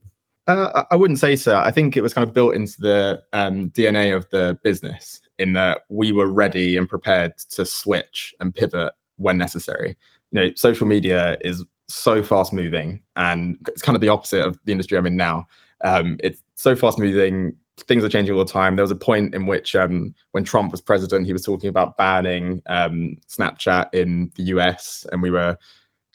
Uh, 0.51 0.85
I 0.91 0.97
wouldn't 0.97 1.21
say 1.21 1.37
so. 1.37 1.59
I 1.59 1.71
think 1.71 1.97
it 1.97 2.01
was 2.01 2.13
kind 2.13 2.27
of 2.27 2.35
built 2.35 2.57
into 2.57 2.81
the 2.81 3.23
um, 3.33 3.71
DNA 3.71 4.17
of 4.17 4.29
the 4.31 4.59
business 4.65 5.21
in 5.39 5.53
that 5.53 5.83
we 5.91 6.11
were 6.11 6.27
ready 6.27 6.77
and 6.77 6.89
prepared 6.89 7.39
to 7.51 7.65
switch 7.65 8.35
and 8.41 8.53
pivot 8.53 8.93
when 9.17 9.39
necessary. 9.39 9.97
You 10.33 10.41
know, 10.41 10.51
social 10.57 10.89
media 10.89 11.39
is 11.43 11.65
so 11.87 12.21
fast 12.25 12.53
moving, 12.53 13.01
and 13.15 13.59
it's 13.69 13.81
kind 13.81 13.95
of 13.95 14.01
the 14.01 14.09
opposite 14.09 14.45
of 14.45 14.59
the 14.65 14.73
industry 14.73 14.99
I'm 14.99 15.07
in 15.07 15.17
now. 15.17 15.47
Um, 15.83 16.19
it's 16.21 16.43
so 16.57 16.75
fast 16.75 16.99
moving. 16.99 17.55
Things 17.79 18.03
are 18.03 18.09
changing 18.09 18.35
all 18.35 18.45
the 18.45 18.53
time. 18.53 18.75
There 18.75 18.83
was 18.83 18.91
a 18.91 18.97
point 18.97 19.37
in 19.37 19.47
which, 19.47 19.77
um, 19.77 20.13
when 20.33 20.43
Trump 20.43 20.73
was 20.73 20.81
president, 20.81 21.27
he 21.27 21.33
was 21.33 21.45
talking 21.45 21.69
about 21.69 21.97
banning 21.97 22.61
um, 22.67 23.19
Snapchat 23.29 23.95
in 23.95 24.33
the 24.35 24.43
US, 24.55 25.07
and 25.13 25.23
we 25.23 25.31
were, 25.31 25.57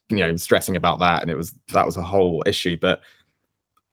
you 0.09 0.17
know, 0.17 0.35
stressing 0.35 0.75
about 0.75 0.99
that, 0.99 1.21
and 1.21 1.31
it 1.31 1.37
was 1.37 1.53
that 1.71 1.85
was 1.85 1.95
a 1.95 2.03
whole 2.03 2.43
issue. 2.45 2.75
But 2.81 2.99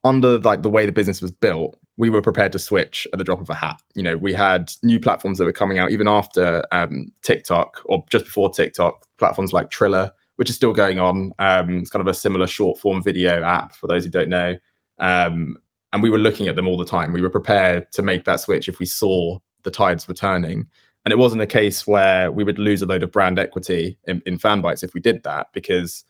under 0.04 0.38
like 0.38 0.62
the 0.62 0.70
way 0.70 0.86
the 0.86 0.92
business 0.92 1.22
was 1.22 1.30
built, 1.30 1.78
we 1.96 2.10
were 2.10 2.22
prepared 2.22 2.52
to 2.52 2.58
switch 2.58 3.06
at 3.12 3.18
the 3.18 3.24
drop 3.24 3.40
of 3.40 3.50
a 3.50 3.54
hat. 3.54 3.80
You 3.94 4.02
know, 4.02 4.16
we 4.16 4.32
had 4.32 4.72
new 4.82 4.98
platforms 4.98 5.38
that 5.38 5.44
were 5.44 5.52
coming 5.52 5.78
out 5.78 5.90
even 5.90 6.08
after 6.08 6.64
um, 6.72 7.12
TikTok 7.22 7.80
or 7.84 8.04
just 8.10 8.24
before 8.24 8.50
TikTok, 8.50 9.06
platforms 9.18 9.52
like 9.52 9.70
Triller, 9.70 10.10
which 10.36 10.50
is 10.50 10.56
still 10.56 10.72
going 10.72 10.98
on. 10.98 11.32
Um, 11.38 11.78
it's 11.78 11.90
kind 11.90 12.00
of 12.00 12.06
a 12.08 12.14
similar 12.14 12.46
short 12.46 12.78
form 12.78 13.02
video 13.02 13.42
app 13.42 13.74
for 13.74 13.86
those 13.86 14.04
who 14.04 14.10
don't 14.10 14.28
know. 14.28 14.56
Um, 14.98 15.56
and 15.92 16.02
we 16.02 16.10
were 16.10 16.18
looking 16.18 16.48
at 16.48 16.56
them 16.56 16.66
all 16.66 16.78
the 16.78 16.86
time. 16.86 17.12
We 17.12 17.20
were 17.20 17.30
prepared 17.30 17.92
to 17.92 18.02
make 18.02 18.24
that 18.24 18.40
switch 18.40 18.68
if 18.68 18.78
we 18.78 18.86
saw 18.86 19.38
the 19.62 19.70
tides 19.70 20.08
were 20.08 20.14
turning. 20.14 20.66
And 21.04 21.12
it 21.12 21.18
wasn't 21.18 21.42
a 21.42 21.46
case 21.46 21.86
where 21.86 22.32
we 22.32 22.44
would 22.44 22.58
lose 22.58 22.80
a 22.80 22.86
load 22.86 23.02
of 23.02 23.12
brand 23.12 23.38
equity 23.38 23.98
in, 24.06 24.22
in 24.24 24.38
Fanbytes 24.38 24.82
if 24.82 24.94
we 24.94 25.00
did 25.00 25.22
that, 25.24 25.48
because 25.52 26.04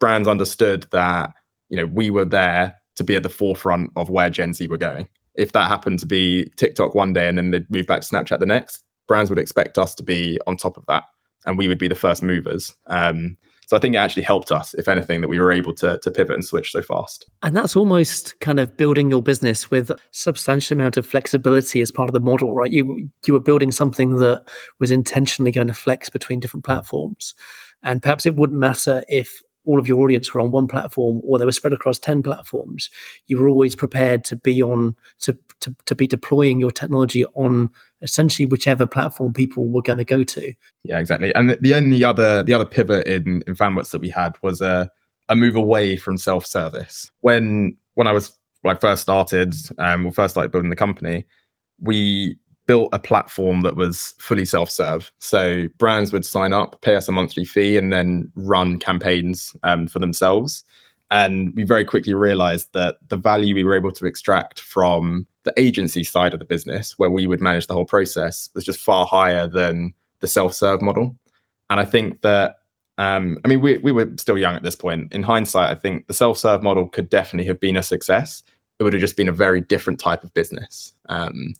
brands 0.00 0.26
understood 0.26 0.86
that 0.90 1.32
you 1.68 1.76
know 1.76 1.86
we 1.86 2.10
were 2.10 2.24
there 2.24 2.81
to 2.96 3.04
be 3.04 3.16
at 3.16 3.22
the 3.22 3.28
forefront 3.28 3.90
of 3.96 4.10
where 4.10 4.30
Gen 4.30 4.54
Z 4.54 4.66
were 4.68 4.78
going. 4.78 5.08
If 5.34 5.52
that 5.52 5.68
happened 5.68 5.98
to 6.00 6.06
be 6.06 6.50
TikTok 6.56 6.94
one 6.94 7.12
day 7.12 7.28
and 7.28 7.38
then 7.38 7.50
they'd 7.50 7.70
move 7.70 7.86
back 7.86 8.02
to 8.02 8.06
Snapchat 8.06 8.38
the 8.38 8.46
next, 8.46 8.84
brands 9.08 9.30
would 9.30 9.38
expect 9.38 9.78
us 9.78 9.94
to 9.94 10.02
be 10.02 10.38
on 10.46 10.56
top 10.56 10.76
of 10.76 10.84
that 10.86 11.04
and 11.46 11.58
we 11.58 11.68
would 11.68 11.78
be 11.78 11.88
the 11.88 11.94
first 11.94 12.22
movers. 12.22 12.74
Um, 12.86 13.36
so 13.66 13.76
I 13.76 13.80
think 13.80 13.94
it 13.94 13.98
actually 13.98 14.24
helped 14.24 14.52
us, 14.52 14.74
if 14.74 14.86
anything, 14.86 15.22
that 15.22 15.28
we 15.28 15.38
were 15.38 15.50
able 15.50 15.72
to, 15.76 15.98
to 16.02 16.10
pivot 16.10 16.34
and 16.34 16.44
switch 16.44 16.72
so 16.72 16.82
fast. 16.82 17.24
And 17.42 17.56
that's 17.56 17.74
almost 17.74 18.38
kind 18.40 18.60
of 18.60 18.76
building 18.76 19.08
your 19.08 19.22
business 19.22 19.70
with 19.70 19.90
substantial 20.10 20.76
amount 20.76 20.98
of 20.98 21.06
flexibility 21.06 21.80
as 21.80 21.90
part 21.90 22.08
of 22.08 22.12
the 22.12 22.20
model, 22.20 22.52
right? 22.52 22.70
You 22.70 23.08
you 23.26 23.32
were 23.32 23.40
building 23.40 23.70
something 23.70 24.16
that 24.16 24.44
was 24.78 24.90
intentionally 24.90 25.52
going 25.52 25.68
to 25.68 25.74
flex 25.74 26.10
between 26.10 26.38
different 26.38 26.64
platforms. 26.66 27.34
And 27.82 28.02
perhaps 28.02 28.26
it 28.26 28.36
wouldn't 28.36 28.58
matter 28.58 29.02
if 29.08 29.40
all 29.64 29.78
of 29.78 29.86
your 29.86 30.02
audience 30.02 30.32
were 30.32 30.40
on 30.40 30.50
one 30.50 30.66
platform 30.66 31.20
or 31.24 31.38
they 31.38 31.44
were 31.44 31.52
spread 31.52 31.72
across 31.72 31.98
10 31.98 32.22
platforms 32.22 32.90
you 33.26 33.38
were 33.38 33.48
always 33.48 33.76
prepared 33.76 34.24
to 34.24 34.36
be 34.36 34.62
on 34.62 34.96
to, 35.20 35.36
to, 35.60 35.74
to 35.86 35.94
be 35.94 36.06
deploying 36.06 36.60
your 36.60 36.70
technology 36.70 37.24
on 37.34 37.70
essentially 38.02 38.46
whichever 38.46 38.86
platform 38.86 39.32
people 39.32 39.66
were 39.66 39.82
going 39.82 39.98
to 39.98 40.04
go 40.04 40.24
to. 40.24 40.52
Yeah 40.84 40.98
exactly. 40.98 41.34
And 41.34 41.56
the 41.60 41.74
only 41.74 42.02
other 42.04 42.42
the 42.42 42.54
other 42.54 42.66
pivot 42.66 43.06
in 43.06 43.42
in 43.46 43.54
Fanbytes 43.54 43.90
that 43.90 44.00
we 44.00 44.10
had 44.10 44.34
was 44.42 44.60
a 44.60 44.90
a 45.28 45.36
move 45.36 45.54
away 45.56 45.96
from 45.96 46.18
self-service. 46.18 47.10
When 47.20 47.76
when 47.94 48.06
i 48.06 48.12
was 48.12 48.32
when 48.62 48.74
i 48.74 48.78
first 48.78 49.02
started 49.02 49.54
um 49.78 50.06
or 50.06 50.12
first 50.12 50.34
started 50.34 50.50
building 50.50 50.70
the 50.70 50.76
company 50.76 51.24
we 51.80 52.36
built 52.66 52.88
a 52.92 52.98
platform 52.98 53.62
that 53.62 53.76
was 53.76 54.14
fully 54.18 54.44
self-serve. 54.44 55.10
So 55.18 55.68
brands 55.78 56.12
would 56.12 56.24
sign 56.24 56.52
up, 56.52 56.80
pay 56.80 56.96
us 56.96 57.08
a 57.08 57.12
monthly 57.12 57.44
fee, 57.44 57.76
and 57.76 57.92
then 57.92 58.30
run 58.36 58.78
campaigns 58.78 59.54
um, 59.62 59.88
for 59.88 59.98
themselves. 59.98 60.64
And 61.10 61.54
we 61.54 61.64
very 61.64 61.84
quickly 61.84 62.14
realized 62.14 62.72
that 62.72 62.96
the 63.08 63.16
value 63.16 63.54
we 63.54 63.64
were 63.64 63.76
able 63.76 63.92
to 63.92 64.06
extract 64.06 64.60
from 64.60 65.26
the 65.42 65.52
agency 65.58 66.04
side 66.04 66.32
of 66.32 66.38
the 66.38 66.46
business, 66.46 66.98
where 66.98 67.10
we 67.10 67.26
would 67.26 67.40
manage 67.40 67.66
the 67.66 67.74
whole 67.74 67.84
process, 67.84 68.48
was 68.54 68.64
just 68.64 68.80
far 68.80 69.06
higher 69.06 69.46
than 69.48 69.92
the 70.20 70.28
self-serve 70.28 70.80
model. 70.80 71.16
And 71.68 71.80
I 71.80 71.84
think 71.84 72.22
that 72.22 72.56
um, 72.98 73.38
I 73.44 73.48
mean, 73.48 73.60
we, 73.60 73.78
we 73.78 73.92
were 73.92 74.10
still 74.16 74.38
young 74.38 74.54
at 74.54 74.62
this 74.62 74.76
point. 74.76 75.12
In 75.12 75.22
hindsight, 75.22 75.70
I 75.70 75.74
think 75.74 76.06
the 76.06 76.14
self 76.14 76.38
serve 76.38 76.62
model 76.62 76.88
could 76.88 77.08
definitely 77.08 77.46
have 77.48 77.60
been 77.60 77.76
a 77.76 77.82
success. 77.82 78.42
It 78.78 78.84
would 78.84 78.92
have 78.92 79.00
just 79.00 79.16
been 79.16 79.28
a 79.28 79.32
very 79.32 79.60
different 79.60 79.98
type 79.98 80.22
of 80.22 80.32
business. 80.34 80.92
Um, 81.08 81.54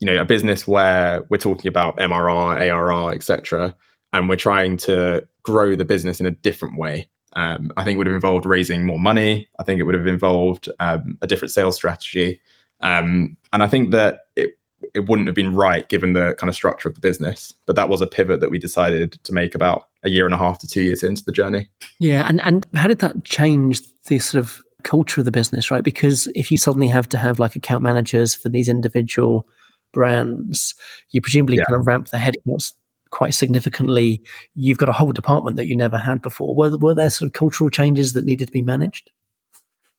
you 0.00 0.06
know 0.06 0.20
a 0.20 0.24
business 0.24 0.66
where 0.66 1.24
we're 1.28 1.38
talking 1.38 1.68
about 1.68 1.96
MRR, 1.96 2.60
ARR, 2.60 3.14
etc., 3.14 3.74
and 4.12 4.28
we're 4.28 4.36
trying 4.36 4.76
to 4.78 5.26
grow 5.42 5.76
the 5.76 5.84
business 5.84 6.20
in 6.20 6.26
a 6.26 6.30
different 6.30 6.78
way. 6.78 7.08
Um, 7.34 7.72
I 7.76 7.84
think 7.84 7.94
it 7.94 7.98
would 7.98 8.06
have 8.06 8.14
involved 8.14 8.46
raising 8.46 8.86
more 8.86 8.98
money. 8.98 9.48
I 9.58 9.62
think 9.62 9.80
it 9.80 9.84
would 9.84 9.94
have 9.94 10.06
involved 10.06 10.68
um, 10.80 11.18
a 11.20 11.26
different 11.26 11.52
sales 11.52 11.76
strategy, 11.76 12.40
um, 12.80 13.36
and 13.52 13.62
I 13.62 13.68
think 13.68 13.90
that 13.92 14.20
it 14.36 14.58
it 14.94 15.08
wouldn't 15.08 15.26
have 15.26 15.34
been 15.34 15.54
right 15.54 15.88
given 15.88 16.12
the 16.12 16.34
kind 16.38 16.48
of 16.48 16.54
structure 16.54 16.88
of 16.88 16.94
the 16.94 17.00
business. 17.00 17.52
But 17.66 17.76
that 17.76 17.88
was 17.88 18.00
a 18.00 18.06
pivot 18.06 18.40
that 18.40 18.50
we 18.50 18.58
decided 18.58 19.12
to 19.24 19.32
make 19.32 19.54
about 19.54 19.88
a 20.04 20.08
year 20.08 20.24
and 20.24 20.34
a 20.34 20.38
half 20.38 20.58
to 20.60 20.68
two 20.68 20.82
years 20.82 21.02
into 21.02 21.24
the 21.24 21.32
journey. 21.32 21.68
Yeah, 21.98 22.26
and 22.28 22.40
and 22.42 22.66
how 22.74 22.86
did 22.86 23.00
that 23.00 23.24
change 23.24 23.82
the 24.04 24.18
sort 24.18 24.42
of 24.42 24.62
culture 24.84 25.20
of 25.20 25.24
the 25.24 25.32
business, 25.32 25.70
right? 25.70 25.82
Because 25.82 26.28
if 26.34 26.50
you 26.50 26.56
suddenly 26.56 26.88
have 26.88 27.08
to 27.10 27.18
have 27.18 27.38
like 27.38 27.56
account 27.56 27.82
managers 27.82 28.34
for 28.34 28.48
these 28.48 28.68
individual 28.68 29.46
brands, 29.92 30.74
you 31.10 31.20
presumably 31.20 31.56
yeah. 31.56 31.64
kind 31.64 31.80
of 31.80 31.86
ramp 31.86 32.08
the 32.08 32.18
headcounts 32.18 32.72
quite 33.10 33.34
significantly. 33.34 34.22
You've 34.54 34.78
got 34.78 34.88
a 34.88 34.92
whole 34.92 35.12
department 35.12 35.56
that 35.56 35.66
you 35.66 35.76
never 35.76 35.98
had 35.98 36.22
before. 36.22 36.54
Were, 36.54 36.76
were 36.76 36.94
there 36.94 37.10
sort 37.10 37.28
of 37.28 37.32
cultural 37.32 37.70
changes 37.70 38.12
that 38.12 38.24
needed 38.24 38.46
to 38.46 38.52
be 38.52 38.62
managed? 38.62 39.10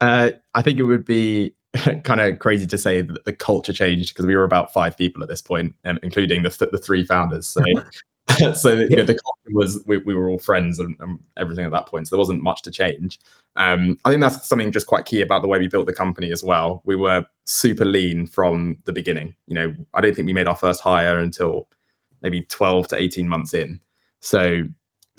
Uh, 0.01 0.31
I 0.53 0.61
think 0.61 0.79
it 0.79 0.83
would 0.83 1.05
be 1.05 1.53
kind 2.03 2.21
of 2.21 2.39
crazy 2.39 2.65
to 2.67 2.77
say 2.77 3.01
that 3.01 3.25
the 3.25 3.33
culture 3.33 3.73
changed 3.73 4.13
because 4.13 4.25
we 4.25 4.35
were 4.35 4.43
about 4.43 4.73
five 4.73 4.97
people 4.97 5.21
at 5.23 5.29
this 5.29 5.41
point, 5.41 5.75
um, 5.85 5.99
including 6.03 6.43
the, 6.43 6.49
th- 6.49 6.71
the 6.71 6.77
three 6.77 7.03
founders. 7.03 7.47
So 7.47 7.63
so 8.53 8.73
you 8.73 8.95
know, 8.95 9.03
the 9.03 9.17
culture 9.17 9.53
was 9.53 9.83
we, 9.85 9.97
we 9.97 10.13
were 10.13 10.29
all 10.29 10.39
friends 10.39 10.79
and, 10.79 10.95
and, 10.99 11.19
everything 11.37 11.65
at 11.65 11.71
that 11.71 11.87
point. 11.87 12.07
So 12.07 12.15
there 12.15 12.19
wasn't 12.19 12.43
much 12.43 12.61
to 12.63 12.71
change. 12.71 13.19
Um, 13.55 13.97
I 14.05 14.09
think 14.09 14.21
that's 14.21 14.47
something 14.47 14.71
just 14.71 14.87
quite 14.87 15.05
key 15.05 15.21
about 15.21 15.41
the 15.41 15.47
way 15.47 15.59
we 15.59 15.67
built 15.67 15.85
the 15.85 15.93
company 15.93 16.31
as 16.31 16.43
well. 16.43 16.81
We 16.85 16.95
were 16.95 17.25
super 17.45 17.85
lean 17.85 18.27
from 18.27 18.77
the 18.85 18.93
beginning. 18.93 19.35
You 19.47 19.55
know, 19.55 19.75
I 19.93 20.01
don't 20.01 20.15
think 20.15 20.25
we 20.25 20.33
made 20.33 20.47
our 20.47 20.55
first 20.55 20.81
hire 20.81 21.19
until 21.19 21.67
maybe 22.21 22.41
12 22.43 22.89
to 22.89 23.01
18 23.01 23.27
months 23.27 23.53
in. 23.53 23.79
So 24.19 24.63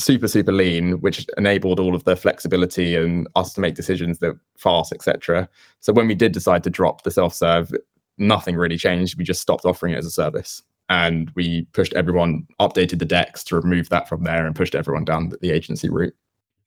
super 0.00 0.28
super 0.28 0.52
lean 0.52 1.00
which 1.00 1.26
enabled 1.36 1.78
all 1.78 1.94
of 1.94 2.04
the 2.04 2.16
flexibility 2.16 2.96
and 2.96 3.28
us 3.36 3.52
to 3.52 3.60
make 3.60 3.74
decisions 3.74 4.18
that 4.18 4.34
fast 4.56 4.92
etc 4.92 5.46
so 5.80 5.92
when 5.92 6.08
we 6.08 6.14
did 6.14 6.32
decide 6.32 6.64
to 6.64 6.70
drop 6.70 7.02
the 7.02 7.10
self-serve 7.10 7.70
nothing 8.16 8.56
really 8.56 8.78
changed 8.78 9.18
we 9.18 9.24
just 9.24 9.42
stopped 9.42 9.66
offering 9.66 9.92
it 9.92 9.98
as 9.98 10.06
a 10.06 10.10
service 10.10 10.62
and 10.90 11.30
we 11.36 11.62
pushed 11.72 11.94
everyone 11.94 12.46
updated 12.60 12.98
the 12.98 13.04
decks 13.06 13.42
to 13.44 13.56
remove 13.56 13.88
that 13.88 14.08
from 14.08 14.24
there 14.24 14.44
and 14.44 14.56
pushed 14.56 14.74
everyone 14.74 15.04
down 15.04 15.32
the 15.40 15.52
agency 15.52 15.88
route. 15.88 16.14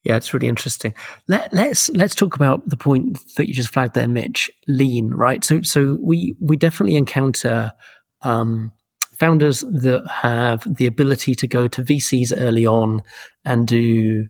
Yeah 0.03 0.15
it's 0.15 0.33
really 0.33 0.47
interesting. 0.47 0.95
Let, 1.27 1.53
let's 1.53 1.89
let's 1.91 2.15
talk 2.15 2.36
about 2.36 2.67
the 2.67 2.77
point 2.77 3.19
that 3.36 3.47
you 3.47 3.53
just 3.53 3.71
flagged 3.71 3.93
there 3.93 4.07
mitch 4.07 4.49
lean 4.67 5.12
right? 5.12 5.43
So 5.43 5.62
so 5.62 5.97
we 6.01 6.36
we 6.39 6.57
definitely 6.57 6.95
encounter 6.95 7.71
um 8.21 8.71
founders 9.19 9.62
that 9.62 10.07
have 10.09 10.65
the 10.75 10.88
ability 10.88 11.36
to 11.36 11.47
go 11.47 11.67
to 11.67 11.83
VCs 11.83 12.33
early 12.36 12.65
on 12.65 13.03
and 13.45 13.67
do 13.67 14.27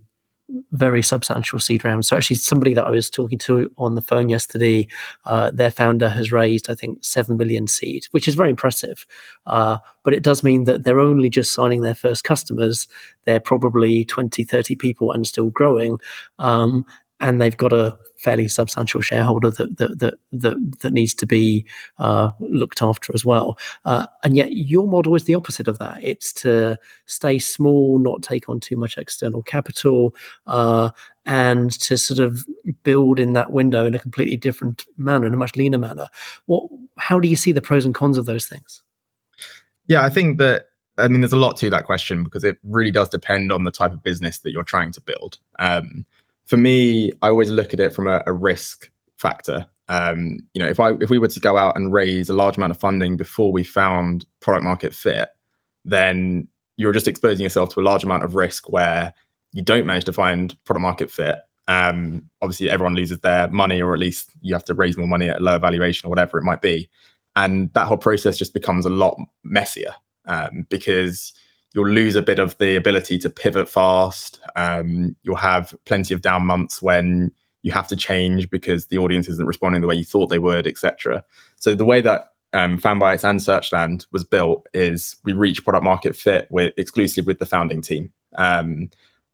very 0.71 1.01
substantial 1.01 1.60
seed 1.60 1.86
rounds. 1.86 2.08
So 2.08 2.17
actually, 2.17 2.36
somebody 2.38 2.73
that 2.73 2.86
I 2.86 2.89
was 2.89 3.10
talking 3.10 3.38
to 3.39 3.71
on 3.77 3.95
the 3.95 4.01
phone 4.01 4.29
yesterday, 4.29 4.88
uh, 5.25 5.51
their 5.51 5.71
founder 5.71 6.10
has 6.10 6.32
raised, 6.32 6.69
I 6.69 6.75
think, 6.75 7.03
seven 7.03 7.38
million 7.38 7.67
seed, 7.67 8.06
which 8.12 8.27
is 8.27 8.36
very 8.36 8.49
impressive. 8.49 9.06
Uh, 9.45 9.77
but 10.03 10.13
it 10.13 10.23
does 10.23 10.43
mean 10.43 10.65
that 10.65 10.84
they're 10.84 10.99
only 10.99 11.29
just 11.29 11.53
signing 11.53 11.82
their 11.82 11.95
first 11.95 12.23
customers. 12.23 12.88
They're 13.25 13.39
probably 13.39 14.06
20, 14.06 14.43
30 14.43 14.75
people 14.75 15.12
and 15.12 15.25
still 15.25 15.49
growing. 15.49 15.97
Um, 16.39 16.86
and 17.19 17.39
they've 17.39 17.56
got 17.56 17.71
a 17.71 17.97
fairly 18.23 18.47
substantial 18.47 19.01
shareholder 19.01 19.51
that 19.51 19.77
that 19.77 19.99
that 19.99 20.13
that, 20.31 20.79
that 20.79 20.93
needs 20.93 21.13
to 21.13 21.25
be 21.25 21.65
uh, 21.99 22.31
looked 22.39 22.81
after 22.81 23.12
as 23.13 23.25
well. 23.25 23.57
Uh, 23.86 24.07
and 24.23 24.38
yet, 24.38 24.53
your 24.53 24.88
model 24.88 25.15
is 25.15 25.25
the 25.25 25.36
opposite 25.36 25.67
of 25.67 25.77
that. 25.79 25.99
It's 26.01 26.31
to 26.33 26.77
stay 27.05 27.38
small, 27.38 27.99
not 27.99 28.23
take 28.23 28.47
on 28.49 28.59
too 28.59 28.77
much 28.77 28.97
external 28.97 29.43
capital, 29.43 30.15
uh, 30.47 30.89
and 31.25 31.71
to 31.81 31.97
sort 31.97 32.19
of 32.19 32.45
build 32.83 33.19
in 33.19 33.33
that 33.33 33.51
window 33.51 33.86
in 33.86 33.93
a 33.93 33.99
completely 33.99 34.38
different 34.38 34.86
manner, 34.97 35.27
in 35.27 35.33
a 35.33 35.38
much 35.38 35.55
leaner 35.55 35.77
manner. 35.77 36.07
What? 36.45 36.63
How 36.97 37.19
do 37.19 37.27
you 37.27 37.36
see 37.36 37.51
the 37.51 37.62
pros 37.62 37.86
and 37.86 37.93
cons 37.93 38.17
of 38.17 38.25
those 38.25 38.47
things? 38.47 38.81
Yeah, 39.88 40.03
I 40.03 40.09
think 40.09 40.38
that 40.38 40.67
I 40.97 41.07
mean, 41.07 41.21
there's 41.21 41.33
a 41.33 41.38
lot 41.38 41.57
to 41.57 41.69
that 41.71 41.86
question 41.86 42.23
because 42.23 42.43
it 42.43 42.57
really 42.63 42.91
does 42.91 43.09
depend 43.09 43.51
on 43.51 43.63
the 43.63 43.71
type 43.71 43.91
of 43.91 44.03
business 44.03 44.39
that 44.39 44.51
you're 44.51 44.63
trying 44.63 44.91
to 44.91 45.01
build. 45.01 45.39
Um, 45.59 46.05
for 46.45 46.58
me, 46.58 47.12
I 47.21 47.29
always 47.29 47.49
look 47.49 47.73
at 47.73 47.79
it 47.79 47.93
from 47.93 48.08
a, 48.08 48.21
a 48.25 48.34
risk 48.34 48.89
factor. 49.17 49.65
Um, 49.89 50.39
you 50.53 50.62
know, 50.62 50.67
if 50.67 50.79
I 50.79 50.91
if 51.01 51.10
we 51.10 51.19
were 51.19 51.27
to 51.27 51.39
go 51.39 51.58
out 51.58 51.75
and 51.75 51.93
raise 51.93 52.29
a 52.29 52.34
large 52.34 52.58
amount 52.58 52.71
of 52.71 52.79
funding 52.79 53.17
before 53.17 53.51
we 53.51 53.63
found 53.63 54.25
product 54.39 54.63
market 54.63 54.93
fit, 54.93 55.29
then 55.86 56.47
you're 56.77 56.93
just 56.93 57.08
exposing 57.08 57.43
yourself 57.43 57.73
to 57.73 57.79
a 57.79 57.84
large 57.84 58.03
amount 58.03 58.23
of 58.23 58.36
risk 58.36 58.69
where 58.69 59.13
you 59.51 59.62
don't 59.62 59.86
manage 59.86 60.06
to 60.06 60.13
find 60.13 60.58
product 60.63 60.82
market 60.82 61.12
fit. 61.12 61.36
Um, 61.67 62.29
obviously, 62.41 62.69
everyone 62.69 62.95
loses 62.95 63.19
their 63.19 63.47
money, 63.49 63.82
or 63.82 63.93
at 63.93 63.99
least 63.99 64.32
you 64.41 64.53
have 64.53 64.65
to 64.65 64.73
raise 64.73 64.97
more 64.97 65.08
money 65.08 65.29
at 65.29 65.39
a 65.39 65.43
lower 65.43 65.60
valuation 65.60 66.08
or 66.08 66.10
whatever 66.10 66.38
it 66.38 66.43
might 66.43 66.62
be, 66.62 66.89
and 67.36 67.71
that 67.73 67.88
whole 67.88 67.97
process 67.97 68.38
just 68.38 68.53
becomes 68.53 68.86
a 68.86 68.89
lot 68.89 69.17
messier 69.43 69.93
um, 70.25 70.65
because 70.69 71.34
you'll 71.73 71.89
lose 71.89 72.15
a 72.15 72.21
bit 72.21 72.39
of 72.39 72.57
the 72.57 72.75
ability 72.75 73.17
to 73.19 73.29
pivot 73.29 73.67
fast. 73.67 74.39
Um, 74.55 75.15
you'll 75.23 75.36
have 75.36 75.75
plenty 75.86 76.13
of 76.13 76.21
down 76.21 76.45
months 76.45 76.81
when 76.81 77.31
you 77.63 77.71
have 77.71 77.88
to 77.88 77.95
change 77.95 78.49
because 78.49 78.88
the 78.88 78.97
audience 78.97 79.27
isn't 79.27 79.47
responding 79.47 79.81
the 79.81 79.88
way 79.88 79.95
you 79.95 80.05
thought 80.05 80.27
they 80.27 80.39
would, 80.39 80.67
etc. 80.67 81.23
So 81.57 81.75
the 81.75 81.86
way 81.86 82.01
that 82.01 82.29
um, 82.53 82.79
Fanbytes 82.79 83.27
and 83.27 83.39
Searchland 83.39 84.05
was 84.12 84.23
built 84.23 84.67
is 84.73 85.15
we 85.23 85.33
reached 85.33 85.63
product 85.63 85.83
market 85.83 86.15
fit 86.15 86.47
with 86.51 86.73
exclusively 86.77 87.31
with 87.31 87.39
the 87.39 87.45
founding 87.45 87.81
team. 87.81 88.12
Um, 88.36 88.89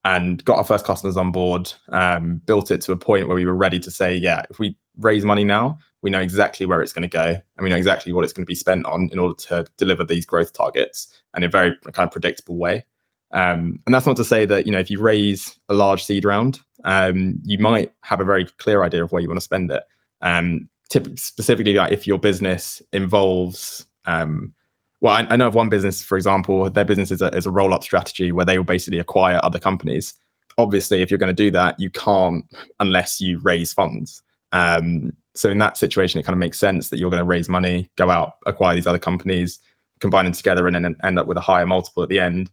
and 0.06 0.44
got 0.46 0.58
our 0.58 0.64
first 0.64 0.86
customers 0.86 1.18
on 1.18 1.32
board, 1.32 1.74
um, 1.90 2.42
built 2.46 2.72
it 2.72 2.80
to 2.82 2.94
a 2.94 2.98
point 2.98 3.28
where 3.28 3.36
we 3.36 3.46
were 3.46 3.56
ready 3.56 3.80
to 3.80 3.92
say, 3.92 4.16
yeah, 4.16 4.44
if 4.50 4.58
we 4.58 4.78
raise 4.98 5.26
money 5.26 5.44
now, 5.44 5.78
we 6.02 6.10
know 6.10 6.22
exactly 6.22 6.66
where 6.66 6.82
it's 6.82 6.94
going 6.94 7.04
to 7.04 7.08
go 7.08 7.26
and 7.26 7.64
we 7.64 7.70
know 7.70 7.76
exactly 7.76 8.14
what 8.14 8.24
it's 8.24 8.34
going 8.34 8.46
to 8.46 8.50
be 8.50 8.56
spent 8.56 8.86
on 8.86 9.10
in 9.12 9.20
order 9.20 9.36
to 9.36 9.66
deliver 9.78 10.04
these 10.04 10.26
growth 10.26 10.54
targets 10.54 11.22
in 11.36 11.44
a 11.44 11.50
very 11.50 11.76
kind 11.94 12.08
of 12.08 12.12
predictable 12.12 12.58
way. 12.58 12.86
Um, 13.32 13.80
and 13.86 13.94
that's 13.94 14.06
not 14.06 14.18
to 14.18 14.26
say 14.26 14.46
that 14.46 14.66
you 14.66 14.72
know 14.72 14.80
if 14.80 14.90
you 14.90 15.00
raise 15.00 15.60
a 15.70 15.74
large 15.74 16.04
seed 16.04 16.26
round, 16.26 16.60
um, 16.84 17.40
you 17.44 17.60
might 17.60 17.94
have 18.02 18.22
a 18.22 18.26
very 18.26 18.46
clear 18.58 18.84
idea 18.84 19.04
of 19.04 19.12
where 19.12 19.22
you 19.22 19.28
want 19.28 19.38
to 19.38 19.44
spend 19.44 19.72
it. 19.72 19.84
Um, 20.22 20.70
specifically, 21.16 21.74
like 21.74 21.92
if 21.92 22.08
your 22.08 22.18
business 22.18 22.82
involves, 22.92 23.86
um, 24.06 24.54
well, 25.02 25.14
I, 25.14 25.28
I, 25.30 25.36
know 25.36 25.48
of 25.48 25.54
one 25.54 25.70
business, 25.70 26.04
for 26.04 26.18
example, 26.18 26.70
their 26.70 26.86
business 26.86 27.12
is 27.12 27.22
a, 27.22 27.28
is 27.36 27.46
a 27.46 27.52
roll 27.52 27.74
up 27.74 27.84
strategy 27.84 28.32
where 28.32 28.46
they 28.46 28.58
will 28.58 28.66
basically 28.66 29.00
acquire 29.00 29.40
other 29.44 29.60
companies. 29.60 30.16
Obviously, 30.58 31.02
if 31.02 31.12
you're 31.12 31.20
going 31.20 31.34
to 31.34 31.44
do 31.44 31.52
that, 31.52 31.80
you 31.80 31.92
can't 31.92 32.44
unless 32.80 33.22
you 33.22 33.40
raise 33.40 33.72
funds. 33.72 34.24
Um, 34.52 35.14
so 35.36 35.50
in 35.50 35.60
that 35.60 35.78
situation, 35.78 36.20
it 36.20 36.24
kind 36.24 36.34
of 36.34 36.40
makes 36.40 36.60
sense 36.60 36.90
that 36.90 37.00
you're 37.00 37.10
going 37.10 37.22
to 37.22 37.26
raise 37.26 37.48
money, 37.48 37.90
go 37.96 38.10
out, 38.10 38.34
acquire 38.46 38.76
these 38.76 38.88
other 38.88 39.00
companies, 39.00 39.60
combine 40.00 40.26
them 40.26 40.34
together, 40.34 40.68
and 40.68 40.76
then 40.76 40.96
end 41.04 41.20
up 41.20 41.28
with 41.28 41.38
a 41.38 41.42
higher 41.42 41.66
multiple 41.66 42.04
at 42.04 42.10
the 42.10 42.20
end. 42.20 42.50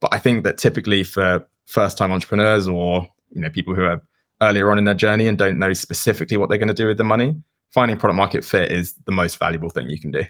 But 0.00 0.14
I 0.14 0.18
think 0.18 0.44
that 0.44 0.58
typically 0.58 1.04
for 1.04 1.46
first-time 1.66 2.12
entrepreneurs 2.12 2.66
or 2.66 3.06
you 3.30 3.40
know 3.40 3.50
people 3.50 3.74
who 3.74 3.84
are 3.84 4.02
earlier 4.42 4.70
on 4.70 4.78
in 4.78 4.84
their 4.84 4.94
journey 4.94 5.28
and 5.28 5.36
don't 5.36 5.58
know 5.58 5.72
specifically 5.72 6.36
what 6.36 6.48
they're 6.48 6.58
going 6.58 6.68
to 6.68 6.74
do 6.74 6.86
with 6.86 6.96
the 6.96 7.04
money, 7.04 7.34
finding 7.72 7.96
product 7.96 8.16
market 8.16 8.44
fit 8.44 8.72
is 8.72 8.94
the 9.04 9.12
most 9.12 9.38
valuable 9.38 9.70
thing 9.70 9.88
you 9.88 10.00
can 10.00 10.10
do. 10.10 10.24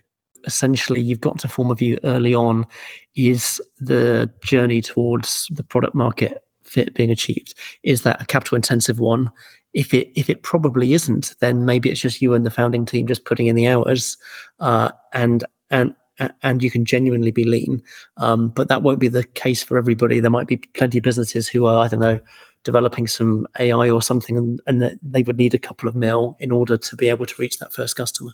Essentially, 0.45 1.01
you've 1.01 1.21
got 1.21 1.39
to 1.39 1.49
form 1.49 1.71
a 1.71 1.75
view 1.75 1.99
early 2.03 2.35
on: 2.35 2.67
is 3.15 3.61
the 3.79 4.31
journey 4.43 4.81
towards 4.81 5.47
the 5.51 5.63
product 5.63 5.95
market 5.95 6.43
fit 6.65 6.95
being 6.95 7.11
achieved? 7.11 7.55
Is 7.83 8.03
that 8.03 8.23
a 8.23 8.27
capital 8.27 8.57
intensive 8.57 9.01
one? 9.01 9.31
If 9.73 9.95
it 9.95 10.11
if 10.15 10.29
it 10.29 10.43
probably 10.43 10.93
isn't, 10.93 11.35
then 11.41 11.65
maybe 11.65 11.91
it's 11.91 12.01
just 12.01 12.21
you 12.21 12.35
and 12.35 12.45
the 12.45 12.51
founding 12.51 12.85
team 12.85 13.07
just 13.07 13.25
putting 13.25 13.47
in 13.47 13.57
the 13.57 13.69
hours, 13.69 14.17
uh, 14.59 14.91
and 15.13 15.45
and 15.71 15.95
and 16.43 16.63
you 16.63 16.71
can 16.71 16.85
genuinely 16.85 17.31
be 17.31 17.45
lean. 17.45 17.83
Um, 18.17 18.49
but 18.49 18.69
that 18.69 18.83
won't 18.83 19.01
be 19.01 19.09
the 19.09 19.25
case 19.25 19.63
for 19.63 19.79
everybody. 19.79 20.21
There 20.21 20.31
might 20.31 20.49
be 20.49 20.59
plenty 20.59 20.99
of 20.99 21.05
businesses 21.05 21.49
who 21.49 21.67
are 21.67 21.85
I 21.85 21.89
don't 21.89 22.01
know 22.01 22.21
developing 22.63 23.07
some 23.07 23.47
AI 23.59 23.89
or 23.89 24.03
something, 24.03 24.37
and, 24.37 24.61
and 24.67 24.99
they 25.03 25.23
would 25.23 25.39
need 25.39 25.55
a 25.55 25.59
couple 25.59 25.89
of 25.89 25.95
mil 25.95 26.37
in 26.41 26.53
order 26.53 26.77
to 26.77 26.97
be 26.97 27.09
able 27.09 27.27
to 27.27 27.35
reach 27.39 27.59
that 27.59 27.73
first 27.73 27.97
customer. 27.97 28.33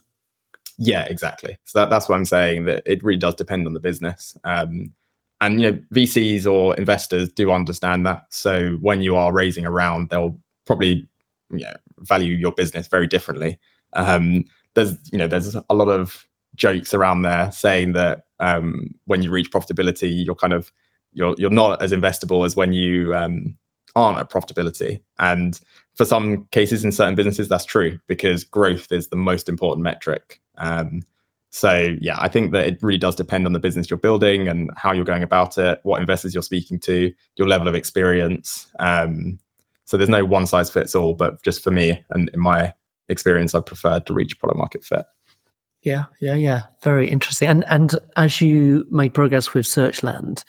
Yeah, 0.78 1.04
exactly. 1.04 1.56
So 1.64 1.78
that, 1.78 1.90
that's 1.90 2.08
what 2.08 2.16
I'm 2.16 2.24
saying. 2.24 2.64
That 2.64 2.82
it 2.86 3.02
really 3.02 3.18
does 3.18 3.34
depend 3.34 3.66
on 3.66 3.74
the 3.74 3.80
business. 3.80 4.36
Um, 4.44 4.92
and 5.40 5.60
you 5.60 5.70
know, 5.70 5.78
VCs 5.92 6.50
or 6.50 6.74
investors 6.76 7.30
do 7.30 7.50
understand 7.50 8.06
that. 8.06 8.24
So 8.30 8.78
when 8.80 9.02
you 9.02 9.16
are 9.16 9.32
raising 9.32 9.66
a 9.66 9.70
round, 9.70 10.08
they'll 10.08 10.38
probably 10.66 11.06
you 11.50 11.64
know, 11.64 11.74
value 11.98 12.34
your 12.34 12.52
business 12.52 12.88
very 12.88 13.06
differently. 13.06 13.58
Um, 13.92 14.44
there's 14.74 14.96
you 15.10 15.18
know 15.18 15.26
there's 15.26 15.54
a 15.54 15.74
lot 15.74 15.88
of 15.88 16.26
jokes 16.54 16.94
around 16.94 17.22
there 17.22 17.50
saying 17.52 17.92
that 17.92 18.26
um, 18.40 18.94
when 19.04 19.22
you 19.22 19.30
reach 19.30 19.50
profitability, 19.50 20.24
you're 20.24 20.34
kind 20.34 20.52
of 20.52 20.72
you're 21.12 21.34
you're 21.38 21.50
not 21.50 21.82
as 21.82 21.92
investable 21.92 22.44
as 22.44 22.56
when 22.56 22.72
you 22.72 23.14
um, 23.14 23.56
aren't 23.94 24.18
at 24.18 24.30
profitability. 24.30 25.00
And 25.18 25.58
for 25.94 26.04
some 26.04 26.44
cases 26.50 26.84
in 26.84 26.92
certain 26.92 27.14
businesses, 27.14 27.48
that's 27.48 27.64
true 27.64 27.98
because 28.06 28.44
growth 28.44 28.92
is 28.92 29.08
the 29.08 29.16
most 29.16 29.48
important 29.48 29.82
metric. 29.82 30.40
Um, 30.58 31.02
so 31.50 31.96
yeah, 32.00 32.16
I 32.18 32.28
think 32.28 32.52
that 32.52 32.66
it 32.66 32.82
really 32.82 32.98
does 32.98 33.16
depend 33.16 33.46
on 33.46 33.54
the 33.54 33.58
business 33.58 33.88
you're 33.88 33.96
building 33.96 34.46
and 34.46 34.70
how 34.76 34.92
you're 34.92 35.06
going 35.06 35.22
about 35.22 35.56
it, 35.56 35.80
what 35.84 36.00
investors 36.00 36.34
you're 36.34 36.42
speaking 36.42 36.78
to, 36.80 37.12
your 37.36 37.48
level 37.48 37.66
of 37.66 37.74
experience, 37.74 38.66
um, 38.78 39.38
so 39.86 39.96
there's 39.96 40.10
no 40.10 40.24
one 40.24 40.46
size 40.46 40.68
fits 40.68 40.94
all, 40.94 41.14
but 41.14 41.42
just 41.42 41.62
for 41.62 41.70
me 41.70 42.04
and 42.10 42.28
in 42.34 42.40
my 42.40 42.74
experience, 43.08 43.54
I 43.54 43.60
preferred 43.60 44.04
to 44.06 44.12
reach 44.12 44.38
product 44.38 44.58
market 44.58 44.84
fit. 44.84 45.06
Yeah, 45.82 46.06
yeah, 46.20 46.34
yeah. 46.34 46.62
Very 46.82 47.08
interesting. 47.08 47.48
And 47.48 47.64
and 47.68 47.94
as 48.16 48.40
you 48.40 48.84
made 48.90 49.14
progress 49.14 49.54
with 49.54 49.66
Searchland, 49.66 50.42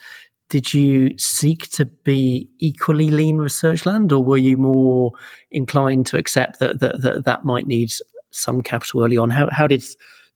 did 0.48 0.74
you 0.74 1.16
seek 1.16 1.70
to 1.70 1.84
be 1.84 2.48
equally 2.58 3.10
lean 3.10 3.36
with 3.38 3.52
Searchland, 3.52 4.10
or 4.10 4.24
were 4.24 4.36
you 4.36 4.56
more 4.56 5.12
inclined 5.52 6.06
to 6.06 6.18
accept 6.18 6.58
that 6.58 6.80
that 6.80 7.02
that, 7.02 7.24
that 7.24 7.44
might 7.44 7.68
need 7.68 7.92
some 8.32 8.60
capital 8.60 9.04
early 9.04 9.16
on? 9.16 9.30
How 9.30 9.48
how 9.50 9.68
did 9.68 9.84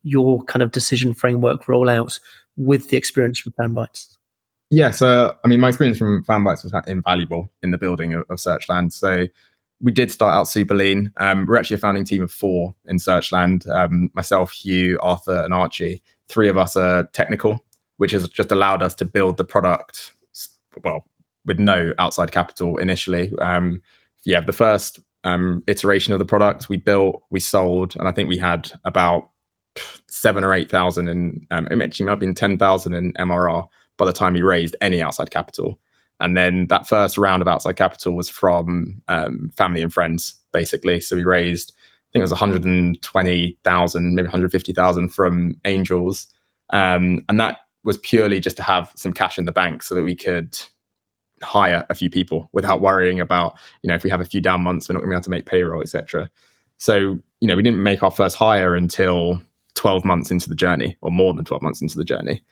your 0.04 0.44
kind 0.44 0.62
of 0.62 0.70
decision 0.70 1.12
framework 1.14 1.66
roll 1.66 1.88
out 1.88 2.20
with 2.56 2.90
the 2.90 2.96
experience 2.96 3.44
with 3.44 3.56
Fanbytes? 3.56 4.16
Yeah, 4.72 4.90
so 4.90 5.36
I 5.44 5.48
mean, 5.48 5.60
my 5.60 5.68
experience 5.68 5.98
from 5.98 6.24
Fanbytes 6.24 6.64
was 6.64 6.72
invaluable 6.86 7.52
in 7.62 7.72
the 7.72 7.78
building 7.78 8.14
of, 8.14 8.22
of 8.30 8.38
Searchland. 8.38 8.90
So 8.90 9.26
we 9.82 9.92
did 9.92 10.10
start 10.10 10.34
out 10.34 10.48
super 10.48 10.74
lean. 10.74 11.12
Um, 11.18 11.44
we're 11.44 11.58
actually 11.58 11.74
a 11.74 11.78
founding 11.78 12.06
team 12.06 12.22
of 12.22 12.32
four 12.32 12.74
in 12.86 12.96
Searchland. 12.96 13.68
Um, 13.68 14.10
myself, 14.14 14.50
Hugh, 14.50 14.98
Arthur, 15.02 15.42
and 15.42 15.52
Archie. 15.52 16.02
Three 16.28 16.48
of 16.48 16.56
us 16.56 16.74
are 16.74 17.04
technical, 17.08 17.62
which 17.98 18.12
has 18.12 18.26
just 18.30 18.50
allowed 18.50 18.82
us 18.82 18.94
to 18.94 19.04
build 19.04 19.36
the 19.36 19.44
product 19.44 20.14
well, 20.82 21.04
with 21.44 21.58
no 21.58 21.92
outside 21.98 22.32
capital 22.32 22.78
initially. 22.78 23.30
Um, 23.40 23.82
yeah, 24.24 24.40
the 24.40 24.54
first 24.54 25.00
um, 25.24 25.62
iteration 25.66 26.14
of 26.14 26.18
the 26.18 26.24
product 26.24 26.70
we 26.70 26.78
built, 26.78 27.22
we 27.28 27.40
sold, 27.40 27.94
and 27.96 28.08
I 28.08 28.12
think 28.12 28.26
we 28.26 28.38
had 28.38 28.72
about 28.86 29.28
seven 30.08 30.44
or 30.44 30.54
eight 30.54 30.70
thousand 30.70 31.08
in 31.08 31.46
um, 31.50 31.68
it 31.70 31.82
actually 31.82 32.06
might 32.06 32.12
have 32.12 32.20
been 32.20 32.34
ten 32.34 32.56
thousand 32.56 32.94
in 32.94 33.12
MRR 33.14 33.68
by 34.02 34.06
the 34.06 34.12
time 34.12 34.32
we 34.32 34.42
raised 34.42 34.74
any 34.80 35.00
outside 35.00 35.30
capital. 35.30 35.78
And 36.18 36.36
then 36.36 36.66
that 36.66 36.88
first 36.88 37.16
round 37.16 37.40
of 37.40 37.46
outside 37.46 37.76
capital 37.76 38.14
was 38.14 38.28
from 38.28 39.00
um, 39.06 39.52
family 39.56 39.80
and 39.80 39.94
friends, 39.94 40.34
basically. 40.52 40.98
So 40.98 41.14
we 41.14 41.22
raised, 41.22 41.72
I 41.76 42.08
think 42.12 42.20
it 42.20 42.24
was 42.24 42.32
120,000, 42.32 44.14
maybe 44.16 44.26
150,000 44.26 45.08
from 45.10 45.54
angels. 45.64 46.26
Um, 46.70 47.24
and 47.28 47.38
that 47.38 47.58
was 47.84 47.96
purely 47.98 48.40
just 48.40 48.56
to 48.56 48.64
have 48.64 48.90
some 48.96 49.12
cash 49.12 49.38
in 49.38 49.44
the 49.44 49.52
bank 49.52 49.84
so 49.84 49.94
that 49.94 50.02
we 50.02 50.16
could 50.16 50.58
hire 51.42 51.86
a 51.88 51.94
few 51.94 52.10
people 52.10 52.50
without 52.52 52.80
worrying 52.80 53.20
about, 53.20 53.56
you 53.82 53.88
know, 53.88 53.94
if 53.94 54.02
we 54.02 54.10
have 54.10 54.20
a 54.20 54.24
few 54.24 54.40
down 54.40 54.62
months, 54.62 54.88
we're 54.88 54.94
not 54.94 55.02
going 55.02 55.10
to 55.10 55.12
be 55.12 55.16
able 55.16 55.22
to 55.22 55.30
make 55.30 55.46
payroll, 55.46 55.80
etc. 55.80 56.28
So, 56.78 57.20
you 57.38 57.46
know, 57.46 57.54
we 57.54 57.62
didn't 57.62 57.84
make 57.84 58.02
our 58.02 58.10
first 58.10 58.34
hire 58.34 58.74
until 58.74 59.40
12 59.74 60.04
months 60.04 60.32
into 60.32 60.48
the 60.48 60.56
journey 60.56 60.96
or 61.02 61.12
more 61.12 61.34
than 61.34 61.44
12 61.44 61.62
months 61.62 61.80
into 61.80 61.96
the 61.96 62.04
journey. 62.04 62.42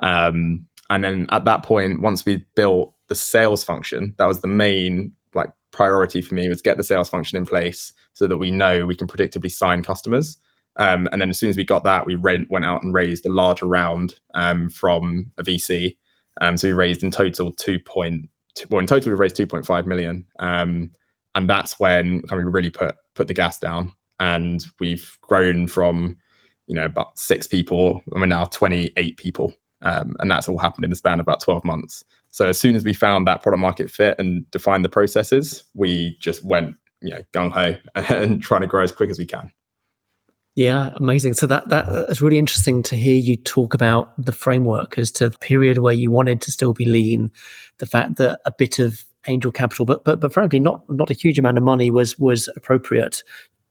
Um, 0.00 0.66
and 0.90 1.04
then 1.04 1.26
at 1.30 1.44
that 1.44 1.62
point, 1.62 2.00
once 2.00 2.24
we 2.24 2.44
built 2.54 2.94
the 3.08 3.14
sales 3.14 3.64
function, 3.64 4.14
that 4.18 4.26
was 4.26 4.40
the 4.40 4.48
main 4.48 5.12
like 5.34 5.50
priority 5.70 6.22
for 6.22 6.34
me 6.34 6.48
was 6.48 6.62
get 6.62 6.76
the 6.76 6.84
sales 6.84 7.08
function 7.08 7.36
in 7.36 7.46
place 7.46 7.92
so 8.12 8.26
that 8.26 8.38
we 8.38 8.50
know 8.50 8.86
we 8.86 8.96
can 8.96 9.06
predictably 9.06 9.50
sign 9.50 9.82
customers. 9.82 10.38
Um, 10.76 11.08
and 11.12 11.20
then 11.20 11.30
as 11.30 11.38
soon 11.38 11.50
as 11.50 11.56
we 11.56 11.64
got 11.64 11.84
that, 11.84 12.06
we 12.06 12.16
went 12.16 12.64
out 12.64 12.82
and 12.82 12.94
raised 12.94 13.26
a 13.26 13.32
larger 13.32 13.66
round 13.66 14.14
um, 14.34 14.70
from 14.70 15.30
a 15.36 15.42
VC. 15.42 15.96
Um, 16.40 16.56
so 16.56 16.68
we 16.68 16.72
raised 16.72 17.02
in 17.02 17.10
total 17.10 17.52
two 17.52 17.80
point, 17.80 18.28
well, 18.70 18.80
in 18.80 18.86
total 18.86 19.10
we 19.10 19.18
raised 19.18 19.36
2.5 19.36 19.86
million. 19.86 20.24
Um, 20.38 20.92
and 21.34 21.50
that's 21.50 21.78
when 21.78 22.22
we 22.32 22.38
really 22.38 22.70
put 22.70 22.96
put 23.14 23.28
the 23.28 23.34
gas 23.34 23.58
down. 23.58 23.92
And 24.20 24.64
we've 24.80 25.16
grown 25.20 25.68
from, 25.68 26.16
you 26.66 26.74
know, 26.74 26.84
about 26.84 27.18
six 27.18 27.46
people, 27.46 28.02
and 28.10 28.20
we're 28.20 28.26
now 28.26 28.46
28 28.46 29.16
people. 29.16 29.54
Um, 29.82 30.16
and 30.18 30.30
that's 30.30 30.48
all 30.48 30.58
happened 30.58 30.84
in 30.84 30.90
the 30.90 30.96
span 30.96 31.20
of 31.20 31.24
about 31.24 31.40
12 31.40 31.64
months. 31.64 32.04
So 32.30 32.46
as 32.46 32.58
soon 32.58 32.74
as 32.76 32.84
we 32.84 32.92
found 32.92 33.26
that 33.26 33.42
product 33.42 33.60
market 33.60 33.90
fit 33.90 34.16
and 34.18 34.48
defined 34.50 34.84
the 34.84 34.88
processes, 34.88 35.64
we 35.74 36.16
just 36.20 36.44
went, 36.44 36.76
you 37.00 37.10
know, 37.10 37.22
gung 37.32 37.50
ho 37.52 37.76
and 38.14 38.42
trying 38.42 38.62
to 38.62 38.66
grow 38.66 38.82
as 38.82 38.92
quick 38.92 39.10
as 39.10 39.18
we 39.18 39.26
can. 39.26 39.50
Yeah, 40.54 40.90
amazing. 40.96 41.34
So 41.34 41.46
that 41.46 41.68
that's 41.68 42.20
really 42.20 42.38
interesting 42.38 42.82
to 42.82 42.96
hear 42.96 43.14
you 43.14 43.36
talk 43.36 43.74
about 43.74 44.12
the 44.20 44.32
framework 44.32 44.98
as 44.98 45.12
to 45.12 45.28
the 45.28 45.38
period 45.38 45.78
where 45.78 45.94
you 45.94 46.10
wanted 46.10 46.40
to 46.42 46.50
still 46.50 46.72
be 46.72 46.84
lean, 46.84 47.30
the 47.78 47.86
fact 47.86 48.16
that 48.16 48.40
a 48.44 48.50
bit 48.50 48.80
of 48.80 49.04
angel 49.28 49.52
capital, 49.52 49.84
but 49.84 50.02
but 50.02 50.18
but 50.18 50.32
frankly, 50.32 50.58
not 50.58 50.82
not 50.90 51.10
a 51.10 51.14
huge 51.14 51.38
amount 51.38 51.58
of 51.58 51.62
money 51.62 51.92
was 51.92 52.18
was 52.18 52.48
appropriate 52.56 53.22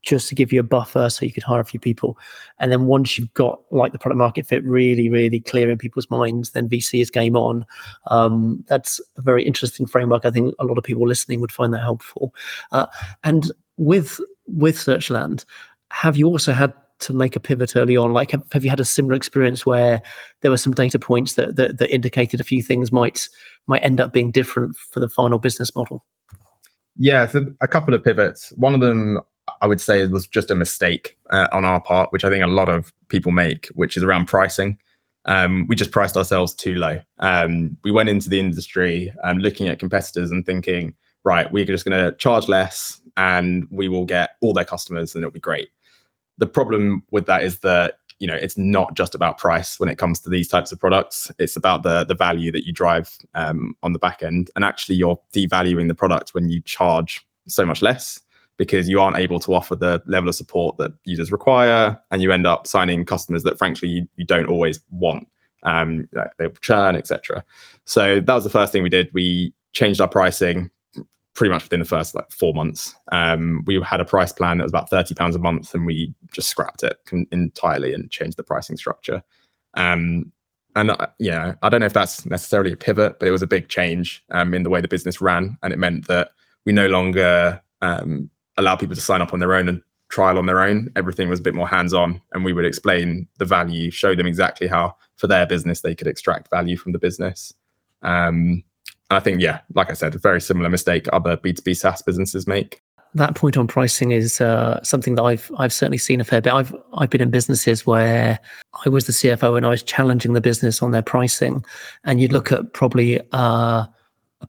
just 0.04 0.30
to 0.30 0.36
give 0.36 0.54
you 0.54 0.60
a 0.60 0.64
buffer 0.64 1.10
so 1.10 1.26
you 1.26 1.34
could 1.34 1.44
hire 1.44 1.60
a 1.60 1.66
few 1.66 1.80
people. 1.80 2.18
And 2.60 2.72
then 2.72 2.86
once 2.86 3.18
you've 3.18 3.34
got 3.34 3.60
like 3.72 3.92
the 3.92 4.00
product 4.00 4.18
market 4.18 4.46
fit 4.46 4.64
really, 4.64 5.10
really 5.10 5.40
clear 5.40 5.70
in 5.70 5.78
people's 5.78 6.10
minds, 6.10 6.52
then 6.52 6.70
VC 6.70 7.02
is 7.02 7.10
game 7.10 7.36
on. 7.36 7.66
Um, 8.08 8.64
that's 8.68 9.02
a 9.18 9.22
very 9.22 9.44
interesting 9.46 9.86
framework. 9.86 10.26
I 10.26 10.32
think 10.32 10.56
a 10.60 10.66
lot 10.66 10.78
of 10.78 10.84
people 10.84 11.08
listening 11.08 11.42
would 11.42 11.52
find 11.52 11.74
that 11.74 11.82
helpful. 11.82 12.34
Uh, 12.72 12.88
and 13.24 13.52
with 13.78 14.20
with 14.48 14.78
Searchland, 14.78 15.46
have 15.92 16.16
you 16.16 16.28
also 16.28 16.54
had 16.54 16.74
to 17.00 17.14
make 17.14 17.36
a 17.36 17.40
pivot 17.40 17.76
early 17.76 17.96
on? 17.96 18.14
Like, 18.14 18.32
have, 18.32 18.44
have 18.52 18.64
you 18.64 18.70
had 18.70 18.80
a 18.80 18.86
similar 18.86 19.16
experience 19.16 19.66
where 19.66 20.02
there 20.42 20.52
were 20.52 20.58
some 20.58 20.74
data 20.74 20.98
points 20.98 21.34
that, 21.34 21.56
that 21.58 21.78
that 21.78 21.94
indicated 21.94 22.40
a 22.40 22.46
few 22.46 22.64
things 22.64 22.92
might 22.92 23.28
might 23.68 23.84
end 23.84 24.00
up 24.00 24.14
being 24.14 24.32
different 24.32 24.76
for 24.78 25.00
the 25.00 25.10
final 25.10 25.40
business 25.40 25.76
model? 25.76 26.06
Yeah, 26.98 27.28
so 27.28 27.46
a 27.62 27.68
couple 27.68 27.94
of 27.94 28.04
pivots. 28.04 28.52
One 28.56 28.74
of 28.74 28.82
them 28.82 29.20
I 29.62 29.68
would 29.68 29.82
say 29.82 30.02
it 30.02 30.12
was 30.12 30.28
just 30.28 30.52
a 30.52 30.56
mistake 30.56 31.18
uh, 31.30 31.48
on 31.52 31.66
our 31.66 31.82
part, 31.82 32.12
which 32.12 32.24
I 32.24 32.30
think 32.30 32.44
a 32.44 32.48
lot 32.48 32.70
of 32.70 32.94
people 33.10 33.32
make, 33.32 33.68
which 33.68 33.98
is 33.98 34.04
around 34.04 34.28
pricing. 34.28 34.78
Um, 35.26 35.68
we 35.68 35.76
just 35.76 35.92
priced 35.92 36.16
ourselves 36.16 36.54
too 36.54 36.76
low. 36.76 37.02
Um, 37.20 37.78
we 37.84 37.92
went 37.92 38.10
into 38.10 38.30
the 38.30 38.40
industry 38.40 39.14
um, 39.24 39.40
looking 39.40 39.68
at 39.68 39.80
competitors 39.80 40.32
and 40.32 40.46
thinking, 40.46 40.94
right, 41.24 41.52
we're 41.52 41.66
just 41.66 41.86
going 41.86 41.98
to 41.98 42.16
charge 42.18 42.48
less 42.48 43.02
and 43.18 43.68
we 43.70 43.90
will 43.90 44.06
get 44.06 44.32
all 44.42 44.54
their 44.54 44.66
customers 44.66 45.14
and 45.14 45.24
it'll 45.24 45.34
be 45.34 45.40
great. 45.40 45.70
The 46.38 46.48
problem 46.48 47.04
with 47.12 47.26
that 47.26 47.44
is 47.44 47.60
that 47.60 47.98
you 48.20 48.28
know 48.28 48.36
it's 48.36 48.58
not 48.58 48.96
just 48.96 49.14
about 49.14 49.38
price 49.38 49.80
when 49.80 49.90
it 49.90 49.98
comes 49.98 50.20
to 50.22 50.30
these 50.30 50.48
types 50.48 50.72
of 50.72 50.80
products. 50.80 51.32
It's 51.40 51.56
about 51.56 51.84
the 51.84 52.04
the 52.04 52.16
value 52.16 52.52
that 52.52 52.66
you 52.66 52.74
drive 52.74 53.16
um, 53.34 53.76
on 53.84 53.94
the 53.94 54.00
back 54.00 54.24
end, 54.24 54.50
and 54.56 54.64
actually 54.64 54.96
you're 54.96 55.20
devaluing 55.34 55.88
the 55.88 55.96
product 55.96 56.34
when 56.34 56.50
you 56.50 56.62
charge 56.62 57.26
so 57.48 57.66
much 57.66 57.82
less 57.82 58.20
because 58.58 58.90
you 58.90 59.00
aren't 59.00 59.18
able 59.18 59.40
to 59.40 59.54
offer 59.54 59.76
the 59.76 60.02
level 60.08 60.30
of 60.30 60.36
support 60.36 60.78
that 60.78 60.92
users 61.06 61.32
require, 61.32 62.00
and 62.12 62.22
you 62.22 62.32
end 62.32 62.48
up 62.48 62.68
signing 62.68 63.06
customers 63.06 63.44
that 63.44 63.58
frankly 63.58 63.88
you, 63.88 64.08
you 64.16 64.26
don't 64.26 64.48
always 64.48 64.80
want. 64.92 65.28
Um, 65.64 66.08
they 66.38 66.48
churn, 66.62 66.96
etc. 66.96 67.44
So 67.86 68.20
that 68.20 68.34
was 68.34 68.44
the 68.44 68.50
first 68.50 68.72
thing 68.72 68.84
we 68.84 68.90
did. 68.90 69.10
We 69.14 69.54
changed 69.74 70.02
our 70.02 70.08
pricing 70.08 70.70
pretty 71.38 71.54
much 71.54 71.64
within 71.64 71.80
the 71.80 71.86
first 71.86 72.16
like 72.16 72.32
four 72.32 72.52
months. 72.52 72.96
Um, 73.12 73.64
we 73.68 73.80
had 73.82 74.02
a 74.02 74.06
price 74.06 74.34
plan 74.34 74.58
that 74.58 74.64
was 74.64 74.72
about 74.72 74.90
thirty 74.90 75.14
pounds 75.14 75.36
a 75.36 75.40
month, 75.40 75.74
and 75.74 75.86
we 75.86 76.14
just 76.32 76.50
scrapped 76.50 76.84
it 76.84 76.98
entirely 77.32 77.94
and 77.94 78.10
changed 78.10 78.38
the 78.38 78.44
pricing 78.44 78.76
structure. 78.76 79.24
Um, 79.76 80.32
and 80.76 80.92
uh, 80.92 81.08
yeah, 81.20 81.56
I 81.62 81.70
don't 81.70 81.80
know 81.80 81.86
if 81.86 81.94
that's 81.94 82.26
necessarily 82.26 82.72
a 82.72 82.78
pivot, 82.78 83.20
but 83.20 83.28
it 83.28 83.32
was 83.32 83.42
a 83.42 83.48
big 83.48 83.68
change 83.68 84.24
um, 84.32 84.54
in 84.54 84.64
the 84.64 84.70
way 84.70 84.82
the 84.82 84.88
business 84.88 85.22
ran, 85.22 85.58
and 85.62 85.72
it 85.72 85.78
meant 85.78 86.08
that 86.08 86.32
we 86.66 86.74
no 86.74 86.88
longer 86.88 87.62
um, 87.82 88.30
allow 88.58 88.76
people 88.76 88.96
to 88.96 89.02
sign 89.02 89.22
up 89.22 89.34
on 89.34 89.40
their 89.40 89.54
own 89.54 89.70
and 89.70 89.82
trial 90.10 90.38
on 90.38 90.46
their 90.46 90.62
own. 90.62 90.92
Everything 90.96 91.30
was 91.30 91.40
a 91.40 91.44
bit 91.44 91.54
more 91.54 91.68
hands 91.68 91.94
on, 91.94 92.22
and 92.34 92.44
we 92.44 92.54
would 92.54 92.66
explain 92.66 93.28
the 93.38 93.46
value, 93.46 93.92
show 93.92 94.16
them 94.16 94.28
exactly 94.28 94.68
how 94.68 94.96
for 95.18 95.28
their 95.28 95.46
business 95.46 95.82
they 95.82 95.96
could 95.96 96.08
extract 96.08 96.50
value 96.50 96.78
from 96.78 96.92
the 96.92 97.00
business. 97.00 97.54
Um, 98.04 98.64
I 99.10 99.20
think, 99.20 99.42
yeah, 99.42 99.62
like 99.74 99.90
I 99.90 99.94
said, 99.94 100.16
a 100.16 100.20
very 100.20 100.42
similar 100.42 100.70
mistake 100.70 101.08
other 101.14 101.38
B2B 101.38 101.76
SaaS 101.78 102.02
businesses 102.02 102.48
make. 102.48 102.82
That 103.14 103.36
point 103.36 103.58
on 103.58 103.68
pricing 103.68 104.12
is 104.12 104.42
uh, 104.42 104.84
something 104.84 105.16
that 105.16 105.24
I've 105.24 105.50
I've 105.58 105.72
certainly 105.72 105.98
seen 105.98 106.20
a 106.20 106.26
fair 106.26 106.42
bit. 106.42 106.54
I've 106.54 106.76
I've 106.94 107.10
been 107.10 107.22
in 107.22 107.32
businesses 107.32 107.86
where 107.86 108.38
I 108.86 108.90
was 108.90 109.08
the 109.08 109.14
CFO 109.14 109.56
and 109.56 109.66
I 109.66 109.70
was 109.70 109.82
challenging 109.82 110.34
the 110.34 110.42
business 110.42 110.84
on 110.84 110.92
their 110.92 111.02
pricing, 111.02 111.64
and 112.04 112.20
you'd 112.20 112.34
look 112.34 112.52
at 112.52 112.74
probably 112.74 113.22
uh, 113.32 113.86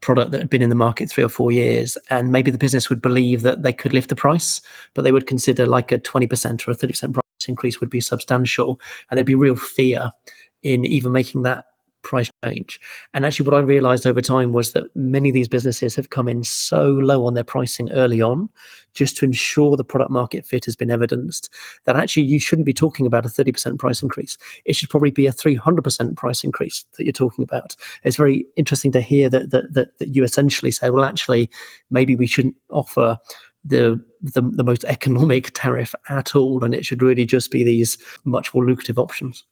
product 0.01 0.31
that 0.31 0.41
had 0.41 0.51
been 0.51 0.63
in 0.63 0.71
the 0.71 0.75
market 0.75 1.11
three 1.11 1.25
or 1.25 1.29
four 1.29 1.53
years, 1.53 1.99
and 2.11 2.33
maybe 2.33 2.51
the 2.51 2.59
business 2.59 2.89
would 2.89 3.03
believe 3.03 3.43
that 3.43 3.63
they 3.63 3.73
could 3.73 3.93
lift 3.93 4.09
the 4.09 4.17
price, 4.17 4.61
but 4.95 5.03
they 5.03 5.13
would 5.13 5.27
consider 5.27 5.67
like 5.67 5.93
a 5.93 5.99
20% 5.99 6.67
or 6.67 6.71
a 6.71 6.75
30% 6.75 7.15
price 7.15 7.25
increase 7.47 7.81
would 7.81 7.91
be 7.91 8.01
substantial, 8.01 8.81
and 9.11 9.17
there'd 9.17 9.27
be 9.27 9.35
real 9.35 9.57
fear 9.57 10.11
in 10.63 10.85
even 10.85 11.13
making 11.13 11.43
that 11.43 11.67
price 12.03 12.31
change. 12.45 12.81
And 13.15 13.27
actually, 13.27 13.47
what 13.47 13.57
I 13.57 13.61
realized 13.61 14.07
over 14.07 14.21
time 14.21 14.53
was 14.53 14.73
that 14.73 14.85
many 14.95 15.29
of 15.31 15.35
these 15.35 15.49
businesses 15.49 15.95
have 15.97 16.11
come 16.11 16.29
in 16.29 16.45
so 16.45 16.89
low 16.91 17.27
on 17.27 17.35
their 17.35 17.45
pricing 17.45 17.91
early 17.93 18.21
on, 18.21 18.49
just 18.95 19.17
to 19.19 19.25
ensure 19.25 19.77
the 19.77 19.85
product 19.85 20.11
market 20.11 20.47
fit 20.47 20.65
has 20.65 20.77
been 20.77 20.91
evidenced, 20.91 21.53
that 21.85 21.97
actually 21.97 22.25
you 22.25 22.41
shouldn't 22.41 22.67
be 22.67 22.73
talking 22.73 23.07
about 23.07 23.27
a 23.27 23.29
30% 23.29 23.79
price 23.79 24.03
increase. 24.03 24.37
It 24.65 24.77
should 24.77 24.91
probably 24.91 25.11
be 25.11 25.27
a 25.27 25.33
300% 25.33 26.17
price 26.17 26.45
increase 26.45 26.85
that 26.97 27.05
you're 27.05 27.13
talking 27.13 27.45
about. 27.45 27.77
It's 28.03 28.17
very 28.17 28.47
interesting 28.57 28.93
to 28.93 29.01
hear 29.01 29.29
that, 29.29 29.51
that, 29.51 29.73
that, 29.75 29.99
that 29.99 30.15
you 30.15 30.25
essentially 30.25 30.71
say, 30.71 30.91
well, 30.91 31.05
actually, 31.05 31.51
maybe 31.91 32.17
we 32.17 32.27
shouldn't 32.27 32.57
offer 32.71 33.19
the, 33.65 34.03
the 34.23 34.41
the 34.41 34.65
most 34.65 34.85
economic 34.85 35.51
tariff 35.53 35.95
at 36.09 36.35
all, 36.35 36.65
and 36.65 36.75
it 36.75 36.87
should 36.87 37.03
really 37.03 37.27
just 37.27 37.51
be 37.51 37.65
these 37.65 37.99
much 38.25 38.55
more 38.55 38.65
lucrative 38.65 38.99
options. 38.99 39.45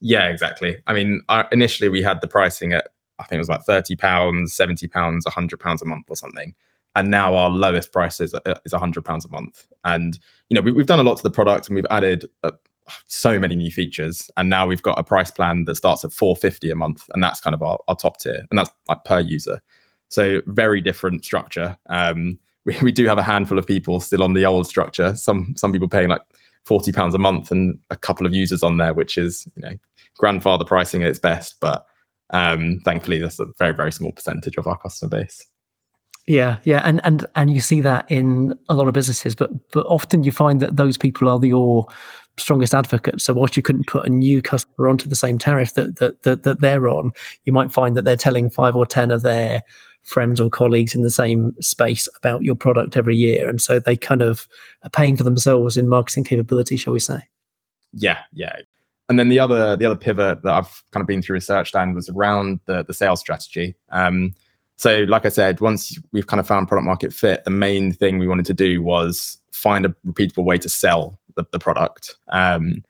Yeah, 0.00 0.28
exactly. 0.28 0.78
I 0.86 0.94
mean, 0.94 1.22
uh, 1.28 1.44
initially 1.50 1.88
we 1.88 2.02
had 2.02 2.20
the 2.20 2.28
pricing 2.28 2.72
at 2.72 2.88
I 3.18 3.24
think 3.24 3.38
it 3.38 3.40
was 3.40 3.48
like 3.48 3.62
thirty 3.62 3.96
pounds, 3.96 4.54
seventy 4.54 4.86
pounds, 4.86 5.26
hundred 5.26 5.58
pounds 5.58 5.82
a 5.82 5.84
month 5.84 6.06
or 6.08 6.16
something, 6.16 6.54
and 6.94 7.10
now 7.10 7.34
our 7.34 7.50
lowest 7.50 7.92
price 7.92 8.20
is 8.20 8.34
is 8.64 8.72
hundred 8.72 9.04
pounds 9.04 9.24
a 9.24 9.28
month. 9.28 9.66
And 9.84 10.18
you 10.48 10.54
know, 10.54 10.60
we, 10.60 10.76
have 10.76 10.86
done 10.86 11.00
a 11.00 11.02
lot 11.02 11.16
to 11.16 11.22
the 11.22 11.30
product, 11.30 11.66
and 11.68 11.74
we've 11.74 11.86
added 11.90 12.28
uh, 12.44 12.52
so 13.06 13.38
many 13.38 13.56
new 13.56 13.72
features, 13.72 14.30
and 14.36 14.48
now 14.48 14.66
we've 14.66 14.82
got 14.82 14.98
a 14.98 15.04
price 15.04 15.32
plan 15.32 15.64
that 15.64 15.74
starts 15.74 16.04
at 16.04 16.12
four 16.12 16.36
fifty 16.36 16.70
a 16.70 16.76
month, 16.76 17.04
and 17.12 17.22
that's 17.22 17.40
kind 17.40 17.54
of 17.54 17.62
our, 17.62 17.78
our 17.88 17.96
top 17.96 18.20
tier, 18.20 18.46
and 18.50 18.58
that's 18.58 18.70
like 18.88 19.04
per 19.04 19.20
user. 19.20 19.60
So 20.10 20.40
very 20.46 20.80
different 20.80 21.24
structure. 21.24 21.76
Um, 21.88 22.38
we, 22.64 22.76
we 22.82 22.92
do 22.92 23.06
have 23.06 23.18
a 23.18 23.22
handful 23.22 23.58
of 23.58 23.66
people 23.66 23.98
still 23.98 24.22
on 24.22 24.34
the 24.34 24.46
old 24.46 24.66
structure. 24.68 25.16
Some 25.16 25.54
some 25.56 25.72
people 25.72 25.88
paying 25.88 26.08
like 26.08 26.22
forty 26.68 26.92
pounds 26.92 27.14
a 27.14 27.18
month, 27.18 27.50
and 27.50 27.78
a 27.90 27.96
couple 27.96 28.26
of 28.26 28.34
users 28.34 28.62
on 28.62 28.76
there, 28.76 28.94
which 28.94 29.18
is 29.18 29.48
you 29.56 29.62
know 29.62 29.76
grandfather 30.16 30.64
pricing 30.64 31.02
at 31.02 31.10
its 31.10 31.18
best. 31.18 31.56
But 31.60 31.84
um, 32.30 32.80
thankfully, 32.84 33.18
that's 33.18 33.40
a 33.40 33.46
very 33.58 33.72
very 33.74 33.90
small 33.90 34.12
percentage 34.12 34.56
of 34.56 34.66
our 34.66 34.78
customer 34.78 35.10
base. 35.10 35.44
Yeah, 36.28 36.58
yeah, 36.64 36.82
and 36.84 37.00
and 37.04 37.26
and 37.36 37.50
you 37.50 37.60
see 37.62 37.80
that 37.80 38.04
in 38.10 38.56
a 38.68 38.74
lot 38.74 38.86
of 38.86 38.92
businesses, 38.92 39.34
but 39.34 39.50
but 39.72 39.86
often 39.86 40.24
you 40.24 40.30
find 40.30 40.60
that 40.60 40.76
those 40.76 40.98
people 40.98 41.26
are 41.28 41.44
your 41.44 41.86
strongest 42.36 42.74
advocate. 42.74 43.20
So 43.22 43.32
whilst 43.32 43.56
you 43.56 43.62
couldn't 43.62 43.86
put 43.86 44.06
a 44.06 44.10
new 44.10 44.42
customer 44.42 44.88
onto 44.88 45.08
the 45.08 45.16
same 45.16 45.38
tariff 45.38 45.72
that 45.74 45.96
that 45.96 46.22
that, 46.24 46.42
that 46.42 46.60
they're 46.60 46.86
on, 46.86 47.12
you 47.44 47.52
might 47.54 47.72
find 47.72 47.96
that 47.96 48.04
they're 48.04 48.16
telling 48.16 48.50
five 48.50 48.76
or 48.76 48.84
ten 48.84 49.10
of 49.10 49.22
their 49.22 49.62
friends 50.08 50.40
or 50.40 50.50
colleagues 50.50 50.94
in 50.94 51.02
the 51.02 51.10
same 51.10 51.54
space 51.60 52.08
about 52.16 52.42
your 52.42 52.54
product 52.54 52.96
every 52.96 53.16
year, 53.16 53.48
and 53.48 53.60
so 53.60 53.78
they 53.78 53.96
kind 53.96 54.22
of 54.22 54.48
are 54.82 54.90
paying 54.90 55.16
for 55.16 55.24
themselves 55.24 55.76
in 55.76 55.88
marketing 55.88 56.24
capability, 56.24 56.76
shall 56.76 56.92
we 56.92 57.00
say? 57.00 57.20
Yeah, 57.92 58.18
yeah. 58.32 58.56
And 59.08 59.18
then 59.18 59.28
the 59.28 59.38
other 59.38 59.76
the 59.76 59.86
other 59.86 59.96
pivot 59.96 60.42
that 60.42 60.52
I've 60.52 60.82
kind 60.90 61.02
of 61.02 61.06
been 61.06 61.22
through 61.22 61.38
Researchland 61.38 61.94
was 61.94 62.08
around 62.08 62.60
the 62.66 62.84
the 62.84 62.94
sales 62.94 63.20
strategy. 63.20 63.74
Um, 63.90 64.34
so, 64.76 64.98
like 65.08 65.26
I 65.26 65.30
said, 65.30 65.60
once 65.60 65.98
we've 66.12 66.26
kind 66.26 66.38
of 66.38 66.46
found 66.46 66.68
product 66.68 66.86
market 66.86 67.12
fit, 67.12 67.42
the 67.44 67.50
main 67.50 67.92
thing 67.92 68.18
we 68.18 68.28
wanted 68.28 68.46
to 68.46 68.54
do 68.54 68.80
was 68.82 69.38
find 69.50 69.84
a 69.84 69.94
repeatable 70.06 70.44
way 70.44 70.56
to 70.58 70.68
sell 70.68 71.18
the, 71.34 71.44
the 71.50 71.58
product. 71.58 72.14
Um, 72.28 72.84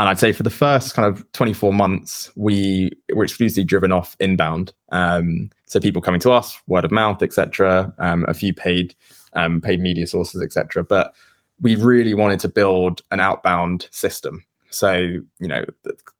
and 0.00 0.08
I'd 0.08 0.18
say 0.18 0.32
for 0.32 0.42
the 0.42 0.50
first 0.50 0.94
kind 0.94 1.06
of 1.06 1.30
24 1.32 1.72
months, 1.72 2.30
we 2.34 2.90
were 3.14 3.24
exclusively 3.24 3.64
driven 3.64 3.92
off 3.92 4.16
inbound. 4.18 4.72
Um, 4.90 5.50
so 5.66 5.78
people 5.78 6.02
coming 6.02 6.20
to 6.20 6.32
us, 6.32 6.60
word 6.66 6.84
of 6.84 6.90
mouth, 6.90 7.22
etc. 7.22 7.92
Um, 7.98 8.24
a 8.26 8.34
few 8.34 8.52
paid 8.52 8.94
um, 9.34 9.60
paid 9.60 9.80
media 9.80 10.06
sources, 10.06 10.42
etc. 10.42 10.84
But 10.84 11.14
we 11.60 11.76
really 11.76 12.14
wanted 12.14 12.40
to 12.40 12.48
build 12.48 13.02
an 13.10 13.20
outbound 13.20 13.88
system. 13.92 14.44
So 14.70 14.92
you 14.94 15.48
know 15.48 15.64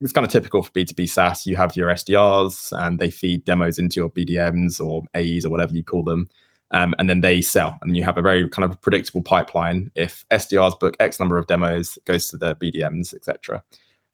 it's 0.00 0.12
kind 0.12 0.24
of 0.24 0.32
typical 0.32 0.62
for 0.62 0.70
B2B 0.70 1.08
SaaS. 1.08 1.44
You 1.44 1.56
have 1.56 1.74
your 1.74 1.88
SDRs 1.88 2.72
and 2.80 3.00
they 3.00 3.10
feed 3.10 3.44
demos 3.44 3.80
into 3.80 3.98
your 3.98 4.10
BDMs 4.10 4.84
or 4.84 5.02
AEs 5.16 5.44
or 5.44 5.50
whatever 5.50 5.74
you 5.74 5.82
call 5.82 6.04
them 6.04 6.28
um, 6.74 6.92
and 6.98 7.08
then 7.08 7.20
they 7.20 7.40
sell. 7.40 7.78
And 7.80 7.96
you 7.96 8.02
have 8.02 8.18
a 8.18 8.22
very 8.22 8.48
kind 8.48 8.70
of 8.70 8.78
predictable 8.80 9.22
pipeline. 9.22 9.92
If 9.94 10.26
SDRs 10.30 10.78
book 10.78 10.96
X 10.98 11.20
number 11.20 11.38
of 11.38 11.46
demos, 11.46 11.96
goes 12.04 12.28
to 12.28 12.36
the 12.36 12.56
BDMs, 12.56 13.14
etc. 13.14 13.62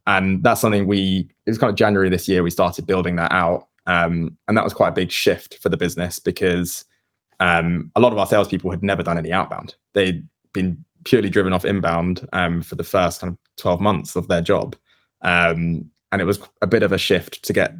And 0.06 0.42
that's 0.44 0.60
something 0.60 0.86
we, 0.86 1.30
it 1.46 1.50
was 1.50 1.58
kind 1.58 1.70
of 1.70 1.76
January 1.76 2.10
this 2.10 2.28
year, 2.28 2.42
we 2.42 2.50
started 2.50 2.86
building 2.86 3.16
that 3.16 3.32
out. 3.32 3.68
Um, 3.86 4.36
and 4.46 4.56
that 4.56 4.64
was 4.64 4.74
quite 4.74 4.90
a 4.90 4.92
big 4.92 5.10
shift 5.10 5.58
for 5.62 5.70
the 5.70 5.76
business 5.78 6.18
because 6.18 6.84
um, 7.40 7.90
a 7.96 8.00
lot 8.00 8.12
of 8.12 8.18
our 8.18 8.26
salespeople 8.26 8.70
had 8.70 8.82
never 8.82 9.02
done 9.02 9.16
any 9.16 9.32
outbound. 9.32 9.74
They'd 9.94 10.28
been 10.52 10.84
purely 11.04 11.30
driven 11.30 11.54
off 11.54 11.64
inbound 11.64 12.28
um, 12.34 12.60
for 12.60 12.74
the 12.74 12.84
first 12.84 13.22
kind 13.22 13.32
of 13.32 13.38
12 13.56 13.80
months 13.80 14.16
of 14.16 14.28
their 14.28 14.42
job. 14.42 14.76
Um, 15.22 15.90
and 16.12 16.20
it 16.20 16.26
was 16.26 16.38
a 16.60 16.66
bit 16.66 16.82
of 16.82 16.92
a 16.92 16.98
shift 16.98 17.42
to 17.44 17.54
get 17.54 17.72